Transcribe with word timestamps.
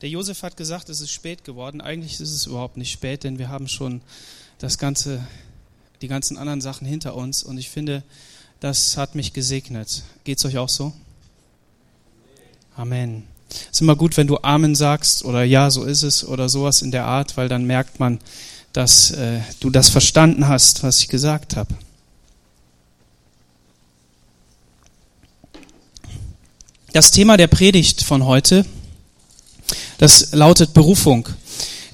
Der 0.00 0.08
Josef 0.08 0.42
hat 0.42 0.56
gesagt, 0.56 0.88
es 0.88 1.00
ist 1.00 1.10
spät 1.10 1.44
geworden. 1.44 1.80
Eigentlich 1.80 2.20
ist 2.20 2.30
es 2.30 2.46
überhaupt 2.46 2.76
nicht 2.76 2.92
spät, 2.92 3.24
denn 3.24 3.38
wir 3.38 3.48
haben 3.48 3.66
schon 3.66 4.00
das 4.58 4.78
ganze, 4.78 5.26
die 6.02 6.08
ganzen 6.08 6.36
anderen 6.36 6.60
Sachen 6.60 6.86
hinter 6.86 7.16
uns. 7.16 7.42
Und 7.42 7.58
ich 7.58 7.68
finde, 7.68 8.04
das 8.60 8.96
hat 8.96 9.14
mich 9.14 9.32
gesegnet. 9.32 10.04
Geht's 10.24 10.44
euch 10.44 10.58
auch 10.58 10.68
so? 10.68 10.92
Amen. 12.76 13.24
Es 13.50 13.72
ist 13.72 13.80
immer 13.80 13.96
gut, 13.96 14.16
wenn 14.16 14.26
du 14.26 14.38
Amen 14.42 14.74
sagst 14.74 15.24
oder 15.24 15.42
Ja, 15.42 15.70
so 15.70 15.84
ist 15.84 16.02
es 16.02 16.24
oder 16.24 16.48
sowas 16.48 16.82
in 16.82 16.92
der 16.92 17.06
Art, 17.06 17.36
weil 17.36 17.48
dann 17.48 17.64
merkt 17.64 17.98
man, 17.98 18.20
dass 18.72 19.10
äh, 19.10 19.40
du 19.58 19.70
das 19.70 19.88
verstanden 19.88 20.46
hast, 20.46 20.82
was 20.82 21.00
ich 21.00 21.08
gesagt 21.08 21.56
habe. 21.56 21.74
Das 26.92 27.10
Thema 27.10 27.36
der 27.36 27.48
Predigt 27.48 28.02
von 28.02 28.24
heute, 28.24 28.64
das 29.98 30.32
lautet 30.32 30.72
Berufung. 30.72 31.28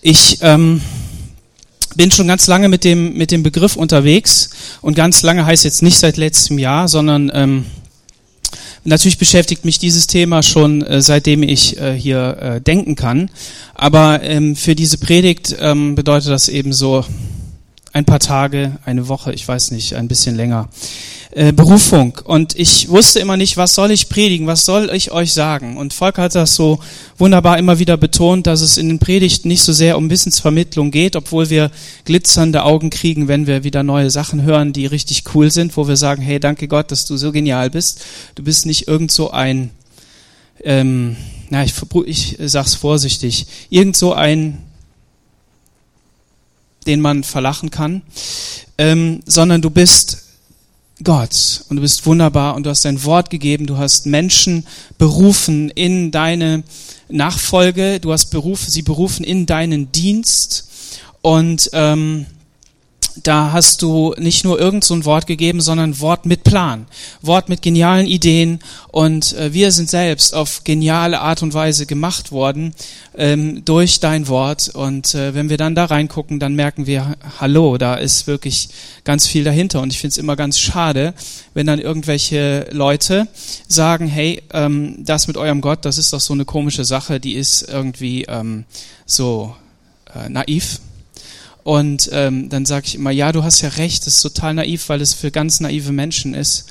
Ich 0.03 0.39
ähm, 0.41 0.83
bin 1.97 2.13
schon 2.13 2.29
ganz 2.29 2.47
lange 2.47 2.69
mit 2.69 2.85
dem, 2.85 3.15
mit 3.15 3.33
dem 3.33 3.43
Begriff 3.43 3.75
unterwegs 3.75 4.51
und 4.83 4.95
ganz 4.95 5.23
lange 5.23 5.47
heißt 5.47 5.65
jetzt 5.65 5.83
nicht 5.83 5.99
seit 5.99 6.17
letztem 6.17 6.61
Jahr, 6.61 6.87
sondern 6.87 7.33
ähm, 7.35 7.67
natürlich 8.85 9.19
beschäftigt 9.19 9.65
mich 9.65 9.81
dieses 9.81 10.07
Thema 10.07 10.45
schon 10.45 10.83
äh, 10.83 11.03
seitdem 11.03 11.43
ich 11.43 11.77
äh, 11.77 11.99
hier 11.99 12.39
äh, 12.41 12.61
denken 12.61 12.95
kann. 12.95 13.31
Aber 13.75 14.23
ähm, 14.23 14.55
für 14.55 14.77
diese 14.77 14.99
Predigt 14.99 15.57
ähm, 15.59 15.97
bedeutet 15.97 16.31
das 16.31 16.49
eben 16.49 16.73
so 16.73 17.05
ein 17.95 18.05
paar 18.05 18.19
Tage, 18.19 18.73
eine 18.85 19.07
Woche, 19.07 19.33
ich 19.33 19.47
weiß 19.47 19.71
nicht, 19.71 19.95
ein 19.95 20.09
bisschen 20.09 20.35
länger. 20.35 20.69
Äh, 21.31 21.53
Berufung. 21.53 22.19
Und 22.25 22.59
ich 22.59 22.89
wusste 22.89 23.21
immer 23.21 23.37
nicht, 23.37 23.57
was 23.57 23.77
soll 23.77 23.93
ich 23.93 24.09
predigen, 24.09 24.49
was 24.49 24.65
soll 24.65 24.91
ich 24.93 25.13
euch 25.13 25.33
sagen. 25.33 25.77
Und 25.77 25.95
Volker 25.95 26.23
hat 26.23 26.35
das 26.35 26.57
so 26.57 26.81
wunderbar 27.19 27.57
immer 27.57 27.79
wieder 27.79 27.97
betont, 27.97 28.49
dass 28.49 28.63
es 28.63 28.79
in 28.79 28.89
den 28.89 28.99
Predigten 28.99 29.47
nicht 29.47 29.63
so 29.63 29.73
sehr 29.73 29.97
um 29.97 30.11
Wissensvermittlung 30.11 30.91
geht, 30.91 31.15
obwohl 31.15 31.51
wir 31.51 31.71
glitzernde 32.05 32.65
Augen 32.65 32.91
kriegen, 32.91 33.29
wenn 33.29 33.47
wir 33.47 33.63
wieder 33.63 33.85
neue 33.85 34.11
Sachen 34.11 34.43
hören, 34.43 34.73
die 34.73 34.87
richtig 34.87 35.23
cool 35.33 35.53
sind, 35.53 35.77
wo 35.77 35.87
wir 35.87 35.97
sagen, 35.97 36.21
hey, 36.21 36.41
danke 36.41 36.67
Gott, 36.67 36.91
dass 36.91 37.07
du 37.07 37.17
so 37.17 37.31
genial 37.31 37.71
bist. 37.71 38.05
Du 38.35 38.43
bist 38.43 38.67
nicht 38.67 38.89
irgend 38.89 39.13
so 39.13 39.31
ein, 39.31 39.71
ähm, 40.65 41.15
na, 41.49 41.63
ich, 41.63 41.75
ich 42.07 42.37
sag's 42.41 42.75
vorsichtig, 42.75 43.47
irgend 43.71 43.97
so 43.97 44.15
ein 44.15 44.59
den 46.87 47.01
man 47.01 47.25
verlachen 47.25 47.71
kann, 47.71 48.03
ähm, 48.79 49.21
sondern 49.27 49.63
du 49.63 49.71
bist 49.71 50.25
Gott 51.03 51.65
und 51.69 51.77
du 51.77 51.83
bist 51.83 52.07
wunderbar 52.07 52.55
und 52.55 52.65
du 52.65 52.71
hast 52.71 52.85
dein 52.85 53.03
Wort 53.05 53.29
gegeben, 53.31 53.67
du 53.67 53.77
hast 53.77 54.07
Menschen 54.07 54.67
berufen 54.97 55.71
in 55.71 56.11
deine 56.11 56.63
Nachfolge, 57.09 57.99
du 58.01 58.13
hast 58.13 58.27
berufen, 58.27 58.71
sie 58.71 58.83
berufen 58.83 59.25
in 59.25 59.47
deinen 59.47 59.91
Dienst 59.91 60.69
und 61.21 61.71
ähm, 61.73 62.27
da 63.23 63.53
hast 63.53 63.83
du 63.83 64.15
nicht 64.19 64.45
nur 64.45 64.59
irgend 64.59 64.85
so 64.85 64.95
ein 64.95 65.05
Wort 65.05 65.27
gegeben, 65.27 65.61
sondern 65.61 66.01
Wort 66.01 66.27
mit 66.27 66.43
Plan, 66.45 66.87
Wort 67.23 67.49
mit 67.49 67.63
genialen 67.63 68.07
Ideen. 68.07 68.59
Und 68.89 69.35
äh, 69.35 69.53
wir 69.53 69.71
sind 69.73 69.89
selbst 69.89 70.35
auf 70.35 70.65
geniale 70.65 71.21
Art 71.21 71.43
und 71.43 71.55
Weise 71.55 71.87
gemacht 71.87 72.33
worden 72.33 72.75
ähm, 73.17 73.65
durch 73.65 74.01
dein 74.01 74.29
Wort. 74.29 74.69
Und 74.69 75.15
äh, 75.15 75.35
wenn 75.35 75.49
wir 75.49 75.57
dann 75.57 75.75
da 75.75 75.85
reingucken, 75.85 76.41
dann 76.41 76.55
merken 76.55 76.87
wir, 76.87 77.17
hallo, 77.41 77.79
da 77.79 77.95
ist 77.95 78.27
wirklich 78.27 78.69
ganz 79.05 79.27
viel 79.27 79.45
dahinter. 79.45 79.81
Und 79.81 79.93
ich 79.93 80.01
finde 80.01 80.13
es 80.13 80.19
immer 80.19 80.37
ganz 80.37 80.59
schade, 80.59 81.15
wenn 81.55 81.67
dann 81.67 81.79
irgendwelche 81.79 82.67
Leute 82.73 83.29
sagen, 83.69 84.09
hey, 84.09 84.43
ähm, 84.53 84.97
das 85.05 85.29
mit 85.29 85.37
eurem 85.37 85.61
Gott, 85.61 85.85
das 85.85 85.99
ist 85.99 86.13
doch 86.13 86.21
so 86.21 86.33
eine 86.33 86.45
komische 86.45 86.85
Sache, 86.85 87.21
die 87.21 87.35
ist 87.35 87.63
irgendwie 87.69 88.25
ähm, 88.25 88.65
so 89.07 89.55
äh, 90.15 90.29
naiv 90.29 90.81
und 91.65 92.11
ähm, 92.13 92.51
dann 92.51 92.67
sage 92.67 92.87
ich 92.87 92.95
immer, 92.95 93.11
ja, 93.11 93.33
du 93.33 93.43
hast 93.43 93.63
ja 93.63 93.71
recht, 93.71 94.07
das 94.07 94.17
ist 94.17 94.21
total 94.21 94.55
naiv, 94.55 94.89
weil 94.91 95.01
es 95.01 95.15
für 95.15 95.31
ganz 95.31 95.61
naive 95.61 95.93
Menschen 95.93 96.35
ist. 96.35 96.67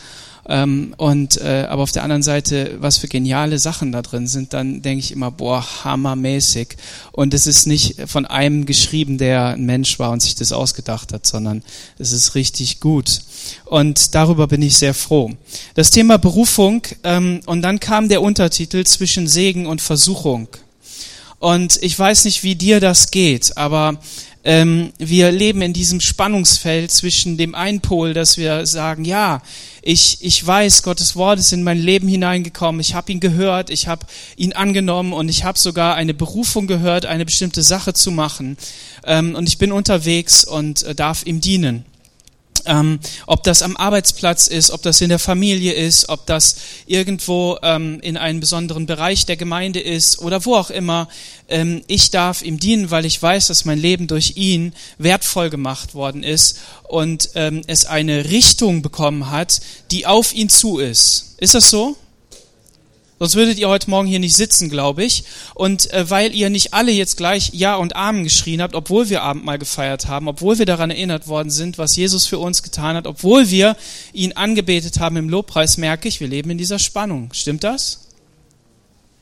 Ähm, 0.47 0.93
und 0.97 1.37
äh, 1.37 1.65
aber 1.69 1.83
auf 1.83 1.91
der 1.91 2.03
anderen 2.03 2.21
Seite, 2.21 2.75
was 2.79 2.97
für 2.97 3.07
geniale 3.07 3.57
Sachen 3.59 3.91
da 3.91 4.01
drin 4.01 4.27
sind, 4.27 4.53
dann 4.53 4.81
denke 4.81 4.99
ich 4.99 5.11
immer, 5.11 5.31
boah, 5.31 5.65
hammermäßig. 5.83 6.75
Und 7.11 7.33
es 7.33 7.47
ist 7.47 7.65
nicht 7.65 8.07
von 8.07 8.25
einem 8.25 8.65
geschrieben, 8.65 9.17
der 9.17 9.47
ein 9.49 9.65
Mensch 9.65 9.97
war 9.99 10.11
und 10.11 10.21
sich 10.21 10.35
das 10.35 10.51
ausgedacht 10.51 11.13
hat, 11.13 11.25
sondern 11.25 11.63
es 11.97 12.11
ist 12.11 12.35
richtig 12.35 12.79
gut. 12.79 13.21
Und 13.65 14.13
darüber 14.13 14.47
bin 14.47 14.61
ich 14.61 14.77
sehr 14.77 14.93
froh. 14.93 15.31
Das 15.75 15.91
Thema 15.91 16.17
Berufung 16.17 16.83
ähm, 17.03 17.39
und 17.45 17.61
dann 17.61 17.79
kam 17.79 18.09
der 18.09 18.21
Untertitel 18.21 18.83
zwischen 18.83 19.27
Segen 19.27 19.65
und 19.65 19.81
Versuchung. 19.81 20.49
Und 21.43 21.77
ich 21.81 21.99
weiß 21.99 22.23
nicht, 22.23 22.43
wie 22.43 22.55
dir 22.55 22.79
das 22.79 23.11
geht, 23.11 23.57
aber 23.57 23.99
ähm, 24.45 24.93
wir 24.97 25.29
leben 25.29 25.61
in 25.61 25.73
diesem 25.73 25.99
Spannungsfeld 25.99 26.89
zwischen 26.89 27.35
dem 27.35 27.53
einen 27.53 27.81
Pol, 27.81 28.13
dass 28.13 28.37
wir 28.37 28.65
sagen, 28.65 29.03
ja, 29.03 29.41
ich, 29.81 30.19
ich 30.21 30.47
weiß, 30.47 30.83
Gottes 30.83 31.17
Wort 31.17 31.39
ist 31.39 31.51
in 31.51 31.63
mein 31.63 31.79
Leben 31.79 32.07
hineingekommen, 32.07 32.79
ich 32.79 32.95
habe 32.95 33.11
ihn 33.11 33.19
gehört, 33.19 33.71
ich 33.71 33.87
habe 33.87 34.05
ihn 34.37 34.53
angenommen 34.53 35.11
und 35.11 35.27
ich 35.27 35.43
habe 35.43 35.59
sogar 35.59 35.95
eine 35.95 36.13
Berufung 36.13 36.65
gehört, 36.65 37.05
eine 37.05 37.25
bestimmte 37.25 37.61
Sache 37.61 37.93
zu 37.93 38.11
machen. 38.11 38.55
Ähm, 39.03 39.35
und 39.35 39.49
ich 39.49 39.57
bin 39.57 39.73
unterwegs 39.73 40.45
und 40.45 40.83
äh, 40.83 40.95
darf 40.95 41.25
ihm 41.25 41.41
dienen. 41.41 41.83
Ähm, 42.65 42.99
ob 43.27 43.43
das 43.43 43.61
am 43.61 43.77
Arbeitsplatz 43.77 44.47
ist, 44.47 44.71
ob 44.71 44.81
das 44.81 45.01
in 45.01 45.09
der 45.09 45.19
Familie 45.19 45.73
ist, 45.73 46.09
ob 46.09 46.25
das 46.25 46.55
irgendwo 46.85 47.57
ähm, 47.61 47.99
in 48.01 48.17
einem 48.17 48.39
besonderen 48.39 48.85
Bereich 48.85 49.25
der 49.25 49.37
Gemeinde 49.37 49.79
ist 49.79 50.19
oder 50.19 50.45
wo 50.45 50.55
auch 50.55 50.69
immer. 50.69 51.07
Ähm, 51.49 51.83
ich 51.87 52.11
darf 52.11 52.41
ihm 52.41 52.59
dienen, 52.59 52.91
weil 52.91 53.05
ich 53.05 53.21
weiß, 53.21 53.47
dass 53.47 53.65
mein 53.65 53.79
Leben 53.79 54.07
durch 54.07 54.33
ihn 54.35 54.73
wertvoll 54.97 55.49
gemacht 55.49 55.93
worden 55.93 56.23
ist 56.23 56.59
und 56.83 57.29
ähm, 57.35 57.61
es 57.67 57.85
eine 57.85 58.29
Richtung 58.29 58.81
bekommen 58.81 59.29
hat, 59.29 59.61
die 59.91 60.05
auf 60.05 60.33
ihn 60.33 60.49
zu 60.49 60.79
ist. 60.79 61.35
Ist 61.37 61.55
das 61.55 61.69
so? 61.69 61.97
Sonst 63.23 63.35
würdet 63.35 63.57
ihr 63.57 63.69
heute 63.69 63.89
Morgen 63.89 64.05
hier 64.05 64.19
nicht 64.19 64.35
sitzen, 64.35 64.69
glaube 64.69 65.01
ich. 65.01 65.23
Und 65.53 65.89
äh, 65.93 66.09
weil 66.09 66.35
ihr 66.35 66.49
nicht 66.49 66.73
alle 66.73 66.91
jetzt 66.91 67.15
gleich 67.15 67.51
Ja 67.53 67.77
und 67.77 67.95
Amen 67.95 68.25
geschrien 68.25 68.61
habt, 68.61 68.75
obwohl 68.75 69.07
wir 69.07 69.21
Abendmahl 69.21 69.57
gefeiert 69.57 70.09
haben, 70.09 70.27
obwohl 70.27 70.59
wir 70.59 70.65
daran 70.65 70.91
erinnert 70.91 71.29
worden 71.29 71.49
sind, 71.49 71.77
was 71.77 71.95
Jesus 71.95 72.27
für 72.27 72.37
uns 72.37 72.63
getan 72.63 72.97
hat, 72.97 73.07
obwohl 73.07 73.49
wir 73.49 73.77
ihn 74.11 74.33
angebetet 74.33 74.99
haben 74.99 75.15
im 75.15 75.29
Lobpreis, 75.29 75.77
merke 75.77 76.09
ich, 76.09 76.19
wir 76.19 76.27
leben 76.27 76.49
in 76.49 76.57
dieser 76.57 76.79
Spannung. 76.79 77.29
Stimmt 77.31 77.63
das? 77.63 78.09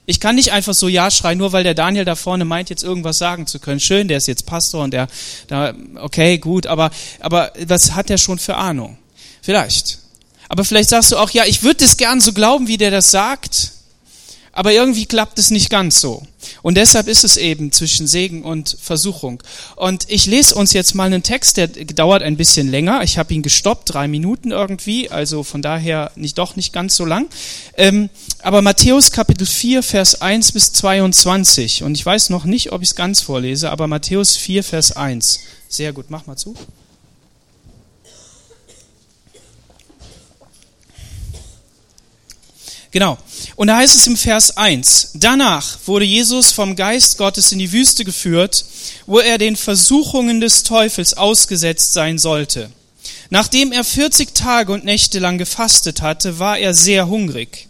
Ich 0.08 0.20
kann 0.20 0.34
nicht 0.34 0.52
einfach 0.52 0.74
so 0.74 0.88
Ja 0.88 1.12
schreien, 1.12 1.38
nur 1.38 1.52
weil 1.52 1.64
der 1.64 1.76
Daniel 1.76 2.04
da 2.04 2.16
vorne 2.16 2.44
meint, 2.44 2.72
jetzt 2.72 2.84
irgendwas 2.84 3.20
sagen 3.20 3.46
zu 3.46 3.60
können. 3.60 3.80
Schön, 3.80 4.08
der 4.08 4.18
ist 4.18 4.28
jetzt 4.28 4.48
Pastor 4.48 4.84
und 4.84 4.96
der, 4.96 5.10
da, 5.46 5.76
okay, 5.98 6.40
gut, 6.40 6.66
aber, 6.66 6.90
aber 7.20 7.52
was 7.68 7.92
hat 7.94 8.10
der 8.10 8.18
schon 8.18 8.40
für 8.40 8.56
Ahnung? 8.56 8.98
Vielleicht. 9.44 10.00
Aber 10.50 10.66
vielleicht 10.66 10.90
sagst 10.90 11.12
du 11.12 11.18
auch, 11.18 11.30
ja, 11.30 11.44
ich 11.46 11.62
würde 11.62 11.84
das 11.84 11.98
gern 11.98 12.20
so 12.20 12.34
glauben, 12.34 12.68
wie 12.68 12.78
der 12.78 12.90
das 12.90 13.12
sagt. 13.12 13.74
Aber 14.54 14.74
irgendwie 14.74 15.06
klappt 15.06 15.40
es 15.40 15.50
nicht 15.50 15.70
ganz 15.70 16.02
so. 16.02 16.24
Und 16.62 16.76
deshalb 16.76 17.08
ist 17.08 17.24
es 17.24 17.38
eben 17.38 17.72
zwischen 17.72 18.08
Segen 18.08 18.44
und 18.44 18.76
Versuchung. 18.82 19.42
Und 19.76 20.06
ich 20.10 20.26
lese 20.26 20.56
uns 20.56 20.74
jetzt 20.74 20.94
mal 20.94 21.06
einen 21.06 21.24
Text, 21.24 21.58
der 21.58 21.68
dauert 21.68 22.22
ein 22.22 22.36
bisschen 22.36 22.70
länger. 22.70 23.04
Ich 23.04 23.18
habe 23.18 23.34
ihn 23.34 23.44
gestoppt, 23.44 23.94
drei 23.94 24.08
Minuten 24.08 24.52
irgendwie, 24.52 25.10
also 25.10 25.44
von 25.44 25.62
daher 25.62 26.12
nicht 26.16 26.38
doch 26.38 26.56
nicht 26.56 26.74
ganz 26.74 26.96
so 26.96 27.06
lang. 27.06 27.28
Ähm, 27.78 28.10
aber 28.42 28.62
Matthäus 28.62 29.12
Kapitel 29.12 29.48
4, 29.48 29.84
Vers 29.84 30.22
1 30.22 30.52
bis 30.52 30.74
22. 30.74 31.84
Und 31.84 31.96
ich 31.96 32.06
weiß 32.06 32.30
noch 32.30 32.44
nicht, 32.44 32.72
ob 32.72 32.82
ich 32.82 32.90
es 32.90 32.96
ganz 32.96 33.22
vorlese, 33.22 33.72
aber 33.72 33.88
Matthäus 33.88 34.36
4, 34.36 34.64
Vers 34.64 34.92
1. 34.92 35.40
Sehr 35.70 35.94
gut, 35.94 36.08
mach 36.10 36.28
mal 36.28 36.36
zu. 36.36 36.56
Genau. 42.92 43.18
Und 43.56 43.68
da 43.68 43.78
heißt 43.78 43.96
es 43.96 44.08
im 44.08 44.18
Vers 44.18 44.58
1, 44.58 45.12
danach 45.14 45.78
wurde 45.86 46.04
Jesus 46.04 46.52
vom 46.52 46.76
Geist 46.76 47.18
Gottes 47.18 47.52
in 47.54 47.60
die 47.60 47.72
Wüste 47.72 48.04
geführt, 48.04 48.66
wo 49.06 49.20
er 49.20 49.38
den 49.38 49.56
Versuchungen 49.56 50.42
des 50.42 50.64
Teufels 50.64 51.14
ausgesetzt 51.14 51.94
sein 51.94 52.18
sollte. 52.18 52.70
Nachdem 53.30 53.72
er 53.72 53.86
40 53.86 54.34
Tage 54.36 54.74
und 54.74 54.84
Nächte 54.84 55.20
lang 55.20 55.38
gefastet 55.38 56.02
hatte, 56.02 56.38
war 56.38 56.58
er 56.58 56.74
sehr 56.74 57.08
hungrig. 57.08 57.70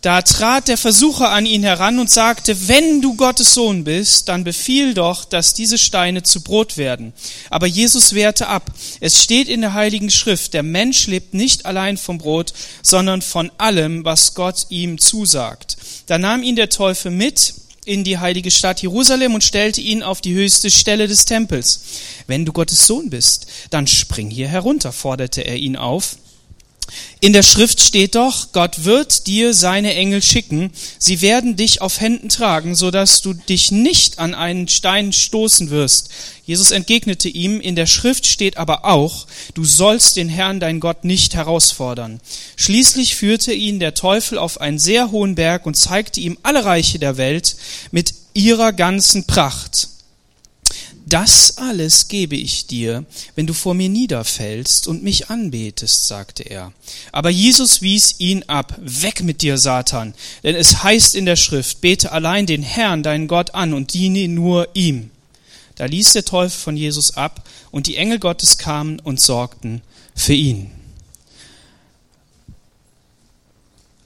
Da 0.00 0.22
trat 0.22 0.68
der 0.68 0.78
Versucher 0.78 1.30
an 1.30 1.44
ihn 1.44 1.62
heran 1.62 1.98
und 1.98 2.10
sagte, 2.10 2.68
wenn 2.68 3.02
du 3.02 3.16
Gottes 3.16 3.52
Sohn 3.52 3.84
bist, 3.84 4.28
dann 4.28 4.44
befiehl 4.44 4.94
doch, 4.94 5.26
dass 5.26 5.52
diese 5.52 5.76
Steine 5.76 6.22
zu 6.22 6.40
Brot 6.40 6.78
werden. 6.78 7.12
Aber 7.50 7.66
Jesus 7.66 8.14
wehrte 8.14 8.46
ab. 8.46 8.72
Es 9.00 9.22
steht 9.22 9.48
in 9.48 9.60
der 9.60 9.74
Heiligen 9.74 10.08
Schrift, 10.08 10.54
der 10.54 10.62
Mensch 10.62 11.06
lebt 11.06 11.34
nicht 11.34 11.66
allein 11.66 11.98
vom 11.98 12.16
Brot, 12.16 12.54
sondern 12.82 13.20
von 13.20 13.52
allem, 13.58 14.02
was 14.06 14.34
Gott 14.34 14.66
ihm 14.70 14.98
zusagt. 14.98 15.76
Da 16.06 16.16
nahm 16.16 16.42
ihn 16.42 16.56
der 16.56 16.70
Teufel 16.70 17.10
mit 17.10 17.54
in 17.84 18.02
die 18.02 18.18
heilige 18.18 18.50
Stadt 18.50 18.80
Jerusalem 18.80 19.34
und 19.34 19.44
stellte 19.44 19.82
ihn 19.82 20.02
auf 20.02 20.22
die 20.22 20.34
höchste 20.34 20.70
Stelle 20.70 21.08
des 21.08 21.26
Tempels. 21.26 21.80
Wenn 22.26 22.46
du 22.46 22.52
Gottes 22.52 22.86
Sohn 22.86 23.10
bist, 23.10 23.46
dann 23.68 23.86
spring 23.86 24.30
hier 24.30 24.48
herunter, 24.48 24.92
forderte 24.92 25.42
er 25.42 25.56
ihn 25.56 25.76
auf. 25.76 26.16
In 27.20 27.32
der 27.32 27.42
Schrift 27.42 27.80
steht 27.80 28.14
doch, 28.14 28.52
Gott 28.52 28.84
wird 28.84 29.26
dir 29.26 29.52
seine 29.54 29.94
Engel 29.94 30.22
schicken, 30.22 30.70
sie 30.98 31.20
werden 31.20 31.56
dich 31.56 31.82
auf 31.82 32.00
Händen 32.00 32.28
tragen, 32.28 32.74
so 32.74 32.90
dass 32.90 33.20
du 33.22 33.34
dich 33.34 33.70
nicht 33.70 34.18
an 34.18 34.34
einen 34.34 34.68
Stein 34.68 35.12
stoßen 35.12 35.70
wirst. 35.70 36.10
Jesus 36.44 36.70
entgegnete 36.70 37.28
ihm, 37.28 37.60
in 37.60 37.76
der 37.76 37.86
Schrift 37.86 38.26
steht 38.26 38.56
aber 38.56 38.84
auch, 38.84 39.26
du 39.54 39.64
sollst 39.64 40.16
den 40.16 40.28
Herrn 40.28 40.60
dein 40.60 40.80
Gott 40.80 41.04
nicht 41.04 41.34
herausfordern. 41.34 42.20
Schließlich 42.56 43.14
führte 43.14 43.52
ihn 43.52 43.78
der 43.80 43.94
Teufel 43.94 44.38
auf 44.38 44.60
einen 44.60 44.78
sehr 44.78 45.10
hohen 45.10 45.34
Berg 45.34 45.66
und 45.66 45.76
zeigte 45.76 46.20
ihm 46.20 46.38
alle 46.42 46.64
Reiche 46.64 46.98
der 46.98 47.16
Welt 47.16 47.56
mit 47.90 48.14
ihrer 48.34 48.72
ganzen 48.72 49.26
Pracht. 49.26 49.88
Das 51.10 51.58
alles 51.58 52.06
gebe 52.06 52.36
ich 52.36 52.68
dir, 52.68 53.04
wenn 53.34 53.48
du 53.48 53.52
vor 53.52 53.74
mir 53.74 53.88
niederfällst 53.88 54.86
und 54.86 55.02
mich 55.02 55.28
anbetest, 55.28 56.06
sagte 56.06 56.44
er. 56.44 56.72
Aber 57.10 57.30
Jesus 57.30 57.82
wies 57.82 58.14
ihn 58.18 58.44
ab. 58.44 58.78
Weg 58.80 59.24
mit 59.24 59.42
dir, 59.42 59.58
Satan. 59.58 60.14
Denn 60.44 60.54
es 60.54 60.84
heißt 60.84 61.16
in 61.16 61.26
der 61.26 61.34
Schrift, 61.34 61.80
bete 61.80 62.12
allein 62.12 62.46
den 62.46 62.62
Herrn, 62.62 63.02
deinen 63.02 63.26
Gott 63.26 63.56
an 63.56 63.74
und 63.74 63.92
diene 63.92 64.28
nur 64.28 64.68
ihm. 64.74 65.10
Da 65.74 65.86
ließ 65.86 66.12
der 66.12 66.24
Teufel 66.24 66.56
von 66.56 66.76
Jesus 66.76 67.16
ab 67.16 67.42
und 67.72 67.88
die 67.88 67.96
Engel 67.96 68.20
Gottes 68.20 68.56
kamen 68.56 69.00
und 69.00 69.20
sorgten 69.20 69.82
für 70.14 70.34
ihn. 70.34 70.70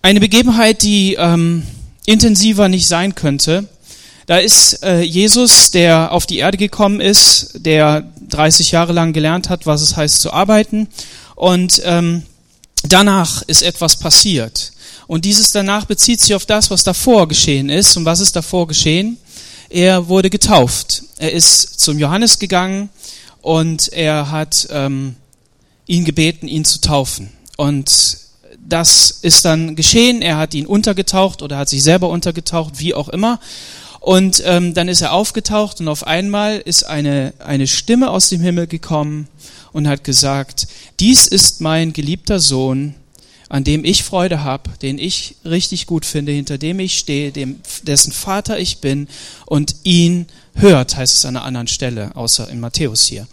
Eine 0.00 0.20
Begebenheit, 0.20 0.82
die 0.82 1.16
ähm, 1.18 1.64
intensiver 2.06 2.70
nicht 2.70 2.88
sein 2.88 3.14
könnte, 3.14 3.68
da 4.26 4.38
ist 4.38 4.82
äh, 4.82 5.00
Jesus, 5.00 5.70
der 5.70 6.12
auf 6.12 6.26
die 6.26 6.38
Erde 6.38 6.56
gekommen 6.56 7.00
ist, 7.00 7.52
der 7.54 8.10
30 8.28 8.70
Jahre 8.70 8.92
lang 8.92 9.12
gelernt 9.12 9.50
hat, 9.50 9.66
was 9.66 9.82
es 9.82 9.96
heißt 9.96 10.20
zu 10.20 10.32
arbeiten. 10.32 10.88
Und 11.34 11.82
ähm, 11.84 12.22
danach 12.82 13.42
ist 13.42 13.62
etwas 13.62 13.98
passiert. 13.98 14.72
Und 15.06 15.24
dieses 15.24 15.50
danach 15.50 15.84
bezieht 15.84 16.20
sich 16.20 16.34
auf 16.34 16.46
das, 16.46 16.70
was 16.70 16.84
davor 16.84 17.28
geschehen 17.28 17.68
ist. 17.68 17.96
Und 17.96 18.04
was 18.04 18.20
ist 18.20 18.36
davor 18.36 18.66
geschehen? 18.66 19.18
Er 19.68 20.08
wurde 20.08 20.30
getauft. 20.30 21.02
Er 21.18 21.32
ist 21.32 21.80
zum 21.80 21.98
Johannes 21.98 22.38
gegangen 22.38 22.88
und 23.42 23.92
er 23.92 24.30
hat 24.30 24.68
ähm, 24.70 25.16
ihn 25.86 26.04
gebeten, 26.04 26.48
ihn 26.48 26.64
zu 26.64 26.80
taufen. 26.80 27.30
Und 27.56 28.18
das 28.66 29.10
ist 29.22 29.44
dann 29.44 29.76
geschehen. 29.76 30.22
Er 30.22 30.38
hat 30.38 30.54
ihn 30.54 30.66
untergetaucht 30.66 31.42
oder 31.42 31.58
hat 31.58 31.68
sich 31.68 31.82
selber 31.82 32.08
untergetaucht, 32.08 32.78
wie 32.78 32.94
auch 32.94 33.08
immer. 33.08 33.38
Und 34.04 34.42
ähm, 34.44 34.74
dann 34.74 34.88
ist 34.88 35.00
er 35.00 35.14
aufgetaucht 35.14 35.80
und 35.80 35.88
auf 35.88 36.06
einmal 36.06 36.58
ist 36.58 36.82
eine, 36.82 37.32
eine 37.38 37.66
Stimme 37.66 38.10
aus 38.10 38.28
dem 38.28 38.42
Himmel 38.42 38.66
gekommen 38.66 39.28
und 39.72 39.88
hat 39.88 40.04
gesagt, 40.04 40.68
dies 41.00 41.26
ist 41.26 41.62
mein 41.62 41.94
geliebter 41.94 42.38
Sohn, 42.38 42.94
an 43.48 43.64
dem 43.64 43.82
ich 43.82 44.04
Freude 44.04 44.44
habe, 44.44 44.68
den 44.82 44.98
ich 44.98 45.36
richtig 45.46 45.86
gut 45.86 46.04
finde, 46.04 46.32
hinter 46.32 46.58
dem 46.58 46.80
ich 46.80 46.98
stehe, 46.98 47.32
dem, 47.32 47.60
dessen 47.84 48.12
Vater 48.12 48.58
ich 48.58 48.82
bin 48.82 49.08
und 49.46 49.74
ihn 49.84 50.26
hört, 50.54 50.96
heißt 50.98 51.16
es 51.16 51.24
an 51.24 51.38
einer 51.38 51.46
anderen 51.46 51.68
Stelle, 51.68 52.14
außer 52.14 52.50
in 52.50 52.60
Matthäus 52.60 53.04
hier. 53.04 53.26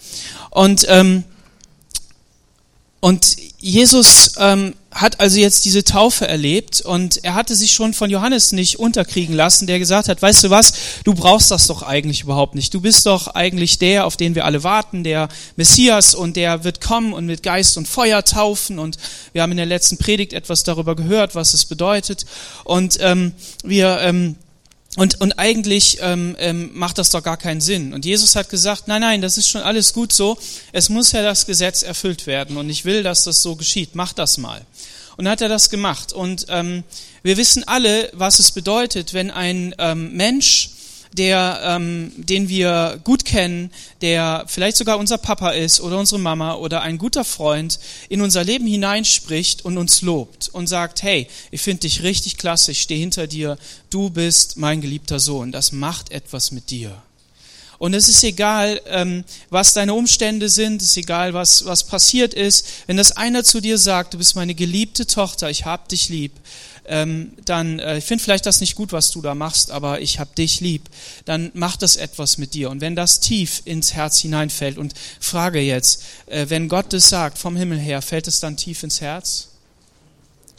Und, 0.51 0.85
ähm, 0.87 1.25
und 3.01 3.35
Jesus 3.59 4.35
ähm, 4.37 4.75
hat 4.91 5.21
also 5.21 5.39
jetzt 5.39 5.63
diese 5.63 5.83
Taufe 5.83 6.27
erlebt 6.27 6.81
und 6.81 7.23
er 7.23 7.33
hatte 7.33 7.55
sich 7.55 7.71
schon 7.71 7.93
von 7.93 8.09
Johannes 8.09 8.51
nicht 8.51 8.77
unterkriegen 8.77 9.33
lassen, 9.33 9.65
der 9.65 9.79
gesagt 9.79 10.09
hat, 10.09 10.21
weißt 10.21 10.43
du 10.43 10.49
was, 10.49 10.73
du 11.05 11.13
brauchst 11.13 11.49
das 11.49 11.67
doch 11.67 11.81
eigentlich 11.81 12.23
überhaupt 12.23 12.55
nicht. 12.55 12.73
Du 12.73 12.81
bist 12.81 13.05
doch 13.05 13.27
eigentlich 13.27 13.79
der, 13.79 14.05
auf 14.05 14.17
den 14.17 14.35
wir 14.35 14.43
alle 14.45 14.63
warten, 14.63 15.03
der 15.03 15.29
Messias 15.55 16.13
und 16.13 16.35
der 16.35 16.65
wird 16.65 16.81
kommen 16.81 17.13
und 17.13 17.25
mit 17.25 17.41
Geist 17.41 17.77
und 17.77 17.87
Feuer 17.87 18.23
taufen 18.25 18.79
und 18.79 18.97
wir 19.31 19.41
haben 19.41 19.51
in 19.51 19.57
der 19.57 19.65
letzten 19.65 19.97
Predigt 19.97 20.33
etwas 20.33 20.63
darüber 20.63 20.95
gehört, 20.95 21.35
was 21.35 21.53
es 21.53 21.65
bedeutet 21.65 22.25
und 22.65 22.97
ähm, 22.99 23.31
wir 23.63 23.99
ähm, 24.01 24.35
und, 24.97 25.21
und 25.21 25.39
eigentlich 25.39 25.99
ähm, 26.01 26.35
ähm, 26.37 26.71
macht 26.73 26.97
das 26.97 27.09
doch 27.11 27.23
gar 27.23 27.37
keinen 27.37 27.61
Sinn. 27.61 27.93
Und 27.93 28.03
Jesus 28.03 28.35
hat 28.35 28.49
gesagt, 28.49 28.89
nein, 28.89 29.01
nein, 29.01 29.21
das 29.21 29.37
ist 29.37 29.47
schon 29.47 29.61
alles 29.61 29.93
gut 29.93 30.11
so. 30.11 30.37
Es 30.73 30.89
muss 30.89 31.13
ja 31.13 31.21
das 31.23 31.45
Gesetz 31.45 31.81
erfüllt 31.81 32.27
werden. 32.27 32.57
Und 32.57 32.69
ich 32.69 32.83
will, 32.83 33.01
dass 33.01 33.23
das 33.23 33.41
so 33.41 33.55
geschieht. 33.55 33.95
Mach 33.95 34.11
das 34.11 34.37
mal. 34.37 34.65
Und 35.15 35.25
dann 35.25 35.31
hat 35.31 35.41
er 35.41 35.47
das 35.47 35.69
gemacht. 35.69 36.11
Und 36.11 36.47
ähm, 36.49 36.83
wir 37.23 37.37
wissen 37.37 37.65
alle, 37.65 38.09
was 38.11 38.39
es 38.39 38.51
bedeutet, 38.51 39.13
wenn 39.13 39.31
ein 39.31 39.73
ähm, 39.77 40.11
Mensch 40.13 40.71
der, 41.13 41.61
ähm, 41.63 42.11
den 42.15 42.47
wir 42.49 42.99
gut 43.03 43.25
kennen, 43.25 43.71
der 44.01 44.45
vielleicht 44.47 44.77
sogar 44.77 44.97
unser 44.97 45.17
Papa 45.17 45.51
ist 45.51 45.81
oder 45.81 45.97
unsere 45.99 46.19
Mama 46.19 46.55
oder 46.55 46.81
ein 46.81 46.97
guter 46.97 47.25
Freund, 47.25 47.79
in 48.09 48.21
unser 48.21 48.43
Leben 48.43 48.65
hineinspricht 48.65 49.65
und 49.65 49.77
uns 49.77 50.01
lobt 50.01 50.49
und 50.49 50.67
sagt, 50.67 51.03
hey, 51.03 51.27
ich 51.51 51.61
finde 51.61 51.81
dich 51.81 52.03
richtig 52.03 52.37
klasse, 52.37 52.71
ich 52.71 52.81
stehe 52.81 52.99
hinter 52.99 53.27
dir, 53.27 53.57
du 53.89 54.09
bist 54.09 54.57
mein 54.57 54.81
geliebter 54.81 55.19
Sohn. 55.19 55.51
Das 55.51 55.71
macht 55.71 56.11
etwas 56.11 56.51
mit 56.51 56.69
dir. 56.69 57.01
Und 57.81 57.95
es 57.95 58.07
ist 58.07 58.23
egal, 58.23 58.79
ähm, 58.85 59.23
was 59.49 59.73
deine 59.73 59.95
Umstände 59.95 60.49
sind, 60.49 60.83
es 60.83 60.89
ist 60.89 60.97
egal, 60.97 61.33
was, 61.33 61.65
was 61.65 61.83
passiert 61.83 62.35
ist. 62.35 62.63
Wenn 62.85 62.95
das 62.95 63.11
einer 63.13 63.43
zu 63.43 63.59
dir 63.59 63.79
sagt, 63.79 64.13
du 64.13 64.19
bist 64.19 64.35
meine 64.35 64.53
geliebte 64.53 65.07
Tochter, 65.07 65.49
ich 65.49 65.65
hab 65.65 65.89
dich 65.89 66.07
lieb, 66.07 66.31
ähm, 66.85 67.33
dann, 67.45 67.79
äh, 67.79 67.97
ich 67.97 68.05
finde 68.05 68.23
vielleicht 68.23 68.45
das 68.45 68.59
nicht 68.59 68.75
gut, 68.75 68.91
was 68.91 69.11
du 69.11 69.21
da 69.21 69.35
machst, 69.35 69.71
aber 69.71 70.01
ich 70.01 70.19
hab 70.19 70.35
dich 70.35 70.59
lieb, 70.61 70.89
dann 71.25 71.51
macht 71.53 71.81
das 71.81 71.95
etwas 71.95 72.37
mit 72.37 72.53
dir. 72.53 72.69
Und 72.69 72.81
wenn 72.81 72.95
das 72.95 73.19
tief 73.19 73.61
ins 73.65 73.93
Herz 73.93 74.19
hineinfällt 74.19 74.77
und 74.77 74.93
frage 75.19 75.59
jetzt, 75.59 76.03
äh, 76.25 76.47
wenn 76.49 76.69
Gott 76.69 76.93
das 76.93 77.09
sagt 77.09 77.37
vom 77.37 77.55
Himmel 77.55 77.79
her, 77.79 78.01
fällt 78.01 78.27
es 78.27 78.39
dann 78.39 78.57
tief 78.57 78.83
ins 78.83 79.01
Herz? 79.01 79.50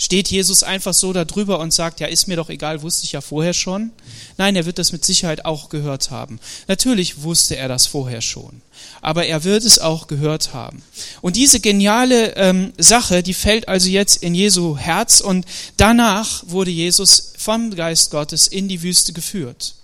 Steht 0.02 0.32
Jesus 0.32 0.64
einfach 0.64 0.94
so 0.94 1.12
darüber 1.12 1.60
und 1.60 1.72
sagt, 1.72 2.00
ja, 2.00 2.08
ist 2.08 2.26
mir 2.26 2.34
doch 2.34 2.48
egal, 2.48 2.82
wusste 2.82 3.04
ich 3.04 3.12
ja 3.12 3.20
vorher 3.20 3.54
schon? 3.54 3.92
Nein, 4.36 4.56
er 4.56 4.66
wird 4.66 4.80
das 4.80 4.90
mit 4.90 5.04
Sicherheit 5.04 5.44
auch 5.44 5.68
gehört 5.68 6.10
haben. 6.10 6.40
Natürlich 6.66 7.22
wusste 7.22 7.56
er 7.56 7.68
das 7.68 7.86
vorher 7.86 8.20
schon, 8.20 8.62
aber 9.00 9.26
er 9.26 9.44
wird 9.44 9.62
es 9.62 9.78
auch 9.78 10.08
gehört 10.08 10.54
haben. 10.54 10.82
Und 11.20 11.36
diese 11.36 11.60
geniale 11.60 12.34
ähm, 12.34 12.72
Sache, 12.78 13.22
die 13.22 13.32
fällt 13.32 13.68
also 13.68 13.88
jetzt 13.88 14.24
in 14.24 14.34
Jesu 14.34 14.76
Herz 14.76 15.20
und 15.20 15.46
danach 15.76 16.42
wurde 16.48 16.72
Jesus 16.72 17.34
vom 17.38 17.72
Geist 17.72 18.10
Gottes 18.10 18.48
in 18.48 18.66
die 18.66 18.82
Wüste 18.82 19.12
geführt. 19.12 19.76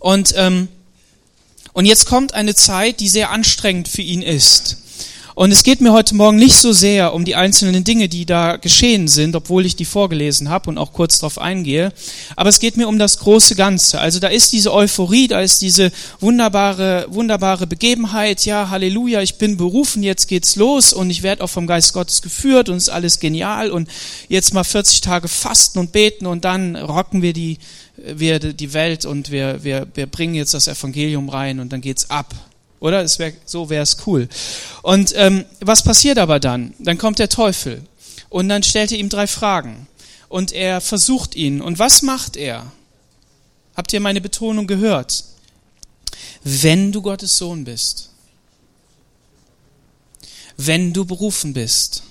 Und, 0.00 0.34
ähm, 0.36 0.66
und 1.72 1.86
jetzt 1.86 2.06
kommt 2.06 2.34
eine 2.34 2.56
Zeit, 2.56 2.98
die 2.98 3.08
sehr 3.08 3.30
anstrengend 3.30 3.86
für 3.86 4.02
ihn 4.02 4.22
ist. 4.22 4.78
Und 5.38 5.52
es 5.52 5.62
geht 5.62 5.80
mir 5.80 5.92
heute 5.92 6.16
Morgen 6.16 6.36
nicht 6.36 6.56
so 6.56 6.72
sehr 6.72 7.14
um 7.14 7.24
die 7.24 7.36
einzelnen 7.36 7.84
Dinge, 7.84 8.08
die 8.08 8.26
da 8.26 8.56
geschehen 8.56 9.06
sind, 9.06 9.36
obwohl 9.36 9.66
ich 9.66 9.76
die 9.76 9.84
vorgelesen 9.84 10.48
habe 10.48 10.68
und 10.68 10.78
auch 10.78 10.92
kurz 10.92 11.20
darauf 11.20 11.38
eingehe. 11.38 11.92
Aber 12.34 12.48
es 12.48 12.58
geht 12.58 12.76
mir 12.76 12.88
um 12.88 12.98
das 12.98 13.20
große 13.20 13.54
Ganze. 13.54 14.00
Also 14.00 14.18
da 14.18 14.26
ist 14.26 14.52
diese 14.52 14.74
Euphorie, 14.74 15.28
da 15.28 15.40
ist 15.40 15.62
diese 15.62 15.92
wunderbare, 16.18 17.06
wunderbare 17.10 17.68
Begebenheit. 17.68 18.46
Ja, 18.46 18.70
Halleluja, 18.70 19.22
ich 19.22 19.36
bin 19.36 19.56
berufen, 19.56 20.02
jetzt 20.02 20.26
geht's 20.26 20.56
los 20.56 20.92
und 20.92 21.08
ich 21.08 21.22
werde 21.22 21.44
auch 21.44 21.50
vom 21.50 21.68
Geist 21.68 21.92
Gottes 21.92 22.20
geführt 22.20 22.68
und 22.68 22.76
ist 22.76 22.88
alles 22.88 23.20
genial 23.20 23.70
und 23.70 23.88
jetzt 24.28 24.54
mal 24.54 24.64
40 24.64 25.02
Tage 25.02 25.28
fasten 25.28 25.78
und 25.78 25.92
beten 25.92 26.26
und 26.26 26.44
dann 26.44 26.74
rocken 26.74 27.22
wir 27.22 27.32
die, 27.32 27.58
wir 27.96 28.40
die 28.40 28.72
Welt 28.72 29.04
und 29.04 29.30
wir, 29.30 29.62
wir, 29.62 29.86
wir 29.94 30.06
bringen 30.06 30.34
jetzt 30.34 30.54
das 30.54 30.66
Evangelium 30.66 31.28
rein 31.28 31.60
und 31.60 31.72
dann 31.72 31.80
geht's 31.80 32.10
ab. 32.10 32.34
Oder? 32.80 33.04
Wär, 33.18 33.32
so 33.44 33.70
wäre 33.70 33.82
es 33.82 33.98
cool. 34.06 34.28
Und 34.82 35.12
ähm, 35.16 35.44
was 35.60 35.82
passiert 35.82 36.18
aber 36.18 36.40
dann? 36.40 36.74
Dann 36.78 36.98
kommt 36.98 37.18
der 37.18 37.28
Teufel 37.28 37.82
und 38.28 38.48
dann 38.48 38.62
stellt 38.62 38.92
er 38.92 38.98
ihm 38.98 39.08
drei 39.08 39.26
Fragen 39.26 39.86
und 40.28 40.52
er 40.52 40.80
versucht 40.80 41.34
ihn. 41.34 41.60
Und 41.60 41.78
was 41.78 42.02
macht 42.02 42.36
er? 42.36 42.70
Habt 43.76 43.92
ihr 43.92 44.00
meine 44.00 44.20
Betonung 44.20 44.66
gehört? 44.66 45.24
Wenn 46.44 46.92
du 46.92 47.02
Gottes 47.02 47.36
Sohn 47.36 47.64
bist, 47.64 48.10
wenn 50.56 50.92
du 50.92 51.04
berufen 51.04 51.52
bist, 51.52 52.02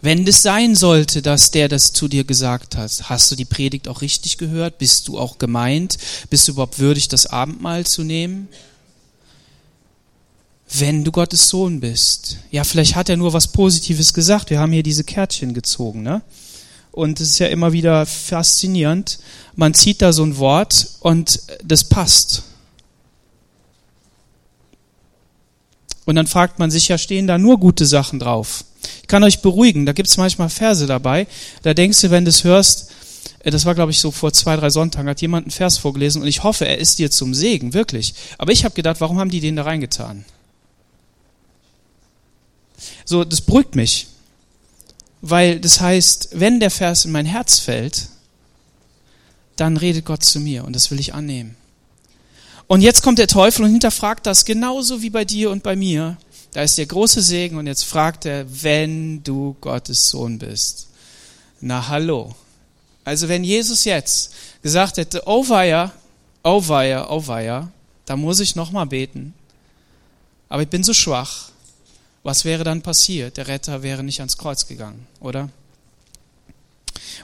wenn 0.00 0.26
es 0.26 0.42
sein 0.42 0.76
sollte, 0.76 1.22
dass 1.22 1.50
der 1.50 1.68
das 1.68 1.94
zu 1.94 2.08
dir 2.08 2.24
gesagt 2.24 2.76
hat, 2.76 3.08
hast 3.08 3.30
du 3.30 3.36
die 3.36 3.46
Predigt 3.46 3.88
auch 3.88 4.02
richtig 4.02 4.36
gehört? 4.36 4.76
Bist 4.76 5.08
du 5.08 5.18
auch 5.18 5.38
gemeint? 5.38 5.96
Bist 6.28 6.46
du 6.46 6.52
überhaupt 6.52 6.78
würdig, 6.78 7.08
das 7.08 7.26
Abendmahl 7.26 7.86
zu 7.86 8.02
nehmen? 8.02 8.48
Wenn 10.78 11.04
du 11.04 11.12
Gottes 11.12 11.48
Sohn 11.48 11.80
bist. 11.80 12.38
Ja, 12.50 12.64
vielleicht 12.64 12.96
hat 12.96 13.08
er 13.08 13.16
nur 13.16 13.32
was 13.32 13.48
Positives 13.48 14.12
gesagt. 14.12 14.50
Wir 14.50 14.58
haben 14.58 14.72
hier 14.72 14.82
diese 14.82 15.04
Kärtchen 15.04 15.54
gezogen, 15.54 16.02
ne? 16.02 16.22
Und 16.90 17.20
es 17.20 17.30
ist 17.30 17.38
ja 17.40 17.48
immer 17.48 17.72
wieder 17.72 18.06
faszinierend. 18.06 19.18
Man 19.56 19.74
zieht 19.74 20.00
da 20.00 20.12
so 20.12 20.24
ein 20.24 20.38
Wort 20.38 20.88
und 21.00 21.40
das 21.62 21.84
passt. 21.84 22.44
Und 26.04 26.16
dann 26.16 26.26
fragt 26.26 26.58
man 26.58 26.70
sich 26.70 26.88
ja, 26.88 26.98
stehen 26.98 27.26
da 27.26 27.38
nur 27.38 27.58
gute 27.58 27.86
Sachen 27.86 28.18
drauf? 28.18 28.64
Ich 29.02 29.08
kann 29.08 29.24
euch 29.24 29.42
beruhigen, 29.42 29.86
da 29.86 29.92
gibt 29.92 30.08
es 30.08 30.16
manchmal 30.16 30.50
Verse 30.50 30.86
dabei. 30.86 31.26
Da 31.62 31.74
denkst 31.74 32.00
du, 32.02 32.10
wenn 32.10 32.24
du 32.24 32.28
es 32.28 32.44
hörst, 32.44 32.90
äh, 33.40 33.50
das 33.50 33.64
war 33.64 33.74
glaube 33.74 33.90
ich 33.90 33.98
so 33.98 34.10
vor 34.10 34.32
zwei, 34.32 34.56
drei 34.56 34.70
Sonntagen, 34.70 35.08
hat 35.08 35.20
jemand 35.20 35.46
einen 35.46 35.50
Vers 35.50 35.78
vorgelesen 35.78 36.22
und 36.22 36.28
ich 36.28 36.42
hoffe, 36.42 36.66
er 36.66 36.78
ist 36.78 36.98
dir 36.98 37.10
zum 37.10 37.34
Segen, 37.34 37.74
wirklich. 37.74 38.14
Aber 38.38 38.52
ich 38.52 38.64
habe 38.64 38.74
gedacht, 38.74 39.00
warum 39.00 39.18
haben 39.18 39.30
die 39.30 39.40
den 39.40 39.56
da 39.56 39.62
reingetan? 39.62 40.24
So, 43.04 43.24
das 43.24 43.40
beruhigt 43.40 43.74
mich. 43.74 44.08
weil 45.26 45.58
das 45.58 45.80
heißt, 45.80 46.30
wenn 46.32 46.60
der 46.60 46.70
Vers 46.70 47.06
in 47.06 47.12
mein 47.12 47.24
Herz 47.24 47.58
fällt, 47.58 48.08
dann 49.56 49.78
redet 49.78 50.04
Gott 50.04 50.22
zu 50.22 50.38
mir 50.38 50.64
und 50.64 50.74
das 50.76 50.90
will 50.90 51.00
ich 51.00 51.14
annehmen. 51.14 51.56
Und 52.66 52.82
jetzt 52.82 53.02
kommt 53.02 53.18
der 53.18 53.26
Teufel 53.26 53.64
und 53.64 53.70
hinterfragt 53.70 54.26
das 54.26 54.44
genauso 54.44 55.00
wie 55.00 55.08
bei 55.10 55.24
dir 55.24 55.50
und 55.50 55.62
bei 55.62 55.76
mir. 55.76 56.18
Da 56.52 56.62
ist 56.62 56.76
der 56.76 56.86
große 56.86 57.22
Segen 57.22 57.56
und 57.56 57.66
jetzt 57.66 57.84
fragt 57.84 58.26
er, 58.26 58.44
wenn 58.62 59.22
du 59.22 59.56
Gottes 59.62 60.10
Sohn 60.10 60.38
bist. 60.38 60.88
Na 61.60 61.88
hallo. 61.88 62.34
Also 63.04 63.28
wenn 63.28 63.44
Jesus 63.44 63.84
jetzt 63.84 64.32
gesagt 64.62 64.98
hätte, 64.98 65.22
oh 65.26 65.48
weia, 65.48 65.92
oh 66.42 66.62
weia, 66.68 67.10
oh 67.10 67.26
weia, 67.26 67.70
da 68.04 68.16
muss 68.16 68.40
ich 68.40 68.56
nochmal 68.56 68.86
beten. 68.86 69.32
Aber 70.50 70.62
ich 70.62 70.68
bin 70.68 70.84
so 70.84 70.92
schwach. 70.92 71.50
Was 72.24 72.46
wäre 72.46 72.64
dann 72.64 72.80
passiert? 72.80 73.36
Der 73.36 73.48
Retter 73.48 73.82
wäre 73.82 74.02
nicht 74.02 74.20
ans 74.20 74.38
Kreuz 74.38 74.66
gegangen, 74.66 75.06
oder? 75.20 75.50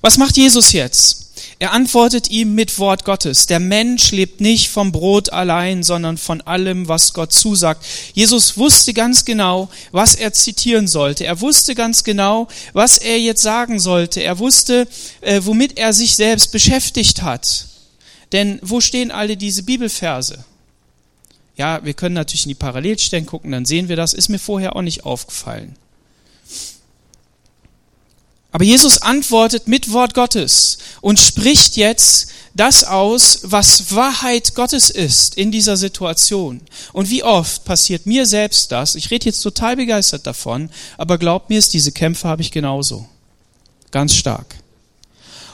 Was 0.03 0.19
macht 0.19 0.37
Jesus 0.37 0.73
jetzt? 0.73 1.31
Er 1.59 1.73
antwortet 1.73 2.31
ihm 2.31 2.55
mit 2.55 2.79
Wort 2.79 3.07
Gottes. 3.07 3.47
Der 3.47 3.61
Mensch 3.61 4.13
lebt 4.13 4.43
nicht 4.43 4.69
vom 4.69 4.93
Brot 4.93 5.33
allein, 5.33 5.83
sondern 5.83 6.19
von 6.19 6.43
allem, 6.43 6.87
was 6.87 7.15
Gott 7.15 7.33
zusagt. 7.33 7.85
Jesus 8.13 8.59
wusste 8.59 8.93
ganz 8.93 9.25
genau, 9.25 9.71
was 9.91 10.15
er 10.15 10.35
zitieren 10.35 10.87
sollte. 10.87 11.25
Er 11.25 11.41
wusste 11.41 11.75
ganz 11.75 12.05
genau, 12.05 12.49
was 12.75 12.99
er 12.99 13.19
jetzt 13.19 13.43
sagen 13.43 13.81
sollte. 13.81 14.23
Er 14.23 14.39
wusste, 14.39 14.87
äh, 15.23 15.41
womit 15.45 15.79
er 15.79 15.95
sich 15.95 16.15
selbst 16.15 16.53
beschäftigt 16.53 17.23
hat. 17.23 17.67
Denn 18.33 18.59
wo 18.63 18.81
stehen 18.81 19.11
alle 19.11 19.39
diese 19.39 19.63
Bibelverse? 19.63 20.45
Ja, 21.57 21.85
wir 21.85 21.95
können 21.95 22.15
natürlich 22.15 22.45
in 22.45 22.51
die 22.51 22.55
Parallelstellen 22.55 23.27
gucken, 23.27 23.53
dann 23.53 23.65
sehen 23.65 23.89
wir 23.89 23.97
das. 23.97 24.15
Ist 24.15 24.29
mir 24.29 24.39
vorher 24.39 24.77
auch 24.77 24.83
nicht 24.83 25.05
aufgefallen. 25.05 25.77
Aber 28.53 28.65
Jesus 28.65 28.99
antwortet 28.99 29.69
mit 29.69 29.93
Wort 29.93 30.15
Gottes 30.15 30.79
und 31.01 31.21
spricht 31.21 31.77
jetzt 31.77 32.31
das 32.55 32.83
aus, 32.83 33.41
was 33.45 33.95
Wahrheit 33.95 34.55
Gottes 34.55 34.91
ist 34.91 35.37
in 35.37 35.53
dieser 35.53 35.77
Situation. 35.77 36.61
Und 36.93 37.11
wie 37.11 37.23
oft 37.23 37.65
passiert 37.65 38.07
mir 38.07 38.27
selbst 38.27 38.73
das? 38.73 38.97
Ich 38.97 39.11
rede 39.11 39.27
jetzt 39.27 39.41
total 39.43 39.77
begeistert 39.77 40.27
davon, 40.27 40.71
aber 40.99 41.17
glaubt 41.17 41.49
mir, 41.49 41.63
diese 41.63 41.93
Kämpfe 41.93 42.27
habe 42.27 42.43
ich 42.43 42.51
genauso. 42.51 43.07
Ganz 43.93 44.15
stark. 44.15 44.57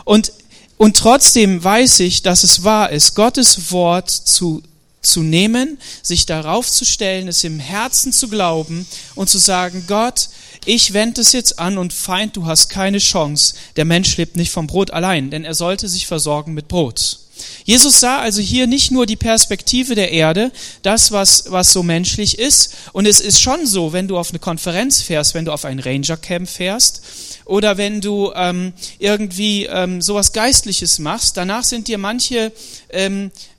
Und, 0.04 0.32
und 0.78 0.96
trotzdem 0.96 1.62
weiß 1.62 2.00
ich, 2.00 2.22
dass 2.22 2.44
es 2.44 2.64
wahr 2.64 2.90
ist, 2.90 3.14
Gottes 3.14 3.70
Wort 3.72 4.10
zu 4.10 4.62
zu 5.06 5.22
nehmen, 5.22 5.78
sich 6.02 6.26
darauf 6.26 6.70
zu 6.70 6.84
stellen, 6.84 7.28
es 7.28 7.44
im 7.44 7.58
Herzen 7.58 8.12
zu 8.12 8.28
glauben 8.28 8.86
und 9.14 9.28
zu 9.28 9.38
sagen, 9.38 9.84
Gott, 9.86 10.28
ich 10.64 10.92
wende 10.92 11.20
es 11.20 11.32
jetzt 11.32 11.58
an 11.58 11.78
und 11.78 11.92
Feind, 11.92 12.36
du 12.36 12.46
hast 12.46 12.68
keine 12.68 12.98
Chance. 12.98 13.54
Der 13.76 13.84
Mensch 13.84 14.16
lebt 14.16 14.36
nicht 14.36 14.50
vom 14.50 14.66
Brot 14.66 14.90
allein, 14.90 15.30
denn 15.30 15.44
er 15.44 15.54
sollte 15.54 15.88
sich 15.88 16.06
versorgen 16.06 16.54
mit 16.54 16.68
Brot. 16.68 17.20
Jesus 17.64 18.00
sah 18.00 18.18
also 18.18 18.40
hier 18.40 18.66
nicht 18.66 18.90
nur 18.90 19.06
die 19.06 19.16
Perspektive 19.16 19.94
der 19.94 20.12
Erde, 20.12 20.52
das, 20.82 21.12
was, 21.12 21.50
was 21.50 21.72
so 21.72 21.82
menschlich 21.82 22.38
ist. 22.38 22.74
Und 22.92 23.06
es 23.06 23.20
ist 23.20 23.40
schon 23.40 23.66
so, 23.66 23.92
wenn 23.92 24.08
du 24.08 24.18
auf 24.18 24.30
eine 24.30 24.38
Konferenz 24.38 25.02
fährst, 25.02 25.34
wenn 25.34 25.44
du 25.44 25.52
auf 25.52 25.64
ein 25.64 25.78
Ranger-Camp 25.78 26.48
fährst 26.48 27.02
oder 27.44 27.76
wenn 27.76 28.00
du 28.00 28.32
ähm, 28.34 28.72
irgendwie 28.98 29.66
ähm, 29.66 30.00
sowas 30.00 30.32
Geistliches 30.32 30.98
machst, 30.98 31.36
danach 31.36 31.64
sind 31.64 31.88
dir 31.88 31.98
manche 31.98 32.52
ähm, 32.90 33.30
äh, 33.30 33.55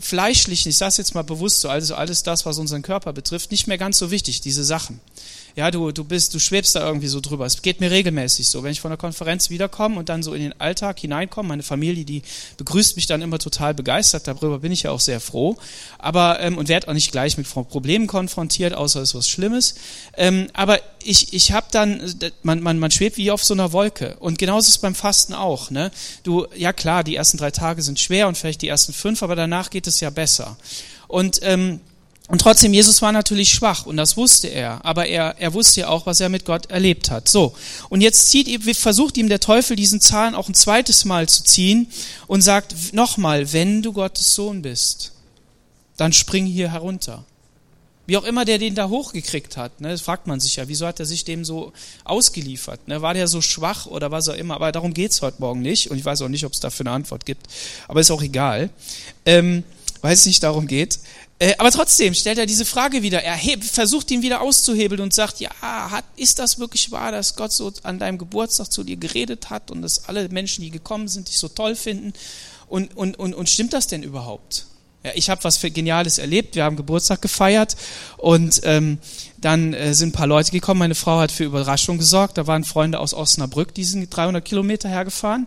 fleischlichen, 0.00 0.70
ich 0.70 0.76
sage 0.76 0.90
es 0.90 0.96
jetzt 0.98 1.14
mal 1.14 1.22
bewusst 1.22 1.60
so, 1.60 1.68
also 1.68 1.94
alles 1.94 2.22
das, 2.22 2.44
was 2.46 2.58
unseren 2.58 2.82
Körper 2.82 3.12
betrifft, 3.12 3.50
nicht 3.50 3.66
mehr 3.66 3.78
ganz 3.78 3.98
so 3.98 4.10
wichtig, 4.10 4.40
diese 4.40 4.64
Sachen 4.64 5.00
ja, 5.56 5.70
du, 5.70 5.90
du 5.90 6.04
bist, 6.04 6.34
du 6.34 6.38
schwebst 6.38 6.76
da 6.76 6.86
irgendwie 6.86 7.06
so 7.06 7.20
drüber. 7.20 7.46
Es 7.46 7.62
geht 7.62 7.80
mir 7.80 7.90
regelmäßig 7.90 8.46
so. 8.46 8.62
Wenn 8.62 8.72
ich 8.72 8.82
von 8.82 8.90
der 8.90 8.98
Konferenz 8.98 9.48
wiederkomme 9.48 9.98
und 9.98 10.10
dann 10.10 10.22
so 10.22 10.34
in 10.34 10.42
den 10.42 10.60
Alltag 10.60 11.00
hineinkomme, 11.00 11.48
meine 11.48 11.62
Familie, 11.62 12.04
die 12.04 12.20
begrüßt 12.58 12.96
mich 12.96 13.06
dann 13.06 13.22
immer 13.22 13.38
total 13.38 13.72
begeistert, 13.72 14.28
darüber 14.28 14.58
bin 14.58 14.70
ich 14.70 14.82
ja 14.82 14.90
auch 14.90 15.00
sehr 15.00 15.18
froh. 15.18 15.56
Aber, 15.96 16.40
ähm, 16.40 16.58
und 16.58 16.68
werde 16.68 16.88
auch 16.88 16.92
nicht 16.92 17.10
gleich 17.10 17.38
mit 17.38 17.48
Problemen 17.48 18.06
konfrontiert, 18.06 18.74
außer 18.74 19.00
es 19.00 19.10
ist 19.10 19.14
was 19.14 19.28
Schlimmes. 19.30 19.76
Ähm, 20.18 20.48
aber 20.52 20.78
ich, 21.02 21.32
ich 21.32 21.52
habe 21.52 21.68
dann, 21.70 22.02
man, 22.42 22.60
man, 22.60 22.78
man 22.78 22.90
schwebt 22.90 23.16
wie 23.16 23.30
auf 23.30 23.42
so 23.42 23.54
einer 23.54 23.72
Wolke. 23.72 24.16
Und 24.18 24.38
genauso 24.38 24.64
ist 24.64 24.76
es 24.76 24.78
beim 24.78 24.94
Fasten 24.94 25.32
auch. 25.32 25.70
Ne? 25.70 25.90
Du, 26.22 26.46
ja 26.54 26.74
klar, 26.74 27.02
die 27.02 27.16
ersten 27.16 27.38
drei 27.38 27.50
Tage 27.50 27.80
sind 27.80 27.98
schwer 27.98 28.28
und 28.28 28.36
vielleicht 28.36 28.60
die 28.60 28.68
ersten 28.68 28.92
fünf, 28.92 29.22
aber 29.22 29.36
danach 29.46 29.70
geht 29.70 29.86
es 29.86 30.00
ja 30.00 30.10
besser. 30.10 30.56
Und 31.08 31.38
ähm, 31.42 31.80
und 32.28 32.40
trotzdem, 32.40 32.74
Jesus 32.74 33.02
war 33.02 33.12
natürlich 33.12 33.50
schwach 33.50 33.86
und 33.86 33.96
das 33.96 34.16
wusste 34.16 34.48
er, 34.48 34.84
aber 34.84 35.06
er, 35.06 35.36
er 35.38 35.54
wusste 35.54 35.82
ja 35.82 35.88
auch, 35.88 36.06
was 36.06 36.20
er 36.20 36.28
mit 36.28 36.44
Gott 36.44 36.66
erlebt 36.66 37.08
hat. 37.08 37.28
So, 37.28 37.54
und 37.88 38.00
jetzt 38.00 38.28
zieht, 38.28 38.48
versucht 38.76 39.16
ihm 39.16 39.28
der 39.28 39.38
Teufel 39.38 39.76
diesen 39.76 40.00
Zahn 40.00 40.34
auch 40.34 40.48
ein 40.48 40.54
zweites 40.54 41.04
Mal 41.04 41.28
zu 41.28 41.44
ziehen 41.44 41.86
und 42.26 42.42
sagt 42.42 42.92
nochmal, 42.92 43.52
wenn 43.52 43.80
du 43.80 43.92
Gottes 43.92 44.34
Sohn 44.34 44.62
bist, 44.62 45.12
dann 45.96 46.12
spring 46.12 46.46
hier 46.46 46.72
herunter. 46.72 47.24
Wie 48.06 48.16
auch 48.16 48.24
immer 48.24 48.44
der 48.44 48.58
den 48.58 48.74
da 48.74 48.88
hochgekriegt 48.88 49.56
hat, 49.56 49.80
ne, 49.80 49.90
das 49.90 50.00
fragt 50.00 50.26
man 50.26 50.38
sich 50.38 50.56
ja, 50.56 50.68
wieso 50.68 50.86
hat 50.86 51.00
er 51.00 51.06
sich 51.06 51.24
dem 51.24 51.44
so 51.44 51.72
ausgeliefert? 52.04 52.86
Ne? 52.86 53.02
War 53.02 53.14
der 53.14 53.26
so 53.26 53.40
schwach 53.40 53.86
oder 53.86 54.10
was 54.10 54.28
auch 54.28 54.36
immer? 54.36 54.54
Aber 54.54 54.70
darum 54.72 54.94
geht's 54.94 55.22
heute 55.22 55.40
Morgen 55.40 55.60
nicht 55.60 55.90
und 55.90 55.98
ich 55.98 56.04
weiß 56.04 56.22
auch 56.22 56.28
nicht, 56.28 56.44
ob 56.44 56.52
es 56.52 56.60
dafür 56.60 56.86
eine 56.86 56.94
Antwort 56.94 57.26
gibt, 57.26 57.46
aber 57.88 58.00
ist 58.00 58.10
auch 58.10 58.22
egal, 58.22 58.70
ähm, 59.24 59.64
weil 60.02 60.14
es 60.14 60.24
nicht 60.24 60.42
darum 60.42 60.66
geht. 60.66 61.00
Äh, 61.38 61.54
aber 61.58 61.70
trotzdem 61.70 62.14
stellt 62.14 62.38
er 62.38 62.46
diese 62.46 62.64
Frage 62.64 63.02
wieder. 63.02 63.22
Er 63.22 63.38
versucht 63.60 64.10
ihn 64.10 64.22
wieder 64.22 64.40
auszuhebeln 64.40 65.00
und 65.02 65.12
sagt, 65.12 65.40
ja, 65.40 65.50
hat, 65.60 66.04
ist 66.16 66.38
das 66.38 66.58
wirklich 66.58 66.90
wahr, 66.92 67.12
dass 67.12 67.36
Gott 67.36 67.52
so 67.52 67.72
an 67.82 67.98
deinem 67.98 68.16
Geburtstag 68.16 68.72
zu 68.72 68.84
dir 68.84 68.96
geredet 68.96 69.50
hat 69.50 69.70
und 69.70 69.82
dass 69.82 70.08
alle 70.08 70.28
Menschen, 70.30 70.62
die 70.62 70.70
gekommen 70.70 71.08
sind, 71.08 71.28
dich 71.28 71.38
so 71.38 71.48
toll 71.48 71.76
finden? 71.76 72.14
Und, 72.68 72.96
und, 72.96 73.18
und, 73.18 73.34
und 73.34 73.50
stimmt 73.50 73.74
das 73.74 73.86
denn 73.86 74.02
überhaupt? 74.02 74.66
Ich 75.14 75.30
habe 75.30 75.44
was 75.44 75.60
Geniales 75.60 76.18
erlebt. 76.18 76.54
Wir 76.54 76.64
haben 76.64 76.76
Geburtstag 76.76 77.22
gefeiert 77.22 77.76
und 78.16 78.60
ähm, 78.64 78.98
dann 79.38 79.74
äh, 79.74 79.94
sind 79.94 80.10
ein 80.10 80.12
paar 80.12 80.26
Leute 80.26 80.50
gekommen. 80.50 80.78
Meine 80.78 80.94
Frau 80.94 81.18
hat 81.18 81.32
für 81.32 81.44
Überraschung 81.44 81.98
gesorgt. 81.98 82.38
Da 82.38 82.46
waren 82.46 82.64
Freunde 82.64 82.98
aus 82.98 83.14
Osnabrück, 83.14 83.74
die 83.74 83.84
sind 83.84 84.08
300 84.14 84.44
Kilometer 84.44 84.88
hergefahren. 84.88 85.46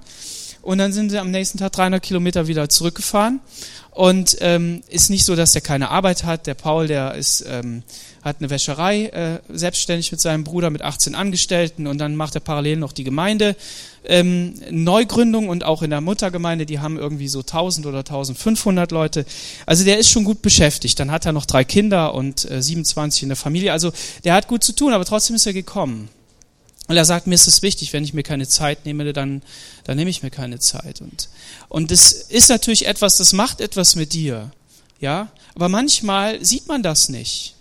Und 0.62 0.78
dann 0.78 0.94
sind 0.94 1.10
sie 1.10 1.20
am 1.20 1.32
nächsten 1.32 1.58
Tag 1.58 1.72
300 1.74 2.02
Kilometer 2.02 2.48
wieder 2.48 2.70
zurückgefahren. 2.70 3.40
Und 3.92 4.38
ähm, 4.42 4.82
ist 4.88 5.10
nicht 5.10 5.26
so, 5.26 5.36
dass 5.36 5.54
der 5.54 5.62
keine 5.62 5.90
Arbeit 5.90 6.24
hat. 6.24 6.48
Der 6.48 6.54
Paul, 6.54 6.88
der 6.88 7.16
ist, 7.16 7.44
ähm, 7.48 7.84
hat 8.22 8.38
eine 8.40 8.50
Wäscherei 8.50 9.06
äh, 9.08 9.40
selbstständig 9.50 10.12
mit 10.12 10.22
seinem 10.22 10.44
Bruder 10.44 10.70
mit 10.70 10.82
18 10.82 11.16
Angestellten 11.16 11.88
und 11.88 11.98
dann 11.98 12.16
macht 12.16 12.36
er 12.36 12.42
parallel 12.42 12.78
noch 12.78 12.94
die 12.94 13.04
Gemeinde 13.04 13.56
ähm, 14.06 14.54
Neugründung 14.70 15.50
und 15.50 15.64
auch 15.64 15.82
in 15.82 15.90
der 15.90 16.02
Muttergemeinde, 16.02 16.66
die 16.66 16.80
haben 16.80 16.98
irgendwie 16.98 17.28
so 17.28 17.40
1000 17.40 17.86
oder 17.86 18.00
1500 18.00 18.92
Leute. 18.92 19.26
Also 19.66 19.84
der 19.84 20.00
ist 20.00 20.10
schon 20.10 20.24
gut 20.24 20.42
beschäftigt. 20.42 21.00
Dann 21.00 21.12
hat 21.12 21.26
er 21.26 21.34
noch 21.34 21.46
drei 21.46 21.64
Kinder 21.64 22.14
und 22.14 22.50
äh, 22.50 22.62
27 22.62 23.24
in 23.24 23.30
der 23.30 23.36
Familie. 23.36 23.72
Also 23.72 23.92
der 24.24 24.34
hat 24.34 24.48
gut 24.48 24.64
zu 24.64 24.74
tun, 24.74 24.94
aber 24.94 25.06
trotzdem 25.06 25.36
ist 25.36 25.46
er 25.46 25.54
gekommen. 25.54 26.10
Und 26.90 26.98
er 26.98 27.06
sagt, 27.06 27.28
mir 27.28 27.36
ist 27.36 27.46
es 27.46 27.62
wichtig, 27.62 27.94
wenn 27.94 28.04
ich 28.04 28.16
mir 28.16 28.24
keine 28.24 28.48
Zeit 28.48 28.88
nehme, 28.88 29.14
dann, 29.14 29.44
dann 29.84 29.96
nehme 29.96 30.10
ich 30.10 30.24
mir 30.24 30.32
keine 30.32 30.58
Zeit. 30.58 31.02
Und, 31.02 31.30
und 31.70 31.92
das 31.92 32.14
ist 32.14 32.50
natürlich 32.50 32.88
etwas, 32.88 33.18
das 33.18 33.32
macht 33.32 33.62
etwas 33.62 33.96
mit 33.96 34.14
dir. 34.14 34.50
Ja, 35.00 35.32
aber 35.54 35.70
manchmal 35.70 36.44
sieht 36.44 36.68
man 36.68 36.82
das 36.82 37.08
nicht, 37.10 37.54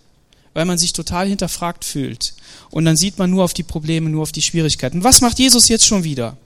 weil 0.54 0.64
man 0.64 0.78
sich 0.78 0.94
total 0.94 1.28
hinterfragt 1.28 1.84
fühlt. 1.84 2.32
Und 2.70 2.86
dann 2.86 2.96
sieht 2.96 3.18
man 3.18 3.28
nur 3.28 3.44
auf 3.44 3.52
die 3.52 3.62
Probleme, 3.62 4.08
nur 4.08 4.22
auf 4.22 4.32
die 4.32 4.40
Schwierigkeiten. 4.40 5.04
Was 5.04 5.20
macht 5.20 5.38
Jesus 5.38 5.68
jetzt 5.68 5.84
schon 5.84 6.04
wieder? 6.04 6.38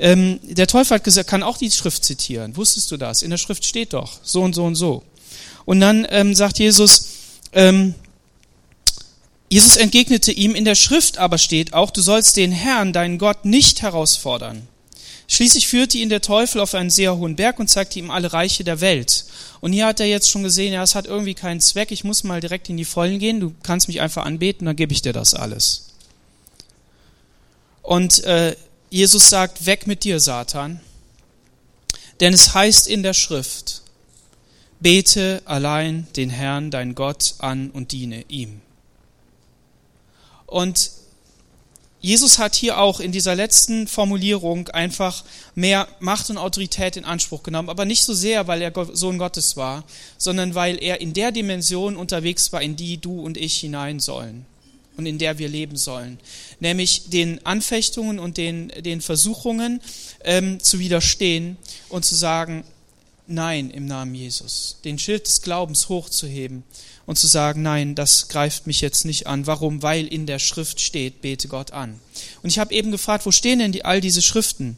Ähm, 0.00 0.40
der 0.42 0.66
Teufel 0.66 0.96
hat 0.96 1.04
gesagt, 1.04 1.30
kann 1.30 1.44
auch 1.44 1.56
die 1.56 1.70
Schrift 1.70 2.04
zitieren. 2.04 2.56
Wusstest 2.56 2.90
du 2.90 2.96
das? 2.96 3.22
In 3.22 3.30
der 3.30 3.38
Schrift 3.38 3.64
steht 3.64 3.92
doch 3.92 4.18
so 4.24 4.42
und 4.42 4.56
so 4.56 4.64
und 4.64 4.74
so. 4.74 5.04
Und 5.66 5.78
dann 5.78 6.04
ähm, 6.10 6.34
sagt 6.34 6.58
Jesus, 6.58 7.10
ähm, 7.52 7.94
Jesus 9.48 9.76
entgegnete 9.76 10.30
ihm, 10.30 10.54
in 10.54 10.64
der 10.64 10.74
Schrift 10.74 11.18
aber 11.18 11.38
steht 11.38 11.72
auch, 11.72 11.90
du 11.90 12.02
sollst 12.02 12.36
den 12.36 12.52
Herrn, 12.52 12.92
deinen 12.92 13.18
Gott, 13.18 13.44
nicht 13.44 13.80
herausfordern. 13.80 14.68
Schließlich 15.26 15.68
führte 15.68 15.98
ihn 15.98 16.08
der 16.08 16.22
Teufel 16.22 16.60
auf 16.60 16.74
einen 16.74 16.90
sehr 16.90 17.16
hohen 17.16 17.36
Berg 17.36 17.58
und 17.58 17.68
zeigte 17.68 17.98
ihm 17.98 18.10
alle 18.10 18.32
Reiche 18.32 18.64
der 18.64 18.80
Welt. 18.80 19.26
Und 19.60 19.72
hier 19.72 19.86
hat 19.86 20.00
er 20.00 20.06
jetzt 20.06 20.30
schon 20.30 20.42
gesehen, 20.42 20.72
ja, 20.72 20.82
es 20.82 20.94
hat 20.94 21.06
irgendwie 21.06 21.34
keinen 21.34 21.60
Zweck, 21.60 21.90
ich 21.90 22.04
muss 22.04 22.24
mal 22.24 22.40
direkt 22.40 22.68
in 22.68 22.78
die 22.78 22.86
Vollen 22.86 23.18
gehen, 23.18 23.40
du 23.40 23.54
kannst 23.62 23.88
mich 23.88 24.00
einfach 24.00 24.24
anbeten, 24.24 24.66
dann 24.66 24.76
gebe 24.76 24.92
ich 24.92 25.02
dir 25.02 25.12
das 25.12 25.34
alles. 25.34 25.88
Und 27.82 28.24
äh, 28.24 28.56
Jesus 28.90 29.28
sagt, 29.28 29.66
weg 29.66 29.86
mit 29.86 30.04
dir, 30.04 30.18
Satan, 30.20 30.80
denn 32.20 32.32
es 32.32 32.54
heißt 32.54 32.86
in 32.88 33.02
der 33.02 33.14
Schrift, 33.14 33.82
bete 34.80 35.42
allein 35.44 36.06
den 36.16 36.30
Herrn, 36.30 36.70
dein 36.70 36.94
Gott, 36.94 37.34
an 37.38 37.70
und 37.70 37.92
diene 37.92 38.24
ihm. 38.28 38.62
Und 40.48 40.90
Jesus 42.00 42.38
hat 42.38 42.54
hier 42.54 42.78
auch 42.78 43.00
in 43.00 43.12
dieser 43.12 43.34
letzten 43.34 43.86
Formulierung 43.86 44.68
einfach 44.68 45.24
mehr 45.54 45.88
Macht 46.00 46.30
und 46.30 46.38
Autorität 46.38 46.96
in 46.96 47.04
Anspruch 47.04 47.42
genommen, 47.42 47.68
aber 47.68 47.84
nicht 47.84 48.04
so 48.04 48.14
sehr, 48.14 48.46
weil 48.46 48.62
er 48.62 48.72
Sohn 48.94 49.18
Gottes 49.18 49.56
war, 49.56 49.84
sondern 50.16 50.54
weil 50.54 50.82
er 50.82 51.00
in 51.00 51.12
der 51.12 51.32
Dimension 51.32 51.96
unterwegs 51.96 52.52
war, 52.52 52.62
in 52.62 52.76
die 52.76 52.98
du 52.98 53.20
und 53.20 53.36
ich 53.36 53.56
hinein 53.56 54.00
sollen. 54.00 54.46
und 54.96 55.06
in 55.06 55.18
der 55.18 55.38
wir 55.38 55.48
leben 55.48 55.76
sollen. 55.76 56.18
Nämlich 56.58 57.08
den 57.10 57.46
Anfechtungen 57.46 58.18
und 58.18 58.36
den, 58.36 58.72
den 58.80 59.00
Versuchungen 59.00 59.80
ähm, 60.24 60.58
zu 60.60 60.80
widerstehen 60.80 61.56
und 61.88 62.04
zu 62.04 62.16
sagen, 62.16 62.64
nein 63.28 63.70
im 63.70 63.86
Namen 63.86 64.16
Jesus. 64.16 64.78
Den 64.82 64.98
Schild 64.98 65.28
des 65.28 65.42
Glaubens 65.42 65.88
hochzuheben 65.88 66.64
und 67.08 67.18
zu 67.18 67.26
sagen, 67.26 67.62
nein, 67.62 67.94
das 67.94 68.28
greift 68.28 68.66
mich 68.66 68.82
jetzt 68.82 69.06
nicht 69.06 69.26
an. 69.26 69.46
Warum? 69.46 69.82
Weil 69.82 70.06
in 70.06 70.26
der 70.26 70.38
Schrift 70.38 70.78
steht, 70.78 71.22
bete 71.22 71.48
Gott 71.48 71.70
an. 71.70 71.98
Und 72.42 72.50
ich 72.50 72.58
habe 72.58 72.74
eben 72.74 72.90
gefragt, 72.90 73.24
wo 73.24 73.30
stehen 73.30 73.60
denn 73.60 73.72
die, 73.72 73.82
all 73.82 74.02
diese 74.02 74.20
Schriften? 74.20 74.76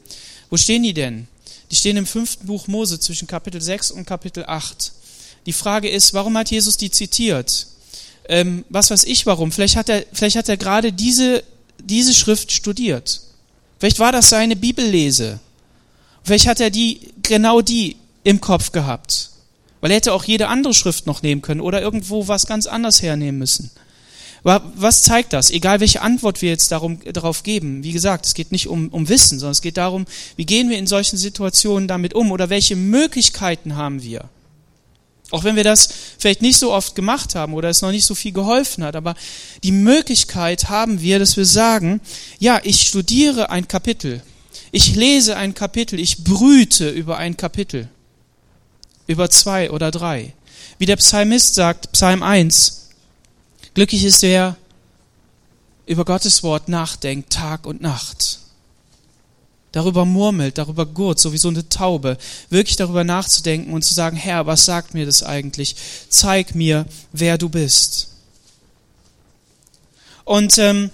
Wo 0.49 0.57
stehen 0.57 0.85
die 0.85 0.95
denn? 0.95 1.27
Die 1.73 1.75
stehen 1.75 1.97
im 1.97 2.07
fünften 2.07 2.47
Buch 2.47 2.69
Mose 2.69 3.01
zwischen 3.01 3.27
Kapitel 3.27 3.61
6 3.61 3.91
und 3.91 4.05
Kapitel 4.05 4.45
8. 4.47 4.93
Die 5.47 5.53
Frage 5.53 5.89
ist, 5.91 6.15
warum 6.15 6.39
hat 6.39 6.53
Jesus 6.53 6.77
die 6.77 6.93
zitiert? 6.93 7.67
Ähm, 8.29 8.65
was 8.69 8.93
weiß 8.93 9.03
ich 9.05 9.27
warum? 9.27 9.51
Vielleicht 9.51 9.75
hat 9.75 9.89
er, 9.89 10.05
vielleicht 10.13 10.37
hat 10.37 10.49
er 10.49 10.57
gerade 10.57 10.93
diese, 10.93 11.43
diese 11.81 12.15
Schrift 12.15 12.53
studiert. 12.53 13.23
Vielleicht 13.81 13.99
war 13.99 14.13
das 14.13 14.29
seine 14.29 14.55
Bibellese. 14.55 15.41
Vielleicht 16.23 16.47
hat 16.47 16.61
er 16.61 16.71
die, 16.71 17.01
genau 17.25 17.61
die 17.61 17.97
im 18.23 18.41
Kopf 18.41 18.71
gehabt. 18.71 19.30
Weil 19.81 19.91
er 19.91 19.97
hätte 19.97 20.13
auch 20.13 20.25
jede 20.25 20.49
andere 20.49 20.75
Schrift 20.75 21.07
noch 21.07 21.23
nehmen 21.23 21.43
können 21.43 21.61
oder 21.61 21.81
irgendwo 21.81 22.29
was 22.29 22.47
ganz 22.47 22.67
anderes 22.67 23.03
hernehmen 23.03 23.39
müssen. 23.39 23.71
Was 24.43 25.03
zeigt 25.03 25.35
das? 25.35 25.51
Egal 25.51 25.81
welche 25.81 26.01
Antwort 26.01 26.41
wir 26.41 26.49
jetzt 26.49 26.73
darum, 26.73 27.01
darauf 27.13 27.43
geben. 27.43 27.85
Wie 27.85 27.93
gesagt, 27.93 28.25
es 28.25 28.35
geht 28.35 28.53
nicht 28.53 28.69
um, 28.69 28.89
um 28.89 29.09
Wissen, 29.09 29.39
sondern 29.39 29.53
es 29.53 29.61
geht 29.61 29.77
darum, 29.77 30.07
wie 30.37 30.47
gehen 30.47 30.71
wir 30.71 30.79
in 30.79 30.87
solchen 30.87 31.19
Situationen 31.19 31.89
damit 31.89 32.15
um 32.15 32.31
oder 32.31 32.49
welche 32.49 32.75
Möglichkeiten 32.77 33.77
haben 33.77 34.03
wir. 34.03 34.25
Auch 35.31 35.45
wenn 35.45 35.57
wir 35.57 35.65
das 35.65 35.91
vielleicht 36.19 36.43
nicht 36.43 36.59
so 36.59 36.73
oft 36.73 36.95
gemacht 36.95 37.35
haben 37.35 37.53
oder 37.53 37.69
es 37.69 37.83
noch 37.83 37.93
nicht 37.93 38.07
so 38.07 38.15
viel 38.15 38.33
geholfen 38.33 38.83
hat, 38.83 38.97
aber 38.97 39.15
die 39.63 39.73
Möglichkeit 39.73 40.71
haben 40.71 41.03
wir, 41.03 41.19
dass 41.19 41.37
wir 41.37 41.45
sagen, 41.45 42.01
ja, 42.39 42.61
ich 42.65 42.81
studiere 42.81 43.51
ein 43.51 43.69
Kapitel, 43.69 44.23
ich 44.73 44.97
lese 44.97 45.37
ein 45.37 45.55
Kapitel, 45.55 46.01
ich 46.01 46.25
brüte 46.25 46.89
über 46.89 47.19
ein 47.19 47.37
Kapitel 47.37 47.89
über 49.11 49.29
zwei 49.29 49.71
oder 49.71 49.91
drei. 49.91 50.35
Wie 50.79 50.87
der 50.87 50.97
Psalmist 50.97 51.55
sagt, 51.55 51.93
Psalm 51.93 52.23
1, 52.23 52.91
glücklich 53.75 54.05
ist 54.05 54.23
der, 54.23 54.57
über 55.85 56.05
Gottes 56.05 56.45
Wort 56.45 56.69
nachdenkt, 56.69 57.33
Tag 57.33 57.67
und 57.67 57.83
Nacht. 57.83 58.39
Darüber 59.73 60.05
murmelt, 60.05 60.59
darüber 60.59 60.87
gurt, 60.87 61.19
so 61.19 61.33
wie 61.33 61.39
so 61.39 61.49
eine 61.49 61.69
Taube, 61.69 62.19
wirklich 62.51 62.77
darüber 62.77 63.03
nachzudenken 63.03 63.73
und 63.73 63.83
zu 63.83 63.95
sagen, 63.95 64.17
Herr, 64.17 64.47
was 64.47 64.65
sagt 64.65 64.95
mir 64.95 65.07
das 65.07 65.25
eigentlich? 65.25 65.75
Zeig 66.09 66.55
mir, 66.55 66.87
wer 67.13 67.37
du 67.37 67.49
bist. 67.49 68.09
Und 70.25 70.57
ähm, 70.59 70.91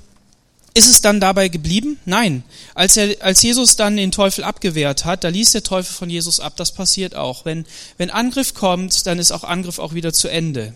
ist 0.77 0.91
es 0.91 1.01
dann 1.01 1.21
dabei 1.21 1.49
geblieben? 1.49 1.99
Nein. 2.05 2.45
Als, 2.75 2.99
er, 2.99 3.17
als 3.21 3.43
Jesus 3.43 3.77
dann 3.77 3.97
den 3.97 4.13
Teufel 4.13 4.45
abgewehrt 4.45 5.07
hat, 5.07 5.25
da 5.25 5.29
ließ 5.29 5.53
der 5.53 5.63
Teufel 5.63 5.95
von 5.95 6.11
Jesus 6.11 6.39
ab. 6.39 6.53
Das 6.57 6.73
passiert 6.73 7.15
auch. 7.15 7.47
Wenn, 7.47 7.65
wenn 7.97 8.11
Angriff 8.11 8.53
kommt, 8.53 9.07
dann 9.07 9.19
ist 9.19 9.33
auch 9.33 9.43
Angriff 9.43 9.79
auch 9.79 9.95
wieder 9.95 10.13
zu 10.13 10.29
Ende. 10.29 10.75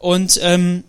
Und 0.00 0.40
ähm, 0.42 0.82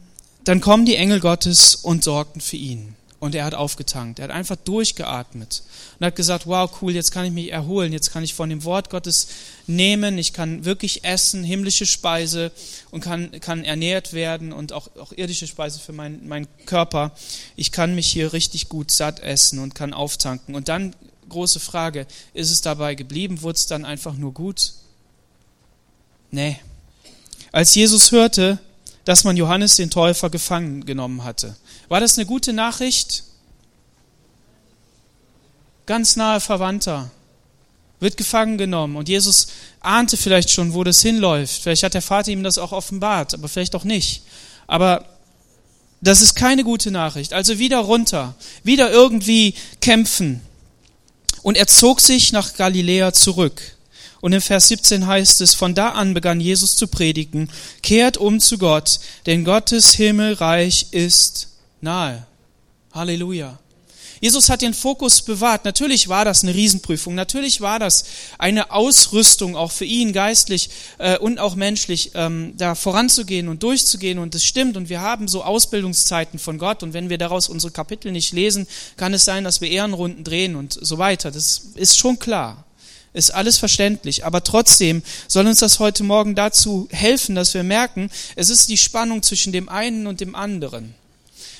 dann 0.45 0.61
kommen 0.61 0.85
die 0.85 0.95
Engel 0.95 1.19
Gottes 1.19 1.75
und 1.75 2.03
sorgten 2.03 2.41
für 2.41 2.57
ihn. 2.57 2.95
Und 3.25 3.33
er 3.33 3.43
hat 3.43 3.55
aufgetankt. 3.55 4.19
Er 4.19 4.25
hat 4.25 4.31
einfach 4.31 4.55
durchgeatmet 4.55 5.63
und 5.99 6.05
hat 6.05 6.15
gesagt, 6.15 6.45
wow, 6.45 6.69
cool, 6.79 6.93
jetzt 6.93 7.09
kann 7.09 7.25
ich 7.25 7.31
mich 7.31 7.51
erholen, 7.51 7.91
jetzt 7.91 8.11
kann 8.11 8.23
ich 8.23 8.35
von 8.35 8.49
dem 8.49 8.63
Wort 8.65 8.91
Gottes 8.91 9.29
nehmen, 9.65 10.19
ich 10.19 10.31
kann 10.31 10.63
wirklich 10.63 11.03
essen, 11.03 11.43
himmlische 11.43 11.87
Speise 11.87 12.51
und 12.91 13.01
kann, 13.01 13.31
kann 13.41 13.63
ernährt 13.63 14.13
werden 14.13 14.53
und 14.53 14.73
auch, 14.73 14.95
auch 14.97 15.11
irdische 15.11 15.47
Speise 15.47 15.79
für 15.79 15.91
meinen 15.91 16.27
mein 16.27 16.47
Körper. 16.67 17.13
Ich 17.55 17.71
kann 17.71 17.95
mich 17.95 18.05
hier 18.05 18.31
richtig 18.31 18.69
gut 18.69 18.91
satt 18.91 19.21
essen 19.21 19.57
und 19.57 19.73
kann 19.73 19.95
auftanken. 19.95 20.53
Und 20.53 20.69
dann, 20.69 20.95
große 21.27 21.59
Frage, 21.59 22.05
ist 22.35 22.51
es 22.51 22.61
dabei 22.61 22.93
geblieben? 22.93 23.41
Wurde 23.41 23.57
es 23.57 23.65
dann 23.65 23.85
einfach 23.85 24.13
nur 24.13 24.35
gut? 24.35 24.73
Nee. 26.29 26.59
Als 27.51 27.73
Jesus 27.73 28.11
hörte, 28.11 28.59
dass 29.03 29.23
man 29.23 29.35
Johannes 29.35 29.77
den 29.77 29.89
Täufer 29.89 30.29
gefangen 30.29 30.85
genommen 30.85 31.23
hatte, 31.23 31.55
war 31.87 31.99
das 31.99 32.17
eine 32.17 32.25
gute 32.25 32.53
Nachricht? 32.53 33.23
Ganz 35.85 36.15
nahe 36.15 36.39
Verwandter 36.39 37.11
wird 37.99 38.17
gefangen 38.17 38.57
genommen 38.57 38.97
und 38.97 39.07
Jesus 39.07 39.47
ahnte 39.79 40.17
vielleicht 40.17 40.49
schon, 40.49 40.73
wo 40.73 40.83
das 40.83 41.01
hinläuft. 41.01 41.61
Vielleicht 41.61 41.83
hat 41.83 41.93
der 41.93 42.01
Vater 42.01 42.31
ihm 42.31 42.43
das 42.43 42.57
auch 42.57 42.71
offenbart, 42.71 43.33
aber 43.33 43.47
vielleicht 43.47 43.75
auch 43.75 43.83
nicht. 43.83 44.23
Aber 44.67 45.05
das 46.01 46.21
ist 46.21 46.35
keine 46.35 46.63
gute 46.63 46.91
Nachricht. 46.91 47.33
Also 47.33 47.57
wieder 47.59 47.79
runter, 47.79 48.35
wieder 48.63 48.91
irgendwie 48.91 49.55
kämpfen. 49.81 50.41
Und 51.41 51.57
er 51.57 51.67
zog 51.67 52.01
sich 52.01 52.31
nach 52.31 52.55
Galiläa 52.55 53.13
zurück. 53.13 53.61
Und 54.21 54.33
im 54.33 54.41
Vers 54.41 54.69
17 54.69 55.05
heißt 55.05 55.41
es, 55.41 55.53
von 55.53 55.75
da 55.75 55.89
an 55.89 56.13
begann 56.13 56.39
Jesus 56.39 56.75
zu 56.75 56.87
predigen, 56.87 57.49
kehrt 57.83 58.17
um 58.17 58.39
zu 58.39 58.57
Gott, 58.57 58.99
denn 59.27 59.45
Gottes 59.45 59.93
Himmelreich 59.93 60.87
ist 60.91 61.49
nahe. 61.85 62.25
Halleluja. 62.91 63.57
Jesus 64.21 64.49
hat 64.49 64.61
den 64.61 64.73
Fokus 64.73 65.21
bewahrt. 65.21 65.65
Natürlich 65.65 66.07
war 66.07 66.25
das 66.25 66.43
eine 66.43 66.55
Riesenprüfung. 66.55 67.15
Natürlich 67.15 67.61
war 67.61 67.79
das 67.79 68.05
eine 68.37 68.71
Ausrüstung 68.71 69.55
auch 69.55 69.71
für 69.71 69.85
ihn 69.85 70.13
geistlich 70.13 70.69
äh, 70.97 71.17
und 71.17 71.37
auch 71.37 71.55
menschlich, 71.55 72.11
ähm, 72.15 72.53
da 72.57 72.75
voranzugehen 72.75 73.49
und 73.49 73.61
durchzugehen. 73.61 74.17
Und 74.17 74.33
das 74.33 74.45
stimmt. 74.45 74.77
Und 74.77 74.89
wir 74.89 75.01
haben 75.01 75.27
so 75.27 75.43
Ausbildungszeiten 75.43 76.39
von 76.39 76.57
Gott. 76.57 76.81
Und 76.81 76.93
wenn 76.93 77.09
wir 77.09 77.17
daraus 77.17 77.49
unsere 77.49 77.71
Kapitel 77.71 78.11
nicht 78.11 78.33
lesen, 78.33 78.67
kann 78.97 79.13
es 79.13 79.25
sein, 79.25 79.43
dass 79.43 79.61
wir 79.61 79.69
Ehrenrunden 79.69 80.23
drehen 80.23 80.55
und 80.55 80.73
so 80.81 80.97
weiter. 80.97 81.29
Das 81.29 81.61
ist 81.75 81.97
schon 81.97 82.17
klar. 82.17 82.65
Ist 83.13 83.31
alles 83.31 83.57
verständlich. 83.57 84.25
Aber 84.25 84.43
trotzdem 84.43 85.03
soll 85.27 85.45
uns 85.45 85.59
das 85.59 85.79
heute 85.79 86.03
Morgen 86.03 86.35
dazu 86.35 86.87
helfen, 86.89 87.35
dass 87.35 87.53
wir 87.53 87.63
merken, 87.63 88.09
es 88.35 88.49
ist 88.49 88.69
die 88.69 88.77
Spannung 88.77 89.23
zwischen 89.23 89.53
dem 89.53 89.69
einen 89.69 90.07
und 90.07 90.19
dem 90.19 90.35
anderen. 90.35 90.95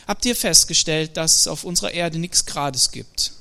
Habt 0.07 0.25
ihr 0.25 0.35
festgestellt, 0.35 1.17
dass 1.17 1.37
es 1.37 1.47
auf 1.47 1.63
unserer 1.63 1.91
Erde 1.91 2.19
nichts 2.19 2.45
Grades 2.45 2.91
gibt? 2.91 3.31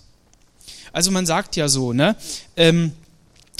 Also 0.92 1.10
man 1.10 1.26
sagt 1.26 1.56
ja 1.56 1.68
so, 1.68 1.92
ne? 1.92 2.16
Ähm, 2.56 2.92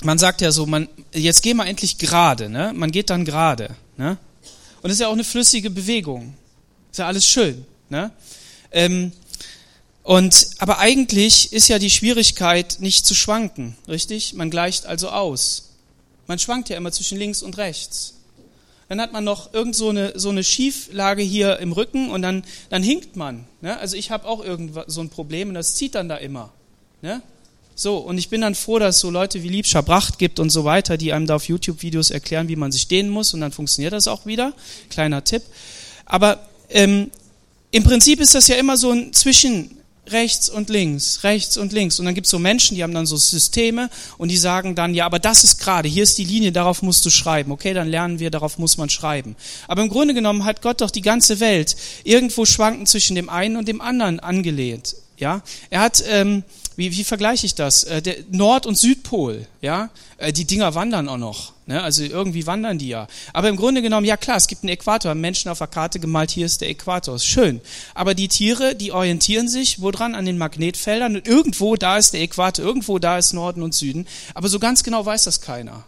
man 0.02 0.18
sagt 0.18 0.40
ja 0.40 0.52
so, 0.52 0.66
man, 0.66 0.88
jetzt 1.12 1.42
gehen 1.42 1.56
wir 1.56 1.66
endlich 1.66 1.98
gerade, 1.98 2.48
ne? 2.48 2.72
Man 2.74 2.90
geht 2.90 3.10
dann 3.10 3.24
gerade, 3.24 3.74
ne? 3.96 4.16
Und 4.82 4.90
es 4.90 4.94
ist 4.94 5.00
ja 5.00 5.08
auch 5.08 5.12
eine 5.12 5.24
flüssige 5.24 5.70
Bewegung. 5.70 6.34
Ist 6.90 6.98
ja 6.98 7.06
alles 7.06 7.26
schön, 7.26 7.66
ne? 7.88 8.10
Ähm, 8.70 9.12
und, 10.02 10.48
aber 10.58 10.78
eigentlich 10.78 11.52
ist 11.52 11.68
ja 11.68 11.78
die 11.78 11.90
Schwierigkeit 11.90 12.76
nicht 12.80 13.06
zu 13.06 13.14
schwanken, 13.14 13.76
richtig? 13.88 14.34
Man 14.34 14.50
gleicht 14.50 14.86
also 14.86 15.08
aus. 15.08 15.70
Man 16.26 16.38
schwankt 16.38 16.68
ja 16.68 16.76
immer 16.76 16.92
zwischen 16.92 17.18
links 17.18 17.42
und 17.42 17.56
rechts 17.56 18.14
dann 18.88 19.01
hat 19.01 19.12
man 19.12 19.25
noch 19.25 19.53
irgend 19.55 19.75
so 19.75 19.88
eine, 19.88 20.18
so 20.18 20.31
eine 20.31 20.44
Schieflage 20.44 21.23
hier 21.23 21.59
im 21.59 21.73
Rücken 21.73 22.11
und 22.11 22.23
dann, 22.23 22.44
dann 22.68 22.83
hinkt 22.83 23.16
man. 23.16 23.47
Ne? 23.61 23.79
Also 23.79 23.97
ich 23.97 24.11
habe 24.11 24.27
auch 24.27 24.44
irgend 24.44 24.73
so 24.87 25.01
ein 25.01 25.09
Problem 25.09 25.49
und 25.49 25.55
das 25.55 25.75
zieht 25.75 25.94
dann 25.94 26.09
da 26.09 26.16
immer. 26.16 26.53
Ne? 27.03 27.23
So, 27.77 27.99
und 27.99 28.18
ich 28.18 28.29
bin 28.29 28.40
dann 28.40 28.55
froh, 28.55 28.79
dass 28.79 28.97
es 28.97 29.01
so 29.01 29.11
Leute 29.11 29.42
wie 29.42 29.49
Liebscher 29.49 29.83
Bracht 29.83 30.18
gibt 30.18 30.38
und 30.38 30.51
so 30.51 30.64
weiter, 30.64 30.97
die 30.97 31.12
einem 31.12 31.27
da 31.27 31.37
auf 31.37 31.49
YouTube-Videos 31.49 32.11
erklären, 32.11 32.49
wie 32.49 32.57
man 32.57 32.70
sich 32.70 32.87
dehnen 32.87 33.11
muss 33.11 33.35
und 33.35 33.40
dann 33.40 33.51
funktioniert 33.51 33.92
das 33.92 34.07
auch 34.07 34.27
wieder. 34.27 34.53
Kleiner 34.90 35.25
Tipp. 35.25 35.42
Aber 36.07 36.47
ähm, 36.70 37.11
im 37.73 37.83
Prinzip 37.83 38.20
ist 38.20 38.35
das 38.35 38.47
ja 38.47 38.57
immer 38.57 38.77
so 38.77 38.92
ein 38.92 39.12
Zwischen, 39.12 39.77
rechts 40.10 40.48
und 40.48 40.68
links, 40.68 41.24
rechts 41.24 41.56
und 41.56 41.72
links. 41.72 41.98
Und 41.98 42.04
dann 42.04 42.14
gibt 42.14 42.26
es 42.26 42.30
so 42.30 42.38
Menschen, 42.38 42.74
die 42.74 42.82
haben 42.82 42.94
dann 42.94 43.06
so 43.06 43.16
Systeme 43.16 43.90
und 44.18 44.30
die 44.30 44.36
sagen 44.36 44.74
dann, 44.74 44.94
ja, 44.94 45.06
aber 45.06 45.18
das 45.18 45.44
ist 45.44 45.58
gerade, 45.60 45.88
hier 45.88 46.02
ist 46.02 46.18
die 46.18 46.24
Linie, 46.24 46.52
darauf 46.52 46.82
musst 46.82 47.04
du 47.06 47.10
schreiben. 47.10 47.52
Okay, 47.52 47.74
dann 47.74 47.88
lernen 47.88 48.18
wir, 48.18 48.30
darauf 48.30 48.58
muss 48.58 48.76
man 48.76 48.90
schreiben. 48.90 49.36
Aber 49.68 49.82
im 49.82 49.88
Grunde 49.88 50.14
genommen 50.14 50.44
hat 50.44 50.62
Gott 50.62 50.80
doch 50.80 50.90
die 50.90 51.02
ganze 51.02 51.40
Welt 51.40 51.76
irgendwo 52.04 52.44
schwanken 52.44 52.86
zwischen 52.86 53.14
dem 53.14 53.28
einen 53.28 53.56
und 53.56 53.68
dem 53.68 53.80
anderen 53.80 54.20
angelehnt. 54.20 54.96
Ja, 55.16 55.42
er 55.70 55.80
hat, 55.80 56.02
ähm, 56.08 56.42
wie, 56.76 56.92
wie 56.92 57.04
vergleiche 57.04 57.46
ich 57.46 57.54
das? 57.54 57.84
Äh, 57.84 58.02
der 58.02 58.16
Nord- 58.30 58.66
und 58.66 58.76
Südpol, 58.76 59.46
ja, 59.60 59.90
äh, 60.18 60.32
die 60.32 60.44
Dinger 60.44 60.74
wandern 60.74 61.08
auch 61.08 61.18
noch. 61.18 61.52
Ne? 61.66 61.82
Also 61.82 62.02
irgendwie 62.02 62.46
wandern 62.46 62.78
die 62.78 62.88
ja. 62.88 63.06
Aber 63.32 63.48
im 63.48 63.56
Grunde 63.56 63.80
genommen, 63.80 64.06
ja 64.06 64.16
klar, 64.16 64.37
es 64.37 64.48
gibt 64.48 64.62
einen 64.62 64.70
Äquator. 64.70 65.10
Haben 65.10 65.20
Menschen 65.20 65.50
auf 65.50 65.58
der 65.58 65.66
Karte 65.66 65.98
gemalt, 65.98 66.30
hier 66.30 66.46
ist 66.46 66.60
der 66.60 66.68
Äquator. 66.68 67.16
Ist 67.16 67.26
schön. 67.26 67.60
Aber 67.94 68.14
die 68.14 68.28
Tiere, 68.28 68.74
die 68.74 68.92
orientieren 68.92 69.48
sich, 69.48 69.80
wo 69.80 69.90
dran? 69.90 70.14
An 70.14 70.26
den 70.26 70.38
Magnetfeldern. 70.38 71.16
Und 71.16 71.26
irgendwo 71.26 71.76
da 71.76 71.96
ist 71.96 72.12
der 72.12 72.20
Äquator, 72.20 72.64
irgendwo 72.64 72.98
da 72.98 73.18
ist 73.18 73.32
Norden 73.32 73.62
und 73.62 73.74
Süden. 73.74 74.06
Aber 74.34 74.48
so 74.48 74.58
ganz 74.58 74.82
genau 74.82 75.06
weiß 75.06 75.24
das 75.24 75.40
keiner. 75.40 75.84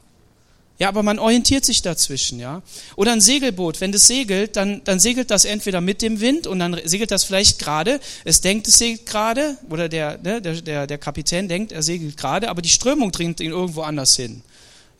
Ja, 0.78 0.88
aber 0.88 1.02
man 1.02 1.18
orientiert 1.18 1.64
sich 1.64 1.80
dazwischen, 1.80 2.38
ja. 2.38 2.62
Oder 2.96 3.12
ein 3.12 3.22
Segelboot, 3.22 3.80
wenn 3.80 3.92
das 3.92 4.06
segelt, 4.06 4.56
dann, 4.56 4.82
dann 4.84 5.00
segelt 5.00 5.30
das 5.30 5.46
entweder 5.46 5.80
mit 5.80 6.02
dem 6.02 6.20
Wind 6.20 6.46
und 6.46 6.58
dann 6.58 6.78
segelt 6.84 7.10
das 7.10 7.24
vielleicht 7.24 7.58
gerade. 7.58 7.98
Es 8.24 8.42
denkt, 8.42 8.68
es 8.68 8.76
segelt 8.76 9.06
gerade, 9.06 9.56
oder 9.70 9.88
der, 9.88 10.18
ne, 10.18 10.42
der, 10.42 10.60
der, 10.60 10.86
der 10.86 10.98
Kapitän 10.98 11.48
denkt, 11.48 11.72
er 11.72 11.82
segelt 11.82 12.18
gerade, 12.18 12.50
aber 12.50 12.60
die 12.60 12.68
Strömung 12.68 13.10
dringt 13.10 13.40
ihn 13.40 13.52
irgendwo 13.52 13.82
anders 13.82 14.16
hin. 14.16 14.42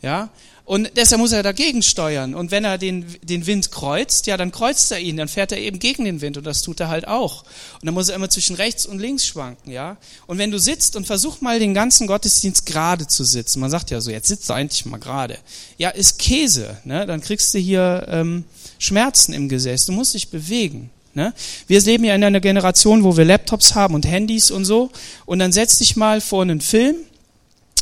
Ja, 0.00 0.30
und 0.66 0.90
deshalb 0.96 1.20
muss 1.20 1.30
er 1.30 1.44
dagegen 1.44 1.80
steuern. 1.80 2.34
Und 2.34 2.50
wenn 2.50 2.64
er 2.64 2.76
den, 2.76 3.06
den 3.22 3.46
Wind 3.46 3.70
kreuzt, 3.70 4.26
ja, 4.26 4.36
dann 4.36 4.50
kreuzt 4.50 4.90
er 4.90 4.98
ihn, 4.98 5.16
dann 5.16 5.28
fährt 5.28 5.52
er 5.52 5.58
eben 5.58 5.78
gegen 5.78 6.04
den 6.04 6.20
Wind 6.20 6.36
und 6.36 6.44
das 6.44 6.60
tut 6.62 6.80
er 6.80 6.88
halt 6.88 7.06
auch. 7.06 7.44
Und 7.74 7.84
dann 7.84 7.94
muss 7.94 8.08
er 8.08 8.16
immer 8.16 8.28
zwischen 8.28 8.56
rechts 8.56 8.84
und 8.84 8.98
links 8.98 9.24
schwanken, 9.24 9.70
ja. 9.70 9.96
Und 10.26 10.38
wenn 10.38 10.50
du 10.50 10.58
sitzt 10.58 10.96
und 10.96 11.06
versuch 11.06 11.40
mal 11.40 11.60
den 11.60 11.72
ganzen 11.72 12.08
Gottesdienst 12.08 12.66
gerade 12.66 13.06
zu 13.06 13.22
sitzen, 13.22 13.60
man 13.60 13.70
sagt 13.70 13.92
ja 13.92 14.00
so, 14.00 14.10
jetzt 14.10 14.26
sitzt 14.26 14.48
du 14.48 14.54
eigentlich 14.54 14.84
mal 14.86 14.98
gerade. 14.98 15.38
Ja, 15.78 15.90
ist 15.90 16.18
Käse, 16.18 16.76
ne? 16.82 17.06
Dann 17.06 17.20
kriegst 17.20 17.54
du 17.54 17.58
hier 17.58 18.04
ähm, 18.10 18.44
Schmerzen 18.80 19.34
im 19.34 19.48
Gesäß. 19.48 19.86
Du 19.86 19.92
musst 19.92 20.14
dich 20.14 20.30
bewegen. 20.30 20.90
Ne? 21.14 21.32
Wir 21.68 21.80
leben 21.80 22.04
ja 22.04 22.14
in 22.16 22.24
einer 22.24 22.40
Generation, 22.40 23.04
wo 23.04 23.16
wir 23.16 23.24
Laptops 23.24 23.76
haben 23.76 23.94
und 23.94 24.04
Handys 24.04 24.50
und 24.50 24.64
so. 24.64 24.90
Und 25.26 25.38
dann 25.38 25.52
setz 25.52 25.78
dich 25.78 25.94
mal 25.94 26.20
vor 26.20 26.42
einen 26.42 26.60
Film, 26.60 26.96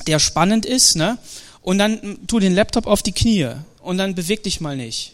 der 0.06 0.18
spannend 0.18 0.66
ist, 0.66 0.96
ne? 0.96 1.18
Und 1.64 1.78
dann 1.78 2.18
tu 2.26 2.38
den 2.38 2.54
Laptop 2.54 2.86
auf 2.86 3.02
die 3.02 3.12
Knie 3.12 3.48
und 3.82 3.98
dann 3.98 4.14
beweg 4.14 4.42
dich 4.42 4.60
mal 4.60 4.76
nicht. 4.76 5.12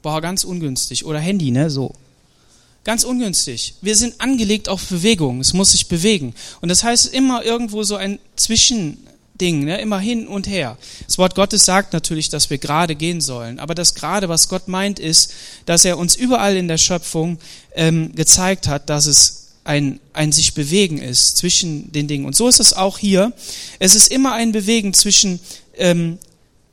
Boah, 0.00 0.20
ganz 0.20 0.44
ungünstig. 0.44 1.04
Oder 1.04 1.18
Handy, 1.18 1.50
ne, 1.50 1.68
so. 1.68 1.92
Ganz 2.84 3.02
ungünstig. 3.02 3.74
Wir 3.82 3.96
sind 3.96 4.20
angelegt 4.20 4.68
auf 4.68 4.86
Bewegung. 4.86 5.40
Es 5.40 5.52
muss 5.52 5.72
sich 5.72 5.88
bewegen. 5.88 6.34
Und 6.60 6.68
das 6.68 6.84
heißt 6.84 7.12
immer 7.12 7.44
irgendwo 7.44 7.82
so 7.82 7.96
ein 7.96 8.20
Zwischending, 8.36 9.64
ne? 9.64 9.80
immer 9.80 9.98
hin 9.98 10.28
und 10.28 10.46
her. 10.46 10.78
Das 11.04 11.18
Wort 11.18 11.34
Gottes 11.34 11.64
sagt 11.64 11.92
natürlich, 11.92 12.28
dass 12.28 12.48
wir 12.48 12.58
gerade 12.58 12.94
gehen 12.94 13.20
sollen. 13.20 13.58
Aber 13.58 13.74
das 13.74 13.96
gerade, 13.96 14.28
was 14.28 14.48
Gott 14.48 14.68
meint, 14.68 15.00
ist, 15.00 15.32
dass 15.64 15.84
er 15.84 15.98
uns 15.98 16.14
überall 16.14 16.56
in 16.56 16.68
der 16.68 16.78
Schöpfung 16.78 17.38
ähm, 17.74 18.14
gezeigt 18.14 18.68
hat, 18.68 18.88
dass 18.88 19.06
es 19.06 19.45
ein, 19.66 20.00
ein 20.12 20.32
sich 20.32 20.54
bewegen 20.54 20.98
ist 20.98 21.36
zwischen 21.36 21.90
den 21.92 22.06
Dingen. 22.06 22.24
Und 22.24 22.36
so 22.36 22.48
ist 22.48 22.60
es 22.60 22.72
auch 22.72 22.98
hier. 22.98 23.32
Es 23.78 23.94
ist 23.94 24.08
immer 24.08 24.32
ein 24.32 24.52
Bewegen 24.52 24.94
zwischen, 24.94 25.40
ähm, 25.76 26.18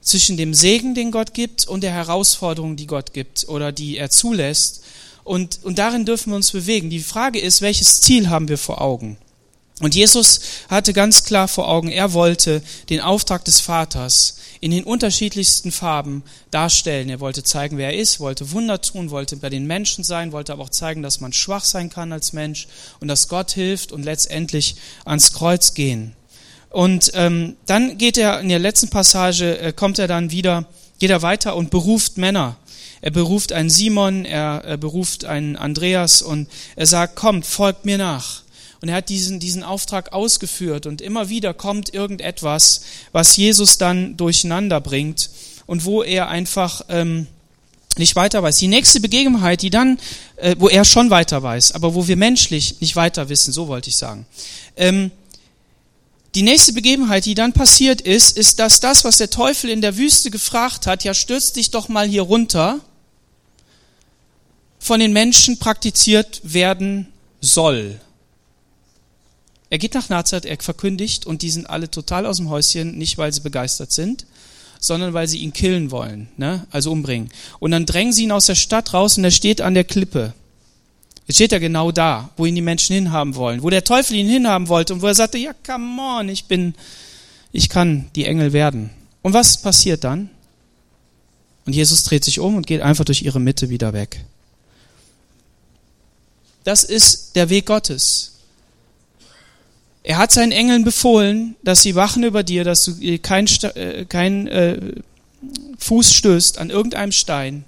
zwischen 0.01 0.37
dem 0.37 0.53
Segen, 0.53 0.93
den 0.93 1.11
Gott 1.11 1.33
gibt, 1.33 1.67
und 1.67 1.81
der 1.81 1.91
Herausforderung, 1.91 2.75
die 2.75 2.87
Gott 2.87 3.13
gibt 3.13 3.49
oder 3.49 3.71
die 3.71 3.97
er 3.97 4.09
zulässt. 4.09 4.83
Und, 5.23 5.59
und 5.63 5.79
darin 5.79 6.05
dürfen 6.05 6.31
wir 6.31 6.35
uns 6.35 6.51
bewegen. 6.51 6.89
Die 6.89 6.99
Frage 6.99 7.39
ist, 7.39 7.61
welches 7.61 8.01
Ziel 8.01 8.29
haben 8.29 8.47
wir 8.47 8.57
vor 8.57 8.81
Augen? 8.81 9.17
Und 9.79 9.95
Jesus 9.95 10.39
hatte 10.69 10.93
ganz 10.93 11.23
klar 11.23 11.47
vor 11.47 11.67
Augen, 11.67 11.89
er 11.89 12.13
wollte 12.13 12.61
den 12.89 13.01
Auftrag 13.01 13.43
des 13.43 13.59
Vaters 13.59 14.37
in 14.61 14.71
den 14.71 14.83
unterschiedlichsten 14.83 15.71
Farben 15.71 16.23
darstellen. 16.51 17.09
Er 17.09 17.19
wollte 17.19 17.43
zeigen, 17.43 17.77
wer 17.77 17.91
er 17.91 17.99
ist, 17.99 18.19
wollte 18.19 18.51
Wunder 18.51 18.79
tun, 18.79 19.09
wollte 19.09 19.35
bei 19.35 19.49
den 19.49 19.65
Menschen 19.65 20.03
sein, 20.03 20.31
wollte 20.31 20.53
aber 20.53 20.63
auch 20.63 20.69
zeigen, 20.69 21.01
dass 21.01 21.19
man 21.19 21.33
schwach 21.33 21.65
sein 21.65 21.89
kann 21.89 22.13
als 22.13 22.33
Mensch 22.33 22.67
und 22.99 23.07
dass 23.07 23.27
Gott 23.27 23.51
hilft 23.51 23.91
und 23.91 24.03
letztendlich 24.03 24.75
ans 25.05 25.33
Kreuz 25.33 25.73
gehen. 25.73 26.15
Und 26.69 27.11
ähm, 27.15 27.57
dann 27.65 27.97
geht 27.97 28.17
er 28.17 28.39
in 28.39 28.49
der 28.49 28.59
letzten 28.59 28.89
Passage, 28.89 29.59
äh, 29.59 29.73
kommt 29.73 29.99
er 29.99 30.07
dann 30.07 30.31
wieder, 30.31 30.65
geht 30.99 31.09
er 31.09 31.23
weiter 31.23 31.55
und 31.55 31.71
beruft 31.71 32.17
Männer. 32.17 32.55
Er 33.01 33.11
beruft 33.11 33.51
einen 33.51 33.69
Simon, 33.69 34.23
er, 34.23 34.63
er 34.63 34.77
beruft 34.77 35.25
einen 35.25 35.57
Andreas 35.57 36.21
und 36.21 36.47
er 36.77 36.85
sagt, 36.85 37.15
kommt, 37.15 37.45
folgt 37.45 37.83
mir 37.85 37.97
nach. 37.97 38.42
Und 38.83 38.89
er 38.89 38.95
hat 38.95 39.07
diesen, 39.07 39.39
diesen 39.39 39.63
Auftrag 39.63 40.11
ausgeführt 40.11 40.87
und 40.87 40.99
immer 40.99 41.29
wieder 41.29 41.53
kommt 41.53 41.93
irgendetwas, 41.93 42.81
was 43.13 43.37
Jesus 43.37 43.77
dann 43.77 44.17
durcheinander 44.17 44.81
bringt 44.81 45.29
und 45.65 45.85
wo 45.85 46.03
er 46.03 46.27
einfach 46.27 46.81
ähm, 46.89 47.27
nicht 47.95 48.17
weiter 48.17 48.43
weiß. 48.43 48.57
Die 48.57 48.67
nächste 48.67 48.99
Begebenheit, 48.99 49.61
die 49.61 49.69
dann, 49.69 49.99
äh, 50.35 50.57
wo 50.59 50.67
er 50.67 50.83
schon 50.83 51.09
weiter 51.11 51.41
weiß, 51.41 51.71
aber 51.71 51.95
wo 51.95 52.09
wir 52.09 52.17
menschlich 52.17 52.81
nicht 52.81 52.97
weiter 52.97 53.29
wissen, 53.29 53.53
so 53.53 53.69
wollte 53.69 53.89
ich 53.89 53.95
sagen. 53.95 54.25
Ähm, 54.75 55.11
die 56.35 56.41
nächste 56.41 56.73
Begebenheit, 56.73 57.23
die 57.23 57.35
dann 57.35 57.53
passiert 57.53 58.01
ist, 58.01 58.37
ist, 58.37 58.59
dass 58.59 58.81
das, 58.81 59.05
was 59.05 59.15
der 59.15 59.29
Teufel 59.29 59.69
in 59.69 59.79
der 59.79 59.95
Wüste 59.95 60.29
gefragt 60.29 60.87
hat, 60.87 61.05
ja 61.05 61.13
stürzt 61.13 61.55
dich 61.55 61.71
doch 61.71 61.87
mal 61.87 62.05
hier 62.05 62.23
runter, 62.23 62.81
von 64.77 64.99
den 64.99 65.13
Menschen 65.13 65.57
praktiziert 65.57 66.41
werden 66.43 67.07
soll. 67.39 68.01
Er 69.73 69.79
geht 69.79 69.95
nach 69.95 70.07
Nazareth, 70.07 70.45
er 70.45 70.57
verkündigt 70.61 71.25
und 71.25 71.41
die 71.41 71.49
sind 71.49 71.67
alle 71.67 71.89
total 71.89 72.27
aus 72.27 72.37
dem 72.37 72.51
Häuschen, 72.51 72.95
nicht 72.95 73.17
weil 73.17 73.33
sie 73.33 73.41
begeistert 73.41 73.91
sind, 73.91 74.27
sondern 74.79 75.15
weil 75.15 75.27
sie 75.27 75.39
ihn 75.39 75.51
killen 75.51 75.89
wollen, 75.89 76.27
ne? 76.37 76.67
also 76.69 76.91
umbringen. 76.91 77.31
Und 77.57 77.71
dann 77.71 77.87
drängen 77.87 78.13
sie 78.13 78.25
ihn 78.25 78.31
aus 78.31 78.45
der 78.45 78.53
Stadt 78.53 78.93
raus 78.93 79.17
und 79.17 79.23
er 79.23 79.31
steht 79.31 79.61
an 79.61 79.73
der 79.73 79.83
Klippe. 79.83 80.35
Jetzt 81.25 81.37
steht 81.37 81.53
er 81.53 81.59
genau 81.59 81.91
da, 81.91 82.29
wo 82.37 82.45
ihn 82.45 82.53
die 82.53 82.61
Menschen 82.61 82.93
hinhaben 82.93 83.33
wollen, 83.33 83.63
wo 83.63 83.71
der 83.71 83.83
Teufel 83.83 84.15
ihn 84.15 84.29
hinhaben 84.29 84.67
wollte 84.67 84.93
und 84.93 85.01
wo 85.01 85.07
er 85.07 85.15
sagte, 85.15 85.39
ja, 85.39 85.53
come 85.65 85.99
on, 85.99 86.29
ich 86.29 86.45
bin, 86.45 86.75
ich 87.51 87.67
kann 87.67 88.11
die 88.15 88.25
Engel 88.25 88.53
werden. 88.53 88.91
Und 89.23 89.33
was 89.33 89.59
passiert 89.59 90.03
dann? 90.03 90.29
Und 91.65 91.73
Jesus 91.73 92.03
dreht 92.03 92.23
sich 92.23 92.39
um 92.39 92.57
und 92.57 92.67
geht 92.67 92.81
einfach 92.81 93.05
durch 93.05 93.23
ihre 93.23 93.39
Mitte 93.39 93.71
wieder 93.71 93.91
weg. 93.91 94.23
Das 96.63 96.83
ist 96.83 97.35
der 97.35 97.49
Weg 97.49 97.65
Gottes. 97.65 98.32
Er 100.03 100.17
hat 100.17 100.31
seinen 100.31 100.51
Engeln 100.51 100.83
befohlen, 100.83 101.55
dass 101.63 101.81
sie 101.81 101.95
wachen 101.95 102.23
über 102.23 102.43
dir, 102.43 102.65
dass 102.65 102.83
du 102.83 103.17
kein, 103.19 103.47
äh, 103.75 104.05
kein 104.07 104.47
äh, 104.47 104.77
Fuß 105.77 106.13
stößt 106.13 106.57
an 106.57 106.69
irgendeinem 106.69 107.13
Stein. 107.13 107.63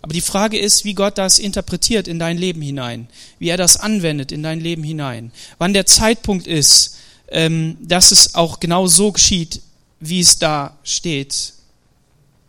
Aber 0.00 0.14
die 0.14 0.20
Frage 0.20 0.58
ist, 0.58 0.84
wie 0.84 0.94
Gott 0.94 1.18
das 1.18 1.38
interpretiert 1.38 2.08
in 2.08 2.18
dein 2.18 2.38
Leben 2.38 2.62
hinein, 2.62 3.08
wie 3.38 3.48
er 3.48 3.56
das 3.56 3.76
anwendet 3.76 4.32
in 4.32 4.42
dein 4.42 4.60
Leben 4.60 4.82
hinein, 4.82 5.32
wann 5.58 5.72
der 5.72 5.86
Zeitpunkt 5.86 6.46
ist, 6.46 6.96
ähm, 7.28 7.76
dass 7.80 8.12
es 8.12 8.34
auch 8.34 8.60
genau 8.60 8.86
so 8.86 9.12
geschieht, 9.12 9.60
wie 10.00 10.20
es 10.20 10.38
da 10.38 10.76
steht, 10.84 11.54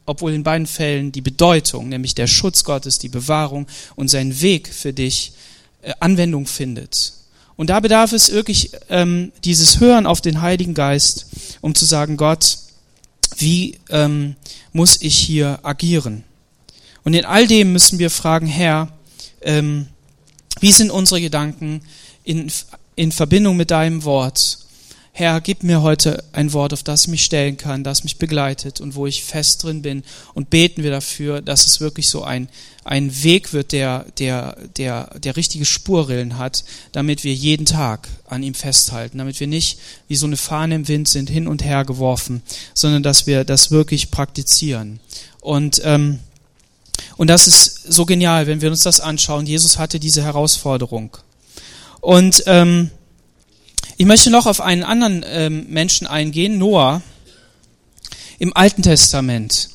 obwohl 0.05 0.33
in 0.33 0.43
beiden 0.43 0.67
Fällen 0.67 1.11
die 1.11 1.21
Bedeutung, 1.21 1.89
nämlich 1.89 2.15
der 2.15 2.27
Schutz 2.27 2.63
Gottes, 2.63 2.99
die 2.99 3.09
Bewahrung 3.09 3.67
und 3.95 4.09
sein 4.09 4.41
Weg 4.41 4.67
für 4.67 4.93
dich 4.93 5.33
äh, 5.81 5.93
Anwendung 5.99 6.47
findet. 6.47 7.13
Und 7.55 7.69
da 7.69 7.79
bedarf 7.79 8.13
es 8.13 8.31
wirklich 8.31 8.71
ähm, 8.89 9.31
dieses 9.43 9.79
Hören 9.79 10.05
auf 10.05 10.21
den 10.21 10.41
Heiligen 10.41 10.73
Geist, 10.73 11.27
um 11.61 11.75
zu 11.75 11.85
sagen, 11.85 12.17
Gott, 12.17 12.57
wie 13.37 13.77
ähm, 13.89 14.35
muss 14.71 15.01
ich 15.01 15.17
hier 15.17 15.59
agieren? 15.63 16.23
Und 17.03 17.13
in 17.13 17.25
all 17.25 17.47
dem 17.47 17.73
müssen 17.73 17.99
wir 17.99 18.09
fragen, 18.09 18.47
Herr, 18.47 18.89
ähm, 19.41 19.87
wie 20.59 20.71
sind 20.71 20.91
unsere 20.91 21.21
Gedanken 21.21 21.81
in, 22.23 22.51
in 22.95 23.11
Verbindung 23.11 23.57
mit 23.57 23.71
deinem 23.71 24.03
Wort? 24.03 24.59
Herr, 25.15 25.41
gib 25.41 25.61
mir 25.61 25.83
heute 25.83 26.23
ein 26.31 26.53
Wort, 26.53 26.73
auf 26.73 26.81
das 26.81 27.03
ich 27.03 27.07
mich 27.07 27.23
stellen 27.23 27.55
kann, 27.55 27.83
das 27.83 28.03
mich 28.03 28.17
begleitet 28.17 28.81
und 28.81 28.95
wo 28.95 29.05
ich 29.05 29.23
fest 29.23 29.61
drin 29.61 29.83
bin. 29.83 30.03
Und 30.33 30.49
beten 30.49 30.81
wir 30.81 30.89
dafür, 30.89 31.39
dass 31.39 31.67
es 31.67 31.79
wirklich 31.79 32.09
so 32.09 32.23
ein, 32.23 32.49
ein 32.83 33.23
Weg 33.23 33.53
wird, 33.53 33.73
der, 33.73 34.07
der, 34.17 34.57
der, 34.75 35.19
der 35.19 35.35
richtige 35.35 35.65
Spurrillen 35.65 36.39
hat, 36.39 36.63
damit 36.93 37.23
wir 37.23 37.31
jeden 37.31 37.67
Tag 37.67 38.07
an 38.25 38.41
ihm 38.41 38.55
festhalten, 38.55 39.19
damit 39.19 39.39
wir 39.39 39.45
nicht 39.45 39.77
wie 40.07 40.15
so 40.15 40.25
eine 40.25 40.35
Fahne 40.35 40.73
im 40.73 40.87
Wind 40.87 41.07
sind, 41.07 41.29
hin 41.29 41.47
und 41.47 41.63
her 41.63 41.85
geworfen, 41.85 42.41
sondern 42.73 43.03
dass 43.03 43.27
wir 43.27 43.43
das 43.43 43.69
wirklich 43.69 44.09
praktizieren. 44.09 44.99
Und, 45.41 45.79
ähm, 45.85 46.21
und 47.17 47.27
das 47.27 47.47
ist 47.47 47.83
so 47.83 48.07
genial, 48.07 48.47
wenn 48.47 48.61
wir 48.61 48.71
uns 48.71 48.81
das 48.81 48.99
anschauen. 48.99 49.45
Jesus 49.45 49.77
hatte 49.77 49.99
diese 49.99 50.23
Herausforderung. 50.23 51.15
Und 52.01 52.45
ähm, 52.47 52.89
ich 53.97 54.05
möchte 54.05 54.29
noch 54.29 54.45
auf 54.45 54.61
einen 54.61 54.83
anderen 54.83 55.25
ähm, 55.27 55.65
Menschen 55.69 56.07
eingehen, 56.07 56.57
Noah 56.57 57.01
im 58.39 58.55
Alten 58.55 58.81
Testament. 58.81 59.69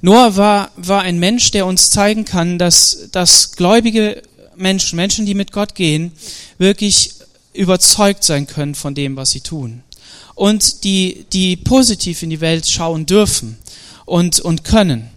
Noah 0.00 0.36
war, 0.36 0.70
war 0.76 1.02
ein 1.02 1.18
Mensch, 1.18 1.52
der 1.52 1.66
uns 1.66 1.90
zeigen 1.90 2.24
kann, 2.24 2.58
dass, 2.58 3.08
dass 3.12 3.52
gläubige 3.52 4.22
Menschen, 4.56 4.96
Menschen, 4.96 5.26
die 5.26 5.34
mit 5.34 5.52
Gott 5.52 5.74
gehen, 5.74 6.12
wirklich 6.58 7.14
überzeugt 7.52 8.24
sein 8.24 8.46
können 8.46 8.74
von 8.74 8.94
dem, 8.94 9.16
was 9.16 9.30
sie 9.30 9.40
tun. 9.40 9.82
Und 10.34 10.84
die, 10.84 11.26
die 11.32 11.56
positiv 11.56 12.22
in 12.22 12.30
die 12.30 12.40
Welt 12.40 12.66
schauen 12.66 13.06
dürfen 13.06 13.58
und, 14.06 14.40
und 14.40 14.64
können. 14.64 15.10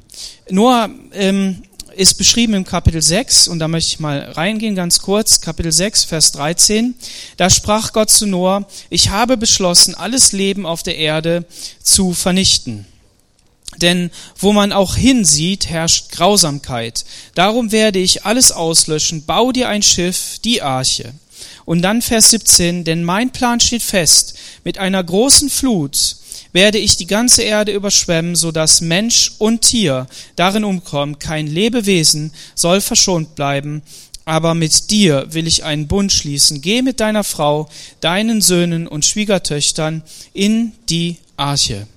Noah 0.50 0.90
ähm, 1.14 1.64
ist 1.96 2.16
beschrieben 2.16 2.54
im 2.54 2.66
Kapitel 2.66 3.02
6 3.02 3.48
und 3.48 3.60
da 3.60 3.68
möchte 3.68 3.90
ich 3.90 4.00
mal 4.00 4.20
reingehen 4.20 4.76
ganz 4.76 5.02
kurz. 5.02 5.42
Kapitel 5.42 5.72
6, 5.72 6.04
Vers 6.04 6.32
13. 6.34 6.96
Da 7.38 7.50
sprach 7.50 7.94
Gott 7.94 8.10
zu 8.10 8.26
Noah, 8.26 8.68
ich 8.90 9.10
habe 9.10 9.38
beschlossen, 9.38 9.96
alles 9.96 10.32
Leben 10.32 10.66
auf 10.66 10.84
der 10.84 10.98
Erde 10.98 11.46
zu 11.82 12.14
vernichten. 12.14 12.86
Denn 13.78 14.12
wo 14.38 14.54
man 14.54 14.72
auch 14.72 14.96
hinsieht, 14.96 15.70
herrscht 15.70 16.12
Grausamkeit. 16.12 17.06
Darum 17.34 17.72
werde 17.72 18.00
ich 18.00 18.26
alles 18.26 18.52
auslöschen. 18.52 19.26
Bau 19.26 19.52
dir 19.52 19.68
ein 19.70 19.82
Schiff, 19.82 20.40
die 20.44 20.62
Arche. 20.62 21.14
Und 21.66 21.82
dann 21.82 22.02
Vers 22.02 22.30
17, 22.30 22.84
denn 22.84 23.04
mein 23.04 23.32
Plan 23.32 23.60
steht 23.60 23.84
fest. 23.84 24.36
Mit 24.64 24.78
einer 24.78 25.04
großen 25.04 25.50
Flut 25.50 26.18
werde 26.54 26.78
ich 26.78 26.98
die 26.98 27.08
ganze 27.08 27.44
Erde 27.44 27.72
überschwemmen, 27.72 28.36
so 28.36 28.52
dass 28.52 28.82
Mensch 28.82 29.34
und 29.38 29.62
Tier 29.62 30.08
darin 30.36 30.64
umkommen. 30.64 31.20
Kein 31.20 31.48
Lebewesen 31.48 32.32
soll 32.56 32.82
verschont 32.82 33.36
bleiben. 33.36 33.82
Aber 34.26 34.56
mit 34.56 34.90
dir 34.90 35.28
will 35.30 35.46
ich 35.46 35.64
einen 35.64 35.88
Bund 35.88 36.12
schließen. 36.12 36.62
Geh 36.62 36.82
mit 36.82 37.00
deiner 37.00 37.24
Frau, 37.24 37.70
deinen 38.02 38.42
Söhnen 38.42 38.88
und 38.88 39.06
Schwiegertöchtern 39.06 40.04
in 40.34 40.72
die 40.90 41.18
Arche. 41.38 41.88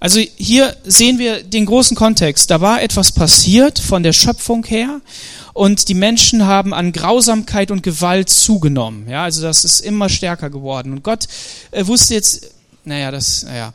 Also 0.00 0.20
hier 0.36 0.76
sehen 0.84 1.18
wir 1.18 1.42
den 1.42 1.66
großen 1.66 1.96
Kontext. 1.96 2.50
Da 2.50 2.60
war 2.60 2.82
etwas 2.82 3.12
passiert 3.12 3.78
von 3.78 4.02
der 4.02 4.12
Schöpfung 4.12 4.64
her 4.64 5.00
und 5.54 5.88
die 5.88 5.94
Menschen 5.94 6.44
haben 6.44 6.74
an 6.74 6.92
Grausamkeit 6.92 7.70
und 7.70 7.82
Gewalt 7.82 8.28
zugenommen. 8.28 9.08
Ja, 9.08 9.24
also 9.24 9.40
das 9.40 9.64
ist 9.64 9.80
immer 9.80 10.08
stärker 10.10 10.50
geworden. 10.50 10.92
Und 10.92 11.02
Gott 11.02 11.26
äh, 11.70 11.86
wusste 11.86 12.14
jetzt, 12.14 12.50
naja, 12.84 13.10
das, 13.10 13.42
naja, 13.44 13.72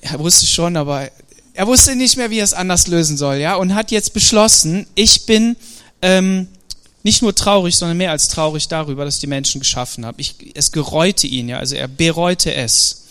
er 0.00 0.18
wusste 0.18 0.46
schon, 0.46 0.76
aber 0.76 1.10
er 1.54 1.66
wusste 1.66 1.96
nicht 1.96 2.16
mehr, 2.16 2.30
wie 2.30 2.38
er 2.38 2.44
es 2.44 2.52
anders 2.52 2.86
lösen 2.86 3.16
soll, 3.16 3.36
ja, 3.36 3.56
und 3.56 3.74
hat 3.74 3.90
jetzt 3.90 4.12
beschlossen, 4.12 4.86
ich 4.94 5.26
bin 5.26 5.56
ähm, 6.02 6.48
nicht 7.02 7.22
nur 7.22 7.34
traurig, 7.34 7.76
sondern 7.76 7.96
mehr 7.96 8.10
als 8.10 8.28
traurig 8.28 8.68
darüber, 8.68 9.04
dass 9.04 9.14
ich 9.14 9.20
die 9.20 9.26
Menschen 9.26 9.60
geschaffen 9.60 10.04
habe. 10.04 10.20
Ich, 10.20 10.34
es 10.54 10.72
gereute 10.72 11.26
ihn, 11.26 11.48
ja, 11.48 11.58
also 11.58 11.76
er 11.76 11.88
bereute 11.88 12.52
es. 12.54 13.04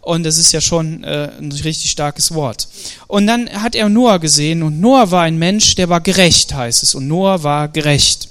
Und 0.00 0.22
das 0.22 0.38
ist 0.38 0.52
ja 0.52 0.60
schon 0.60 1.02
äh, 1.02 1.30
ein 1.40 1.50
richtig 1.50 1.90
starkes 1.90 2.32
Wort. 2.32 2.68
Und 3.08 3.26
dann 3.26 3.50
hat 3.50 3.74
er 3.74 3.88
Noah 3.88 4.20
gesehen 4.20 4.62
und 4.62 4.80
Noah 4.80 5.10
war 5.10 5.22
ein 5.22 5.36
Mensch, 5.36 5.74
der 5.74 5.88
war 5.88 6.00
gerecht, 6.00 6.54
heißt 6.54 6.84
es. 6.84 6.94
Und 6.94 7.08
Noah 7.08 7.42
war 7.42 7.66
gerecht. 7.66 8.28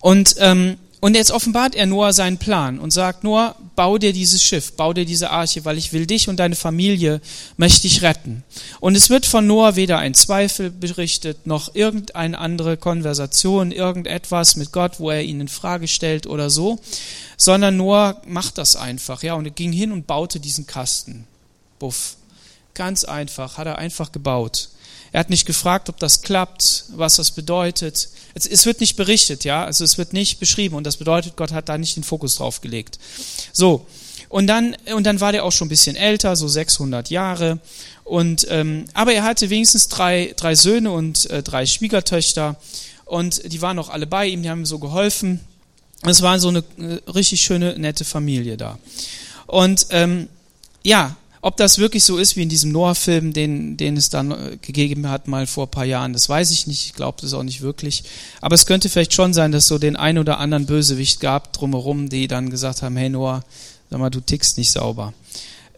Und 0.00 0.36
ähm, 0.38 0.78
und 1.06 1.14
jetzt 1.14 1.30
offenbart 1.30 1.76
er 1.76 1.86
Noah 1.86 2.12
seinen 2.12 2.36
Plan 2.36 2.80
und 2.80 2.90
sagt, 2.90 3.22
Noah, 3.22 3.54
bau 3.76 3.96
dir 3.96 4.12
dieses 4.12 4.42
Schiff, 4.42 4.72
bau 4.72 4.92
dir 4.92 5.04
diese 5.04 5.30
Arche, 5.30 5.64
weil 5.64 5.78
ich 5.78 5.92
will 5.92 6.04
dich 6.04 6.28
und 6.28 6.40
deine 6.40 6.56
Familie 6.56 7.20
möchte 7.56 7.86
ich 7.86 8.02
retten. 8.02 8.42
Und 8.80 8.96
es 8.96 9.08
wird 9.08 9.24
von 9.24 9.46
Noah 9.46 9.76
weder 9.76 9.98
ein 9.98 10.14
Zweifel 10.14 10.68
berichtet, 10.68 11.46
noch 11.46 11.76
irgendeine 11.76 12.36
andere 12.36 12.76
Konversation, 12.76 13.70
irgendetwas 13.70 14.56
mit 14.56 14.72
Gott, 14.72 14.98
wo 14.98 15.12
er 15.12 15.22
ihn 15.22 15.40
in 15.40 15.46
Frage 15.46 15.86
stellt 15.86 16.26
oder 16.26 16.50
so, 16.50 16.80
sondern 17.36 17.76
Noah 17.76 18.20
macht 18.26 18.58
das 18.58 18.74
einfach, 18.74 19.22
ja, 19.22 19.34
und 19.34 19.44
er 19.44 19.52
ging 19.52 19.70
hin 19.70 19.92
und 19.92 20.08
baute 20.08 20.40
diesen 20.40 20.66
Kasten. 20.66 21.28
Buff. 21.78 22.16
Ganz 22.74 23.04
einfach, 23.04 23.58
hat 23.58 23.68
er 23.68 23.78
einfach 23.78 24.10
gebaut. 24.10 24.70
Er 25.16 25.20
hat 25.20 25.30
nicht 25.30 25.46
gefragt, 25.46 25.88
ob 25.88 25.98
das 25.98 26.20
klappt, 26.20 26.84
was 26.90 27.16
das 27.16 27.30
bedeutet. 27.30 28.10
Es, 28.34 28.44
es, 28.44 28.66
wird 28.66 28.80
nicht 28.80 28.96
berichtet, 28.96 29.44
ja, 29.44 29.64
also 29.64 29.82
es 29.82 29.96
wird 29.96 30.12
nicht 30.12 30.40
beschrieben 30.40 30.76
und 30.76 30.84
das 30.84 30.98
bedeutet, 30.98 31.36
Gott 31.36 31.52
hat 31.52 31.70
da 31.70 31.78
nicht 31.78 31.96
den 31.96 32.04
Fokus 32.04 32.36
drauf 32.36 32.60
gelegt. 32.60 32.98
So. 33.50 33.86
Und 34.28 34.46
dann, 34.46 34.76
und 34.94 35.04
dann 35.04 35.22
war 35.22 35.32
der 35.32 35.44
auch 35.44 35.52
schon 35.52 35.68
ein 35.68 35.70
bisschen 35.70 35.96
älter, 35.96 36.36
so 36.36 36.48
600 36.48 37.08
Jahre. 37.08 37.60
Und, 38.04 38.46
ähm, 38.50 38.84
aber 38.92 39.14
er 39.14 39.22
hatte 39.22 39.48
wenigstens 39.48 39.88
drei, 39.88 40.34
drei 40.36 40.54
Söhne 40.54 40.90
und 40.90 41.30
äh, 41.30 41.42
drei 41.42 41.64
Schwiegertöchter. 41.64 42.56
Und 43.06 43.50
die 43.50 43.62
waren 43.62 43.78
auch 43.78 43.88
alle 43.88 44.06
bei 44.06 44.26
ihm, 44.26 44.42
die 44.42 44.50
haben 44.50 44.60
ihm 44.60 44.66
so 44.66 44.78
geholfen. 44.78 45.40
Es 46.02 46.20
war 46.20 46.38
so 46.38 46.48
eine 46.48 46.62
äh, 46.76 47.10
richtig 47.10 47.40
schöne, 47.40 47.78
nette 47.78 48.04
Familie 48.04 48.58
da. 48.58 48.78
Und 49.46 49.86
ähm, 49.88 50.28
ja, 50.82 51.16
ob 51.46 51.56
das 51.56 51.78
wirklich 51.78 52.02
so 52.02 52.18
ist 52.18 52.34
wie 52.34 52.42
in 52.42 52.48
diesem 52.48 52.72
Noah-Film, 52.72 53.32
den, 53.32 53.76
den 53.76 53.96
es 53.96 54.10
dann 54.10 54.32
äh, 54.32 54.56
gegeben 54.60 55.08
hat, 55.08 55.28
mal 55.28 55.46
vor 55.46 55.66
ein 55.66 55.70
paar 55.70 55.84
Jahren, 55.84 56.12
das 56.12 56.28
weiß 56.28 56.50
ich 56.50 56.66
nicht. 56.66 56.86
Ich 56.86 56.94
glaube 56.94 57.18
das 57.20 57.34
auch 57.34 57.44
nicht 57.44 57.60
wirklich. 57.60 58.02
Aber 58.40 58.56
es 58.56 58.66
könnte 58.66 58.88
vielleicht 58.88 59.12
schon 59.12 59.32
sein, 59.32 59.52
dass 59.52 59.62
es 59.62 59.68
so 59.68 59.78
den 59.78 59.94
ein 59.94 60.18
oder 60.18 60.40
anderen 60.40 60.66
Bösewicht 60.66 61.20
gab 61.20 61.52
drumherum, 61.52 62.08
die 62.08 62.26
dann 62.26 62.50
gesagt 62.50 62.82
haben, 62.82 62.96
hey 62.96 63.08
Noah, 63.08 63.44
sag 63.90 64.00
mal, 64.00 64.10
du 64.10 64.18
tickst 64.18 64.58
nicht 64.58 64.72
sauber. 64.72 65.14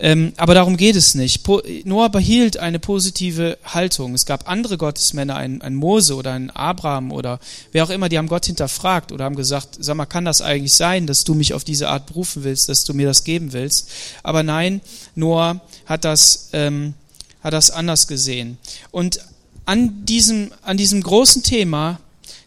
Ähm, 0.01 0.33
aber 0.37 0.55
darum 0.55 0.77
geht 0.77 0.95
es 0.95 1.17
nicht. 1.17 1.45
Noah 1.85 2.09
behielt 2.09 2.57
eine 2.57 2.79
positive 2.79 3.59
Haltung. 3.65 4.15
Es 4.15 4.27
gab 4.27 4.49
andere 4.49 4.79
Gottesmänner, 4.79 5.35
ein, 5.35 5.61
ein 5.61 5.75
Mose 5.75 6.15
oder 6.15 6.35
ein 6.35 6.51
Abraham 6.51 7.11
oder 7.11 7.41
wer 7.73 7.83
auch 7.83 7.91
immer, 7.91 8.09
die 8.09 8.17
haben 8.17 8.29
Gott 8.29 8.47
hinterfragt 8.47 9.11
oder 9.11 9.25
haben 9.25 9.35
gesagt, 9.35 9.77
sag 9.81 9.97
mal, 9.97 10.07
kann 10.07 10.25
das 10.25 10.41
eigentlich 10.41 10.75
sein, 10.75 11.09
dass 11.09 11.25
du 11.25 11.35
mich 11.35 11.53
auf 11.53 11.65
diese 11.65 11.89
Art 11.89 12.07
berufen 12.07 12.45
willst, 12.45 12.69
dass 12.69 12.85
du 12.85 12.95
mir 12.95 13.09
das 13.09 13.25
geben 13.25 13.53
willst? 13.53 13.91
Aber 14.23 14.45
nein, 14.45 14.83
Noah 15.17 15.61
hat 15.85 16.05
das, 16.05 16.51
ähm, 16.53 16.95
hat 17.43 17.53
das 17.53 17.73
anders 17.73 18.07
gesehen. 18.07 18.59
Und 18.93 19.19
an 19.65 20.05
diesem, 20.07 20.53
an 20.63 20.77
diesem 20.77 21.03
großen 21.03 21.43
Thema 21.43 21.99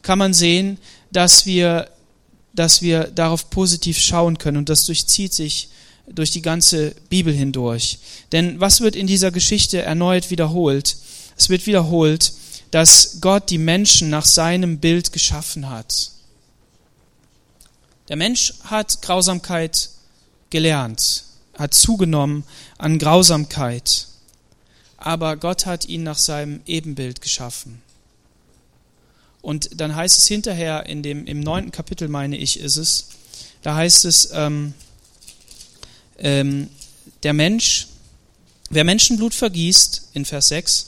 kann 0.04 0.18
man 0.18 0.34
sehen, 0.34 0.78
dass 1.12 1.46
wir, 1.46 1.90
dass 2.54 2.82
wir 2.82 3.06
darauf 3.06 3.50
positiv 3.50 4.00
schauen 4.00 4.38
können 4.38 4.58
und 4.58 4.70
das 4.70 4.86
durchzieht 4.86 5.34
sich 5.34 5.68
durch 6.14 6.32
die 6.32 6.42
ganze 6.42 6.96
Bibel 7.10 7.34
hindurch. 7.34 8.00
Denn 8.32 8.60
was 8.60 8.82
wird 8.82 8.96
in 8.96 9.08
dieser 9.08 9.32
Geschichte 9.32 9.82
erneut 9.82 10.30
wiederholt? 10.30 10.98
Es 11.38 11.50
wird 11.50 11.66
wiederholt, 11.68 12.34
dass 12.72 13.18
Gott 13.22 13.50
die 13.50 13.58
Menschen 13.58 14.10
nach 14.10 14.26
seinem 14.26 14.80
Bild 14.80 15.12
geschaffen 15.12 15.70
hat. 15.70 16.12
Der 18.08 18.16
Mensch 18.16 18.54
hat 18.64 19.02
Grausamkeit 19.02 19.90
gelernt, 20.50 21.24
hat 21.58 21.74
zugenommen 21.74 22.44
an 22.78 23.00
Grausamkeit, 23.00 24.08
aber 24.98 25.38
Gott 25.38 25.66
hat 25.66 25.86
ihn 25.86 26.04
nach 26.04 26.18
seinem 26.18 26.62
Ebenbild 26.66 27.22
geschaffen. 27.22 27.82
Und 29.42 29.82
dann 29.82 29.96
heißt 29.96 30.20
es 30.20 30.28
hinterher 30.28 30.86
in 30.86 31.04
dem 31.04 31.26
im 31.26 31.40
neunten 31.40 31.72
Kapitel 31.72 32.08
meine 32.08 32.38
ich 32.38 32.60
ist 32.60 32.78
es, 32.78 33.08
da 33.64 33.76
heißt 33.76 34.06
es 34.06 34.30
ähm, 34.34 34.74
ähm, 36.22 36.70
der 37.24 37.34
Mensch, 37.34 37.88
wer 38.70 38.84
Menschenblut 38.84 39.34
vergießt, 39.34 40.10
in 40.14 40.26
Vers 40.26 40.48
6, 40.50 40.88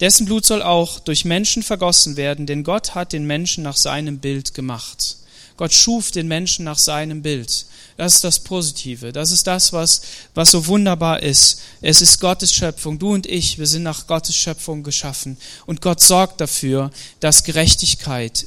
dessen 0.00 0.26
Blut 0.26 0.44
soll 0.44 0.62
auch 0.62 1.00
durch 1.00 1.24
Menschen 1.24 1.62
vergossen 1.62 2.16
werden, 2.16 2.46
denn 2.46 2.64
Gott 2.64 2.94
hat 2.94 3.12
den 3.12 3.26
Menschen 3.26 3.62
nach 3.62 3.76
seinem 3.76 4.18
Bild 4.18 4.54
gemacht. 4.54 5.16
Gott 5.56 5.72
schuf 5.72 6.10
den 6.10 6.28
Menschen 6.28 6.64
nach 6.64 6.78
seinem 6.78 7.22
Bild. 7.22 7.66
Das 7.96 8.16
ist 8.16 8.24
das 8.24 8.38
Positive. 8.40 9.12
Das 9.12 9.30
ist 9.30 9.46
das, 9.46 9.72
was, 9.72 10.02
was 10.34 10.50
so 10.50 10.66
wunderbar 10.66 11.22
ist. 11.22 11.60
Es 11.82 12.00
ist 12.00 12.20
Gottes 12.20 12.52
Schöpfung. 12.52 12.98
Du 12.98 13.12
und 13.12 13.26
ich, 13.26 13.58
wir 13.58 13.66
sind 13.66 13.82
nach 13.82 14.06
Gottes 14.06 14.34
Schöpfung 14.34 14.82
geschaffen. 14.82 15.36
Und 15.66 15.82
Gott 15.82 16.00
sorgt 16.00 16.40
dafür, 16.40 16.90
dass 17.20 17.44
Gerechtigkeit 17.44 18.46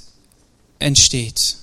entsteht. 0.80 1.58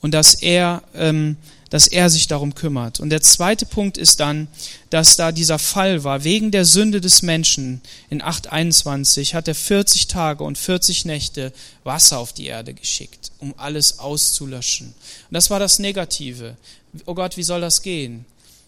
Und 0.00 0.12
dass 0.12 0.34
er 0.34 0.82
ähm, 0.94 1.36
dass 1.72 1.86
er 1.86 2.10
sich 2.10 2.26
darum 2.26 2.54
kümmert. 2.54 3.00
Und 3.00 3.08
der 3.08 3.22
zweite 3.22 3.64
Punkt 3.64 3.96
ist 3.96 4.20
dann, 4.20 4.46
dass 4.90 5.16
da 5.16 5.32
dieser 5.32 5.58
Fall 5.58 6.04
war, 6.04 6.22
wegen 6.22 6.50
der 6.50 6.66
Sünde 6.66 7.00
des 7.00 7.22
Menschen 7.22 7.80
in 8.10 8.20
821 8.20 9.34
hat 9.34 9.48
er 9.48 9.54
40 9.54 10.06
Tage 10.06 10.44
und 10.44 10.58
40 10.58 11.06
Nächte 11.06 11.50
Wasser 11.82 12.18
auf 12.18 12.34
die 12.34 12.44
Erde 12.44 12.74
geschickt, 12.74 13.32
um 13.38 13.54
alles 13.56 14.00
auszulöschen. 14.00 14.88
Und 14.88 15.32
das 15.34 15.48
war 15.48 15.60
das 15.60 15.78
Negative. 15.78 16.58
Oh 17.06 17.14
Gott, 17.14 17.38
wie 17.38 17.42
soll 17.42 17.62
das 17.62 17.80
gehen? 17.80 18.26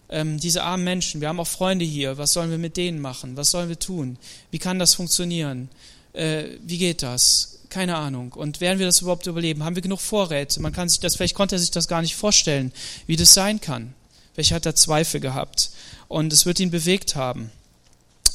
Ähm, 0.09 0.39
diese 0.39 0.63
armen 0.63 0.83
Menschen, 0.83 1.21
wir 1.21 1.27
haben 1.27 1.39
auch 1.39 1.47
Freunde 1.47 1.85
hier, 1.85 2.17
was 2.17 2.33
sollen 2.33 2.49
wir 2.49 2.57
mit 2.57 2.75
denen 2.75 2.99
machen? 2.99 3.37
Was 3.37 3.51
sollen 3.51 3.69
wir 3.69 3.77
tun? 3.77 4.17
Wie 4.49 4.57
kann 4.57 4.79
das 4.79 4.95
funktionieren? 4.95 5.69
Äh, 6.13 6.45
wie 6.65 6.79
geht 6.79 7.03
das? 7.03 7.54
Keine 7.75 7.97
Ahnung. 7.97 8.31
Und 8.31 8.61
werden 8.61 8.79
wir 8.79 8.85
das 8.85 9.01
überhaupt 9.01 9.27
überleben? 9.27 9.65
Haben 9.65 9.75
wir 9.75 9.81
genug 9.81 9.99
Vorräte? 9.99 10.61
Man 10.61 10.71
kann 10.71 10.87
sich 10.87 11.01
das, 11.01 11.17
vielleicht 11.17 11.35
konnte 11.35 11.57
er 11.57 11.59
sich 11.59 11.71
das 11.71 11.89
gar 11.89 12.01
nicht 12.01 12.15
vorstellen, 12.15 12.71
wie 13.05 13.17
das 13.17 13.33
sein 13.33 13.59
kann. 13.59 13.93
Vielleicht 14.33 14.53
hat 14.53 14.65
er 14.65 14.75
Zweifel 14.75 15.19
gehabt. 15.19 15.71
Und 16.07 16.31
es 16.31 16.45
wird 16.45 16.61
ihn 16.61 16.71
bewegt 16.71 17.17
haben. 17.17 17.51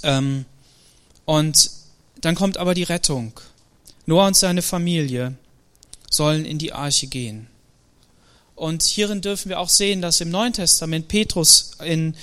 Ähm, 0.03 0.45
und 1.25 1.71
dann 2.21 2.35
kommt 2.35 2.59
aber 2.59 2.75
die 2.75 2.83
Rettung. 2.83 3.33
Noah 4.05 4.27
und 4.27 4.37
seine 4.37 4.61
Familie 4.61 5.33
sollen 6.11 6.45
in 6.45 6.59
die 6.59 6.75
Arche 6.75 7.07
gehen. 7.07 7.47
Und 8.57 8.83
hierin 8.83 9.23
dürfen 9.23 9.49
wir 9.49 9.59
auch 9.59 9.71
sehen, 9.71 10.03
dass 10.03 10.21
im 10.21 10.29
Neuen 10.29 10.53
Testament 10.53 11.09
Petrus 11.09 11.71
in, 11.83 12.15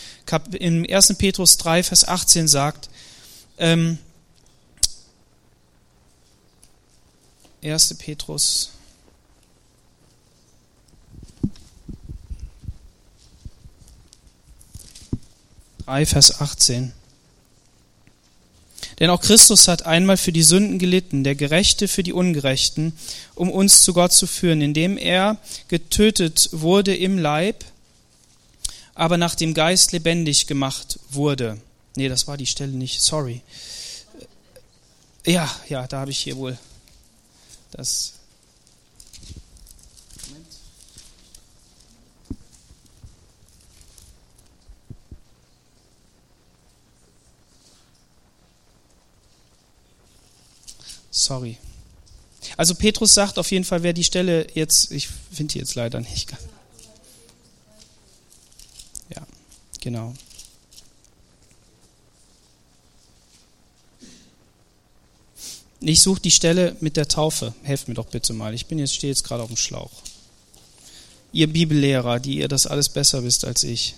in 0.51 0.87
1. 0.87 1.15
Petrus 1.17 1.57
3, 1.57 1.81
Vers 1.81 2.07
18 2.07 2.47
sagt, 2.47 2.91
ähm, 3.57 3.97
1. 7.71 7.95
Petrus. 7.95 8.71
Drei, 15.85 16.05
Vers 16.05 16.41
18. 16.41 16.91
Denn 18.99 19.09
auch 19.09 19.21
Christus 19.21 19.67
hat 19.67 19.85
einmal 19.85 20.17
für 20.17 20.31
die 20.31 20.43
Sünden 20.43 20.79
gelitten, 20.79 21.23
der 21.23 21.35
Gerechte 21.35 21.87
für 21.87 22.03
die 22.03 22.13
Ungerechten, 22.13 22.93
um 23.35 23.51
uns 23.51 23.81
zu 23.81 23.93
Gott 23.93 24.11
zu 24.11 24.25
führen, 24.27 24.61
indem 24.61 24.97
er 24.97 25.37
getötet 25.67 26.49
wurde 26.51 26.95
im 26.95 27.17
Leib, 27.19 27.63
aber 28.95 29.17
nach 29.17 29.35
dem 29.35 29.53
Geist 29.53 29.91
lebendig 29.91 30.47
gemacht 30.47 30.99
wurde. 31.11 31.61
Nee, 31.95 32.09
das 32.09 32.27
war 32.27 32.37
die 32.37 32.47
Stelle 32.47 32.71
nicht, 32.71 33.01
sorry. 33.01 33.41
Ja, 35.25 35.53
ja, 35.69 35.85
da 35.87 35.99
habe 35.99 36.11
ich 36.11 36.19
hier 36.19 36.37
wohl 36.37 36.57
das 37.71 38.13
Moment. 40.27 40.47
Sorry. 51.11 51.57
Also 52.55 52.75
Petrus 52.75 53.13
sagt 53.13 53.37
auf 53.37 53.51
jeden 53.51 53.65
Fall, 53.65 53.83
wer 53.83 53.93
die 53.93 54.03
Stelle 54.03 54.47
jetzt, 54.53 54.91
ich 54.91 55.07
finde 55.07 55.53
die 55.53 55.59
jetzt 55.59 55.75
leider 55.75 55.99
nicht. 55.99 56.31
Ja, 59.09 59.25
genau. 59.81 60.13
Ich 65.89 66.01
suche 66.01 66.19
die 66.19 66.31
Stelle 66.31 66.75
mit 66.81 66.97
der 66.97 67.07
Taufe. 67.07 67.53
Helft 67.63 67.87
mir 67.87 67.93
doch 67.93 68.07
bitte 68.07 68.33
mal. 68.33 68.53
Ich 68.53 68.65
bin 68.65 68.77
jetzt, 68.77 68.93
stehe 68.93 69.09
jetzt 69.09 69.23
gerade 69.23 69.41
auf 69.43 69.47
dem 69.47 69.55
Schlauch. 69.55 69.91
Ihr 71.31 71.47
Bibellehrer, 71.47 72.19
die 72.19 72.39
ihr 72.39 72.49
das 72.49 72.67
alles 72.67 72.89
besser 72.89 73.23
wisst 73.23 73.45
als 73.45 73.63
ich. 73.63 73.95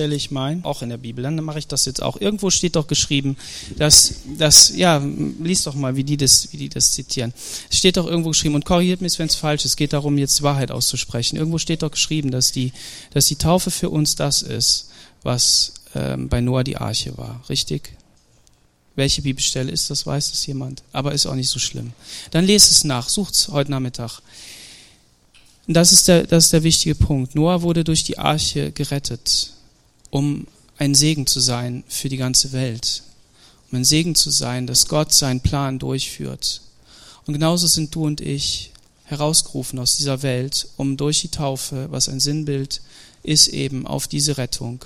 Stelle 0.00 0.14
ich 0.14 0.30
mein, 0.30 0.64
auch 0.64 0.80
in 0.80 0.88
der 0.88 0.96
Bibel, 0.96 1.22
dann 1.22 1.36
mache 1.44 1.58
ich 1.58 1.66
das 1.66 1.84
jetzt 1.84 2.02
auch. 2.02 2.18
Irgendwo 2.18 2.48
steht 2.48 2.74
doch 2.74 2.86
geschrieben, 2.86 3.36
dass, 3.76 4.14
dass 4.38 4.74
ja, 4.74 4.96
lies 5.38 5.64
doch 5.64 5.74
mal, 5.74 5.94
wie 5.94 6.04
die 6.04 6.16
das, 6.16 6.50
wie 6.52 6.56
die 6.56 6.70
das 6.70 6.92
zitieren. 6.92 7.34
Es 7.70 7.76
steht 7.76 7.98
doch 7.98 8.06
irgendwo 8.06 8.30
geschrieben, 8.30 8.54
und 8.54 8.64
korrigiert 8.64 9.02
mich, 9.02 9.18
wenn 9.18 9.26
es 9.26 9.34
falsch 9.34 9.66
ist, 9.66 9.72
es 9.72 9.76
geht 9.76 9.92
darum, 9.92 10.16
jetzt 10.16 10.40
Wahrheit 10.40 10.70
auszusprechen. 10.70 11.36
Irgendwo 11.36 11.58
steht 11.58 11.82
doch 11.82 11.90
geschrieben, 11.90 12.30
dass 12.30 12.50
die, 12.50 12.72
dass 13.12 13.26
die 13.26 13.36
Taufe 13.36 13.70
für 13.70 13.90
uns 13.90 14.14
das 14.14 14.40
ist, 14.40 14.88
was 15.22 15.74
ähm, 15.94 16.30
bei 16.30 16.40
Noah 16.40 16.64
die 16.64 16.78
Arche 16.78 17.18
war. 17.18 17.42
Richtig? 17.50 17.92
Welche 18.96 19.20
Bibelstelle 19.20 19.70
ist 19.70 19.90
das, 19.90 20.06
weiß 20.06 20.30
das 20.30 20.46
jemand. 20.46 20.82
Aber 20.92 21.12
ist 21.12 21.26
auch 21.26 21.34
nicht 21.34 21.50
so 21.50 21.58
schlimm. 21.58 21.92
Dann 22.30 22.46
lest 22.46 22.70
es 22.70 22.84
nach, 22.84 23.10
sucht 23.10 23.34
es 23.34 23.48
heute 23.48 23.70
Nachmittag. 23.70 24.22
Das 25.66 25.92
ist, 25.92 26.08
der, 26.08 26.26
das 26.26 26.44
ist 26.44 26.54
der 26.54 26.62
wichtige 26.62 26.94
Punkt. 26.94 27.34
Noah 27.34 27.60
wurde 27.60 27.84
durch 27.84 28.02
die 28.02 28.16
Arche 28.16 28.72
gerettet 28.72 29.52
um 30.10 30.46
ein 30.78 30.94
Segen 30.94 31.26
zu 31.26 31.40
sein 31.40 31.84
für 31.88 32.08
die 32.08 32.16
ganze 32.16 32.52
Welt, 32.52 33.02
um 33.70 33.78
ein 33.78 33.84
Segen 33.84 34.14
zu 34.14 34.30
sein, 34.30 34.66
dass 34.66 34.88
Gott 34.88 35.12
seinen 35.12 35.40
Plan 35.40 35.78
durchführt. 35.78 36.62
Und 37.26 37.34
genauso 37.34 37.66
sind 37.66 37.94
du 37.94 38.06
und 38.06 38.20
ich 38.20 38.72
herausgerufen 39.04 39.78
aus 39.78 39.96
dieser 39.96 40.22
Welt, 40.22 40.68
um 40.76 40.96
durch 40.96 41.20
die 41.20 41.28
Taufe, 41.28 41.88
was 41.90 42.08
ein 42.08 42.20
Sinnbild 42.20 42.80
ist, 43.22 43.48
eben 43.48 43.86
auf 43.86 44.08
diese 44.08 44.38
Rettung 44.38 44.84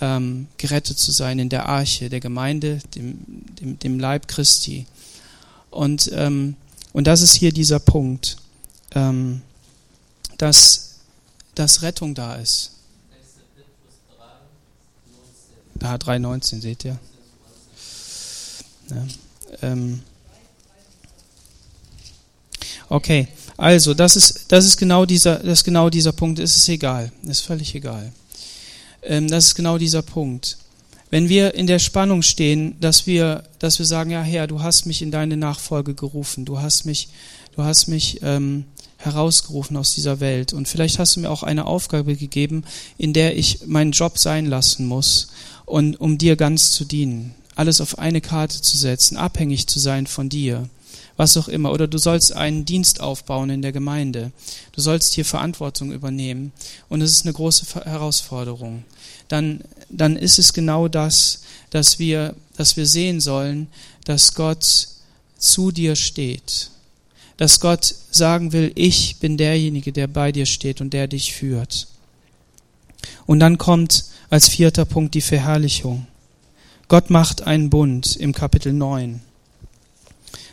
ähm, 0.00 0.48
gerettet 0.58 0.98
zu 0.98 1.12
sein 1.12 1.38
in 1.38 1.48
der 1.48 1.66
Arche, 1.66 2.10
der 2.10 2.20
Gemeinde, 2.20 2.80
dem, 2.94 3.18
dem, 3.60 3.78
dem 3.78 3.98
Leib 3.98 4.28
Christi. 4.28 4.86
Und, 5.70 6.10
ähm, 6.12 6.56
und 6.92 7.06
das 7.06 7.22
ist 7.22 7.34
hier 7.34 7.52
dieser 7.52 7.78
Punkt, 7.78 8.36
ähm, 8.94 9.42
dass, 10.38 10.96
dass 11.54 11.82
Rettung 11.82 12.14
da 12.14 12.36
ist. 12.36 12.72
Da 15.78 15.96
3,19, 15.96 16.60
seht 16.60 16.84
ihr? 16.84 16.98
Ja, 18.90 19.06
ähm. 19.62 20.02
Okay, 22.88 23.28
also 23.56 23.94
das 23.94 24.16
ist, 24.16 24.52
das 24.52 24.64
ist 24.64 24.76
genau 24.76 25.06
dieser, 25.06 25.36
das 25.40 25.64
genau 25.64 25.90
dieser 25.90 26.12
Punkt. 26.12 26.38
Es 26.38 26.56
ist 26.56 26.68
egal, 26.68 27.10
es 27.24 27.38
ist 27.38 27.46
völlig 27.46 27.74
egal. 27.74 28.12
Ähm, 29.02 29.28
das 29.28 29.46
ist 29.46 29.54
genau 29.54 29.78
dieser 29.78 30.02
Punkt. 30.02 30.58
Wenn 31.10 31.28
wir 31.28 31.54
in 31.54 31.66
der 31.66 31.78
Spannung 31.78 32.22
stehen, 32.22 32.76
dass 32.80 33.06
wir, 33.06 33.44
dass 33.58 33.78
wir 33.78 33.86
sagen, 33.86 34.10
ja 34.10 34.22
Herr, 34.22 34.46
du 34.46 34.62
hast 34.62 34.86
mich 34.86 35.02
in 35.02 35.10
deine 35.10 35.36
Nachfolge 35.36 35.94
gerufen, 35.94 36.44
du 36.44 36.60
hast 36.60 36.84
mich, 36.84 37.08
du 37.54 37.62
hast 37.62 37.86
mich 37.86 38.20
ähm, 38.22 38.64
herausgerufen 38.98 39.76
aus 39.76 39.94
dieser 39.94 40.20
Welt 40.20 40.52
und 40.52 40.68
vielleicht 40.68 40.98
hast 40.98 41.16
du 41.16 41.20
mir 41.20 41.30
auch 41.30 41.42
eine 41.42 41.66
Aufgabe 41.66 42.16
gegeben, 42.16 42.64
in 42.98 43.12
der 43.12 43.36
ich 43.36 43.66
meinen 43.66 43.92
Job 43.92 44.18
sein 44.18 44.46
lassen 44.46 44.86
muss 44.86 45.28
und 45.66 46.00
um 46.00 46.16
dir 46.16 46.36
ganz 46.36 46.70
zu 46.70 46.84
dienen, 46.84 47.34
alles 47.56 47.80
auf 47.80 47.98
eine 47.98 48.20
Karte 48.20 48.62
zu 48.62 48.76
setzen, 48.76 49.16
abhängig 49.16 49.66
zu 49.66 49.80
sein 49.80 50.06
von 50.06 50.28
dir, 50.28 50.68
was 51.16 51.36
auch 51.36 51.48
immer. 51.48 51.72
Oder 51.72 51.88
du 51.88 51.98
sollst 51.98 52.32
einen 52.32 52.64
Dienst 52.64 53.00
aufbauen 53.00 53.50
in 53.50 53.62
der 53.62 53.72
Gemeinde. 53.72 54.30
Du 54.72 54.80
sollst 54.80 55.14
hier 55.14 55.24
Verantwortung 55.24 55.92
übernehmen. 55.92 56.52
Und 56.88 57.00
es 57.00 57.12
ist 57.12 57.24
eine 57.24 57.32
große 57.32 57.84
Herausforderung. 57.84 58.84
Dann, 59.28 59.62
dann 59.88 60.16
ist 60.16 60.38
es 60.38 60.52
genau 60.52 60.88
das, 60.88 61.42
dass 61.70 61.98
wir, 61.98 62.34
dass 62.56 62.76
wir 62.76 62.86
sehen 62.86 63.20
sollen, 63.20 63.66
dass 64.04 64.34
Gott 64.34 64.88
zu 65.38 65.72
dir 65.72 65.96
steht. 65.96 66.70
Dass 67.38 67.60
Gott 67.60 67.94
sagen 68.10 68.52
will, 68.52 68.72
ich 68.76 69.16
bin 69.16 69.36
derjenige, 69.36 69.92
der 69.92 70.06
bei 70.06 70.32
dir 70.32 70.46
steht 70.46 70.80
und 70.80 70.92
der 70.92 71.08
dich 71.08 71.34
führt. 71.34 71.88
Und 73.26 73.40
dann 73.40 73.58
kommt 73.58 74.04
als 74.30 74.48
vierter 74.48 74.84
Punkt 74.84 75.14
die 75.14 75.20
Verherrlichung. 75.20 76.06
Gott 76.88 77.10
macht 77.10 77.46
einen 77.46 77.70
Bund 77.70 78.16
im 78.16 78.32
Kapitel 78.32 78.72
9. 78.72 79.20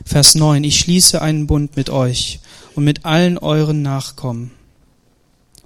Vers 0.05 0.35
9. 0.35 0.63
Ich 0.63 0.79
schließe 0.79 1.21
einen 1.21 1.47
Bund 1.47 1.75
mit 1.75 1.89
euch 1.89 2.39
und 2.75 2.83
mit 2.83 3.05
allen 3.05 3.37
euren 3.37 3.81
Nachkommen. 3.81 4.51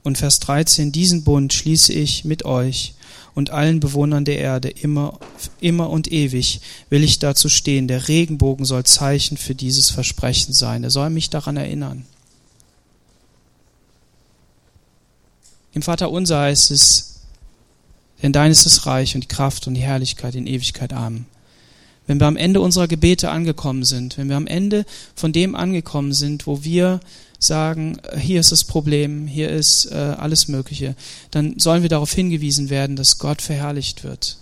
Und 0.04 0.18
Vers 0.18 0.40
13. 0.40 0.92
Diesen 0.92 1.24
Bund 1.24 1.54
schließe 1.54 1.94
ich 1.94 2.26
mit 2.26 2.46
euch 2.46 2.94
und 3.34 3.52
allen 3.52 3.80
Bewohnern 3.80 4.26
der 4.26 4.40
Erde 4.40 4.70
immer, 4.70 5.20
immer 5.60 5.90
und 5.90 6.12
ewig 6.12 6.62
will 6.90 7.04
ich 7.04 7.20
dazu 7.20 7.50
stehen. 7.50 7.88
Der 7.88 8.08
Regenbogen 8.08 8.66
soll 8.66 8.84
Zeichen 8.84 9.38
für 9.38 9.56
dieses 9.56 9.90
Versprechen 9.90 10.54
sein. 10.54 10.84
Er 10.84 10.90
soll 10.90 11.10
mich 11.10 11.30
daran 11.30 11.56
erinnern. 11.56 12.06
Im 15.74 15.82
Vater 15.84 16.10
unser 16.10 16.40
heißt 16.40 16.72
es, 16.72 17.17
denn 18.22 18.34
dein 18.34 18.52
ist 18.52 18.66
das 18.66 18.86
Reich 18.86 19.16
und 19.16 19.22
die 19.22 19.28
Kraft 19.28 19.68
und 19.68 19.76
die 19.76 19.82
Herrlichkeit 19.82 20.36
in 20.36 20.48
Ewigkeit. 20.48 20.94
Amen. 20.94 21.26
Wenn 22.08 22.20
wir 22.22 22.28
am 22.28 22.38
Ende 22.38 22.62
unserer 22.62 22.88
Gebete 22.88 23.30
angekommen 23.30 23.84
sind, 23.84 24.18
wenn 24.18 24.30
wir 24.30 24.38
am 24.38 24.48
Ende 24.48 24.86
von 25.14 25.34
dem 25.34 25.56
angekommen 25.56 26.14
sind, 26.14 26.48
wo 26.48 26.64
wir 26.64 27.02
sagen, 27.38 28.00
hier 28.18 28.40
ist 28.40 28.52
das 28.52 28.64
Problem, 28.64 29.28
hier 29.28 29.50
ist 29.50 29.92
äh, 29.92 29.96
alles 29.96 30.48
Mögliche, 30.48 30.96
dann 31.32 31.60
sollen 31.60 31.84
wir 31.84 31.90
darauf 31.90 32.14
hingewiesen 32.14 32.70
werden, 32.70 32.96
dass 32.96 33.20
Gott 33.20 33.42
verherrlicht 33.42 34.04
wird. 34.04 34.38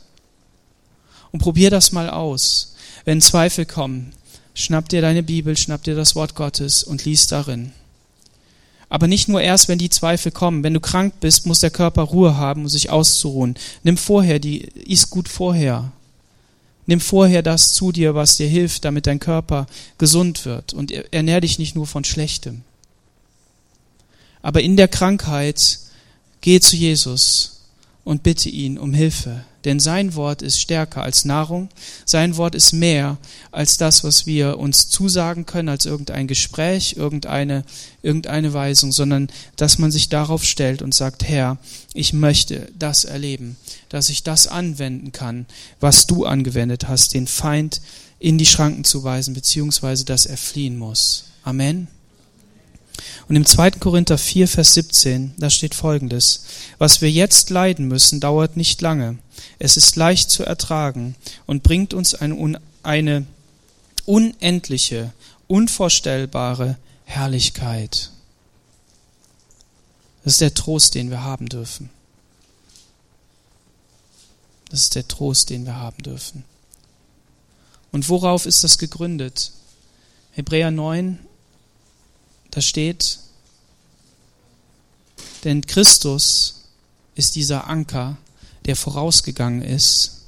Und 1.31 1.39
probier 1.39 1.69
das 1.69 1.91
mal 1.91 2.09
aus. 2.09 2.75
Wenn 3.03 3.19
Zweifel 3.19 3.65
kommen, 3.65 4.13
schnapp 4.53 4.87
dir 4.87 5.01
deine 5.01 5.23
Bibel, 5.23 5.57
schnapp 5.57 5.83
dir 5.83 5.95
das 5.95 6.15
Wort 6.15 6.35
Gottes 6.35 6.83
und 6.83 7.03
lies 7.03 7.27
darin. 7.27 7.73
Aber 8.89 9.07
nicht 9.07 9.27
nur 9.27 9.41
erst, 9.41 9.67
wenn 9.67 9.77
die 9.77 9.89
Zweifel 9.89 10.31
kommen. 10.31 10.63
Wenn 10.63 10.73
du 10.73 10.79
krank 10.79 11.15
bist, 11.19 11.45
muss 11.45 11.59
der 11.59 11.71
Körper 11.71 12.03
Ruhe 12.03 12.37
haben, 12.37 12.61
um 12.61 12.69
sich 12.69 12.89
auszuruhen. 12.89 13.55
Nimm 13.83 13.97
vorher 13.97 14.39
die, 14.39 14.61
iss 14.85 15.09
gut 15.09 15.27
vorher. 15.27 15.91
Nimm 16.85 16.99
vorher 16.99 17.41
das 17.41 17.73
zu 17.73 17.91
dir, 17.91 18.13
was 18.13 18.37
dir 18.37 18.47
hilft, 18.47 18.85
damit 18.85 19.07
dein 19.07 19.19
Körper 19.19 19.65
gesund 19.97 20.45
wird. 20.45 20.73
Und 20.73 20.91
ernähr 20.91 21.41
dich 21.41 21.57
nicht 21.57 21.75
nur 21.75 21.87
von 21.87 22.03
Schlechtem. 22.03 22.61
Aber 24.41 24.61
in 24.61 24.77
der 24.77 24.87
Krankheit 24.87 25.79
geh 26.41 26.59
zu 26.59 26.75
Jesus 26.75 27.61
und 28.03 28.21
bitte 28.21 28.49
ihn 28.49 28.77
um 28.77 28.93
Hilfe. 28.93 29.43
Denn 29.65 29.79
sein 29.79 30.15
Wort 30.15 30.41
ist 30.41 30.59
stärker 30.59 31.01
als 31.01 31.25
Nahrung. 31.25 31.69
Sein 32.05 32.37
Wort 32.37 32.55
ist 32.55 32.71
mehr 32.71 33.17
als 33.51 33.77
das, 33.77 34.03
was 34.03 34.25
wir 34.25 34.59
uns 34.59 34.89
zusagen 34.89 35.45
können, 35.45 35.69
als 35.69 35.85
irgendein 35.85 36.27
Gespräch, 36.27 36.95
irgendeine, 36.97 37.65
irgendeine 38.03 38.53
Weisung, 38.53 38.91
sondern 38.91 39.27
dass 39.55 39.79
man 39.79 39.91
sich 39.91 40.09
darauf 40.09 40.43
stellt 40.45 40.81
und 40.81 40.93
sagt, 40.93 41.27
Herr, 41.27 41.57
ich 41.93 42.13
möchte 42.13 42.71
das 42.77 43.03
erleben, 43.05 43.57
dass 43.89 44.09
ich 44.09 44.23
das 44.23 44.47
anwenden 44.47 45.11
kann, 45.11 45.47
was 45.79 46.05
du 46.05 46.25
angewendet 46.25 46.87
hast, 46.87 47.13
den 47.15 47.27
Feind 47.27 47.81
in 48.19 48.37
die 48.37 48.45
Schranken 48.45 48.83
zu 48.83 49.03
weisen, 49.03 49.33
beziehungsweise 49.33 50.05
dass 50.05 50.25
er 50.25 50.37
fliehen 50.37 50.77
muss. 50.77 51.25
Amen. 51.43 51.87
Und 53.27 53.35
im 53.35 53.45
2. 53.45 53.71
Korinther 53.71 54.17
4, 54.17 54.47
Vers 54.47 54.73
17, 54.73 55.33
da 55.37 55.49
steht 55.49 55.75
folgendes. 55.75 56.45
Was 56.77 57.01
wir 57.01 57.11
jetzt 57.11 57.49
leiden 57.49 57.87
müssen, 57.87 58.19
dauert 58.19 58.57
nicht 58.57 58.81
lange. 58.81 59.17
Es 59.59 59.77
ist 59.77 59.95
leicht 59.95 60.29
zu 60.29 60.43
ertragen 60.43 61.15
und 61.45 61.63
bringt 61.63 61.93
uns 61.93 62.13
eine, 62.13 62.59
eine 62.83 63.25
unendliche, 64.05 65.11
unvorstellbare 65.47 66.77
Herrlichkeit. 67.05 68.11
Das 70.23 70.33
ist 70.33 70.41
der 70.41 70.53
Trost, 70.53 70.95
den 70.95 71.09
wir 71.09 71.23
haben 71.23 71.47
dürfen. 71.47 71.89
Das 74.69 74.81
ist 74.81 74.95
der 74.95 75.07
Trost, 75.07 75.49
den 75.49 75.65
wir 75.65 75.75
haben 75.75 76.01
dürfen. 76.01 76.43
Und 77.91 78.09
worauf 78.09 78.45
ist 78.45 78.63
das 78.63 78.77
gegründet? 78.77 79.51
Hebräer 80.31 80.71
9, 80.71 81.19
da 82.55 82.61
steht, 82.61 83.19
denn 85.43 85.65
Christus 85.67 86.63
ist 87.15 87.35
dieser 87.35 87.67
Anker, 87.67 88.17
der 88.63 88.77
vorausgegangen 88.77 89.61
ist, 89.61 90.21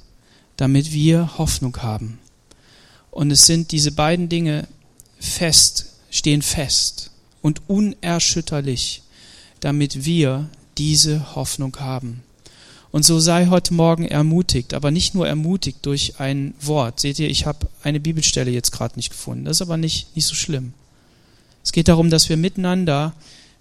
damit 0.58 0.92
wir 0.92 1.38
Hoffnung 1.38 1.78
haben. 1.78 2.18
Und 3.10 3.30
es 3.30 3.46
sind 3.46 3.72
diese 3.72 3.92
beiden 3.92 4.28
Dinge 4.28 4.68
fest, 5.18 5.86
stehen 6.10 6.42
fest 6.42 7.12
und 7.40 7.62
unerschütterlich, 7.66 9.02
damit 9.60 10.04
wir 10.04 10.50
diese 10.76 11.34
Hoffnung 11.34 11.80
haben. 11.80 12.22
Und 12.90 13.06
so 13.06 13.20
sei 13.20 13.46
heute 13.46 13.72
Morgen 13.72 14.04
ermutigt, 14.04 14.74
aber 14.74 14.90
nicht 14.90 15.14
nur 15.14 15.26
ermutigt 15.26 15.78
durch 15.86 16.20
ein 16.20 16.52
Wort. 16.60 17.00
Seht 17.00 17.18
ihr, 17.18 17.30
ich 17.30 17.46
habe 17.46 17.68
eine 17.82 18.00
Bibelstelle 18.00 18.50
jetzt 18.50 18.70
gerade 18.70 18.96
nicht 18.96 19.08
gefunden. 19.08 19.46
Das 19.46 19.56
ist 19.56 19.62
aber 19.62 19.78
nicht, 19.78 20.14
nicht 20.14 20.26
so 20.26 20.34
schlimm. 20.34 20.74
Es 21.68 21.72
geht 21.72 21.88
darum, 21.88 22.08
dass 22.08 22.30
wir 22.30 22.38
miteinander 22.38 23.12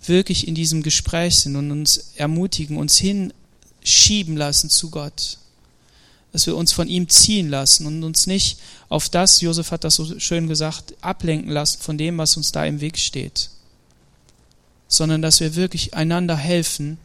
wirklich 0.05 0.47
in 0.47 0.55
diesem 0.55 0.81
Gespräch 0.81 1.39
sind 1.39 1.57
und 1.57 1.71
uns 1.71 2.13
ermutigen, 2.15 2.77
uns 2.77 2.95
hinschieben 2.95 4.37
lassen 4.37 4.69
zu 4.69 4.89
Gott. 4.89 5.39
Dass 6.31 6.47
wir 6.47 6.55
uns 6.55 6.71
von 6.71 6.87
ihm 6.87 7.09
ziehen 7.09 7.49
lassen 7.49 7.85
und 7.85 8.05
uns 8.05 8.25
nicht 8.25 8.59
auf 8.87 9.09
das, 9.09 9.41
Josef 9.41 9.71
hat 9.71 9.83
das 9.83 9.95
so 9.95 10.21
schön 10.21 10.47
gesagt, 10.47 10.93
ablenken 11.01 11.51
lassen 11.51 11.81
von 11.81 11.97
dem, 11.97 12.17
was 12.17 12.37
uns 12.37 12.53
da 12.53 12.63
im 12.63 12.79
Weg 12.79 12.97
steht. 12.97 13.49
Sondern 14.87 15.21
dass 15.21 15.41
wir 15.41 15.55
wirklich 15.55 15.93
einander 15.93 16.37
helfen, 16.37 16.99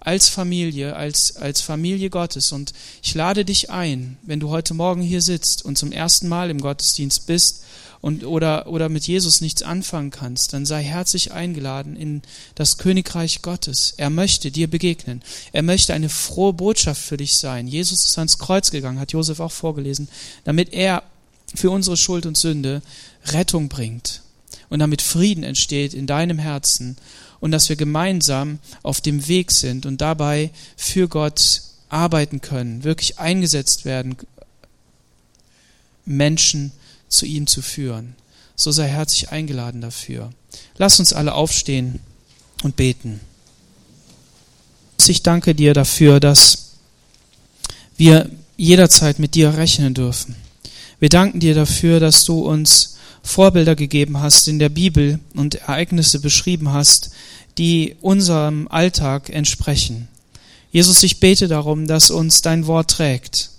als 0.00 0.30
Familie, 0.30 0.96
als, 0.96 1.36
als 1.36 1.60
Familie 1.60 2.08
Gottes. 2.08 2.52
Und 2.52 2.72
ich 3.02 3.14
lade 3.14 3.44
dich 3.44 3.68
ein, 3.68 4.16
wenn 4.22 4.40
du 4.40 4.48
heute 4.48 4.72
Morgen 4.72 5.02
hier 5.02 5.20
sitzt 5.20 5.66
und 5.66 5.76
zum 5.76 5.92
ersten 5.92 6.28
Mal 6.28 6.48
im 6.48 6.62
Gottesdienst 6.62 7.26
bist 7.26 7.64
und, 8.00 8.24
oder, 8.24 8.66
oder 8.66 8.88
mit 8.88 9.06
Jesus 9.06 9.40
nichts 9.40 9.62
anfangen 9.62 10.10
kannst, 10.10 10.52
dann 10.52 10.66
sei 10.66 10.82
herzlich 10.82 11.32
eingeladen 11.32 11.96
in 11.96 12.22
das 12.54 12.78
Königreich 12.78 13.42
Gottes. 13.42 13.94
Er 13.96 14.10
möchte 14.10 14.50
dir 14.50 14.68
begegnen. 14.68 15.22
Er 15.52 15.62
möchte 15.62 15.94
eine 15.94 16.08
frohe 16.08 16.52
Botschaft 16.52 17.00
für 17.00 17.16
dich 17.16 17.36
sein. 17.36 17.66
Jesus 17.66 18.04
ist 18.04 18.18
ans 18.18 18.38
Kreuz 18.38 18.70
gegangen, 18.70 19.00
hat 19.00 19.12
Josef 19.12 19.40
auch 19.40 19.52
vorgelesen, 19.52 20.08
damit 20.44 20.72
er 20.72 21.02
für 21.54 21.70
unsere 21.70 21.96
Schuld 21.96 22.26
und 22.26 22.36
Sünde 22.36 22.82
Rettung 23.26 23.68
bringt 23.68 24.22
und 24.68 24.78
damit 24.78 25.02
Frieden 25.02 25.44
entsteht 25.44 25.94
in 25.94 26.06
deinem 26.06 26.38
Herzen 26.38 26.96
und 27.40 27.50
dass 27.50 27.68
wir 27.68 27.76
gemeinsam 27.76 28.58
auf 28.82 29.00
dem 29.00 29.28
Weg 29.28 29.52
sind 29.52 29.86
und 29.86 30.00
dabei 30.00 30.50
für 30.76 31.08
Gott 31.08 31.62
arbeiten 31.88 32.40
können, 32.40 32.84
wirklich 32.84 33.18
eingesetzt 33.18 33.84
werden, 33.84 34.16
Menschen 36.04 36.72
zu 37.08 37.26
ihm 37.26 37.46
zu 37.46 37.62
führen. 37.62 38.14
So 38.54 38.70
sei 38.70 38.88
herzlich 38.88 39.30
eingeladen 39.30 39.80
dafür. 39.80 40.30
Lass 40.78 40.98
uns 40.98 41.12
alle 41.12 41.34
aufstehen 41.34 42.00
und 42.62 42.76
beten. 42.76 43.20
Ich 45.08 45.22
danke 45.22 45.54
dir 45.54 45.72
dafür, 45.72 46.18
dass 46.18 46.72
wir 47.96 48.28
jederzeit 48.56 49.18
mit 49.18 49.34
dir 49.34 49.56
rechnen 49.56 49.94
dürfen. 49.94 50.34
Wir 50.98 51.08
danken 51.08 51.40
dir 51.40 51.54
dafür, 51.54 52.00
dass 52.00 52.24
du 52.24 52.40
uns 52.40 52.96
Vorbilder 53.22 53.76
gegeben 53.76 54.18
hast 54.18 54.48
in 54.48 54.58
der 54.58 54.68
Bibel 54.68 55.20
und 55.34 55.56
Ereignisse 55.56 56.20
beschrieben 56.20 56.72
hast, 56.72 57.10
die 57.58 57.96
unserem 58.00 58.68
Alltag 58.68 59.30
entsprechen. 59.30 60.08
Jesus, 60.72 61.02
ich 61.02 61.20
bete 61.20 61.48
darum, 61.48 61.86
dass 61.86 62.10
uns 62.10 62.42
dein 62.42 62.66
Wort 62.66 62.90
trägt. 62.90 63.50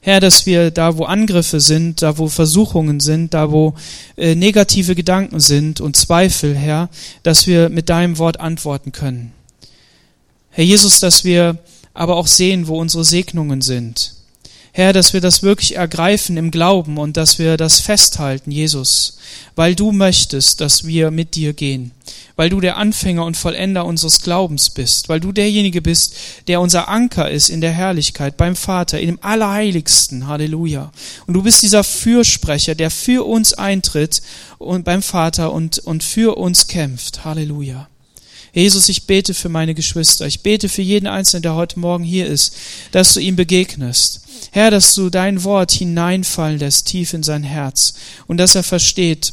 Herr, 0.00 0.20
dass 0.20 0.46
wir 0.46 0.70
da, 0.70 0.96
wo 0.96 1.04
Angriffe 1.04 1.60
sind, 1.60 2.02
da, 2.02 2.18
wo 2.18 2.28
Versuchungen 2.28 3.00
sind, 3.00 3.34
da, 3.34 3.50
wo 3.50 3.74
äh, 4.16 4.34
negative 4.34 4.94
Gedanken 4.94 5.40
sind 5.40 5.80
und 5.80 5.96
Zweifel, 5.96 6.54
Herr, 6.54 6.88
dass 7.22 7.46
wir 7.46 7.68
mit 7.68 7.88
deinem 7.88 8.18
Wort 8.18 8.38
antworten 8.40 8.92
können. 8.92 9.32
Herr 10.50 10.64
Jesus, 10.64 11.00
dass 11.00 11.24
wir 11.24 11.58
aber 11.94 12.16
auch 12.16 12.28
sehen, 12.28 12.68
wo 12.68 12.80
unsere 12.80 13.04
Segnungen 13.04 13.60
sind. 13.60 14.17
Herr, 14.78 14.92
dass 14.92 15.12
wir 15.12 15.20
das 15.20 15.42
wirklich 15.42 15.74
ergreifen 15.74 16.36
im 16.36 16.52
Glauben 16.52 16.98
und 16.98 17.16
dass 17.16 17.40
wir 17.40 17.56
das 17.56 17.80
festhalten, 17.80 18.52
Jesus, 18.52 19.18
weil 19.56 19.74
du 19.74 19.90
möchtest, 19.90 20.60
dass 20.60 20.86
wir 20.86 21.10
mit 21.10 21.34
dir 21.34 21.52
gehen, 21.52 21.90
weil 22.36 22.48
du 22.48 22.60
der 22.60 22.76
Anfänger 22.76 23.24
und 23.24 23.36
Vollender 23.36 23.84
unseres 23.84 24.22
Glaubens 24.22 24.70
bist, 24.70 25.08
weil 25.08 25.18
du 25.18 25.32
derjenige 25.32 25.82
bist, 25.82 26.14
der 26.46 26.60
unser 26.60 26.88
Anker 26.88 27.28
ist 27.28 27.48
in 27.48 27.60
der 27.60 27.72
Herrlichkeit 27.72 28.36
beim 28.36 28.54
Vater, 28.54 29.00
dem 29.00 29.18
Allerheiligsten, 29.20 30.28
Halleluja. 30.28 30.92
Und 31.26 31.34
du 31.34 31.42
bist 31.42 31.60
dieser 31.64 31.82
Fürsprecher, 31.82 32.76
der 32.76 32.92
für 32.92 33.26
uns 33.26 33.54
eintritt 33.54 34.22
und 34.58 34.84
beim 34.84 35.02
Vater 35.02 35.52
und, 35.52 35.80
und 35.80 36.04
für 36.04 36.38
uns 36.38 36.68
kämpft, 36.68 37.24
Halleluja. 37.24 37.88
Jesus, 38.52 38.88
ich 38.88 39.06
bete 39.06 39.34
für 39.34 39.48
meine 39.48 39.74
Geschwister. 39.74 40.26
Ich 40.26 40.42
bete 40.42 40.68
für 40.68 40.82
jeden 40.82 41.06
Einzelnen, 41.06 41.42
der 41.42 41.54
heute 41.54 41.78
Morgen 41.78 42.04
hier 42.04 42.26
ist, 42.26 42.54
dass 42.92 43.14
du 43.14 43.20
ihm 43.20 43.36
begegnest. 43.36 44.22
Herr, 44.50 44.70
dass 44.70 44.94
du 44.94 45.10
dein 45.10 45.44
Wort 45.44 45.72
hineinfallen 45.72 46.58
lässt, 46.58 46.86
tief 46.86 47.12
in 47.12 47.22
sein 47.22 47.42
Herz 47.42 47.94
und 48.26 48.38
dass 48.38 48.54
er 48.54 48.62
versteht, 48.62 49.32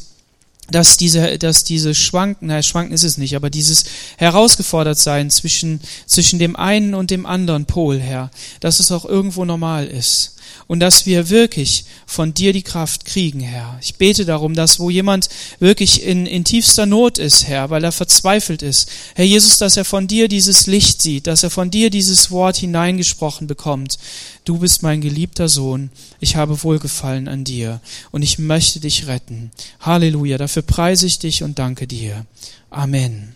dass 0.70 0.96
diese, 0.96 1.38
dass 1.38 1.62
diese 1.62 1.94
Schwanken, 1.94 2.48
naja, 2.48 2.62
Schwanken 2.62 2.92
ist 2.92 3.04
es 3.04 3.18
nicht, 3.18 3.36
aber 3.36 3.50
dieses 3.50 3.84
herausgefordert 4.16 4.98
sein 4.98 5.30
zwischen, 5.30 5.80
zwischen 6.06 6.40
dem 6.40 6.56
einen 6.56 6.94
und 6.94 7.12
dem 7.12 7.24
anderen 7.24 7.66
Pol, 7.66 8.00
Herr, 8.00 8.30
dass 8.60 8.80
es 8.80 8.90
auch 8.90 9.04
irgendwo 9.04 9.44
normal 9.44 9.86
ist 9.86 10.35
und 10.66 10.80
dass 10.80 11.06
wir 11.06 11.28
wirklich 11.28 11.84
von 12.06 12.34
dir 12.34 12.52
die 12.52 12.62
Kraft 12.62 13.04
kriegen, 13.04 13.40
Herr. 13.40 13.78
Ich 13.80 13.96
bete 13.96 14.24
darum, 14.24 14.54
dass 14.54 14.80
wo 14.80 14.90
jemand 14.90 15.28
wirklich 15.60 16.02
in, 16.02 16.26
in 16.26 16.44
tiefster 16.44 16.86
Not 16.86 17.18
ist, 17.18 17.46
Herr, 17.46 17.70
weil 17.70 17.84
er 17.84 17.92
verzweifelt 17.92 18.62
ist, 18.62 18.90
Herr 19.14 19.24
Jesus, 19.24 19.58
dass 19.58 19.76
er 19.76 19.84
von 19.84 20.06
dir 20.06 20.28
dieses 20.28 20.66
Licht 20.66 21.02
sieht, 21.02 21.26
dass 21.26 21.42
er 21.42 21.50
von 21.50 21.70
dir 21.70 21.90
dieses 21.90 22.30
Wort 22.30 22.56
hineingesprochen 22.56 23.46
bekommt. 23.46 23.98
Du 24.44 24.58
bist 24.58 24.82
mein 24.82 25.00
geliebter 25.00 25.48
Sohn, 25.48 25.90
ich 26.20 26.36
habe 26.36 26.62
Wohlgefallen 26.62 27.28
an 27.28 27.44
dir 27.44 27.80
und 28.10 28.22
ich 28.22 28.38
möchte 28.38 28.80
dich 28.80 29.06
retten. 29.06 29.50
Halleluja, 29.80 30.38
dafür 30.38 30.62
preise 30.62 31.06
ich 31.06 31.18
dich 31.18 31.42
und 31.42 31.58
danke 31.58 31.86
dir. 31.86 32.26
Amen. 32.70 33.35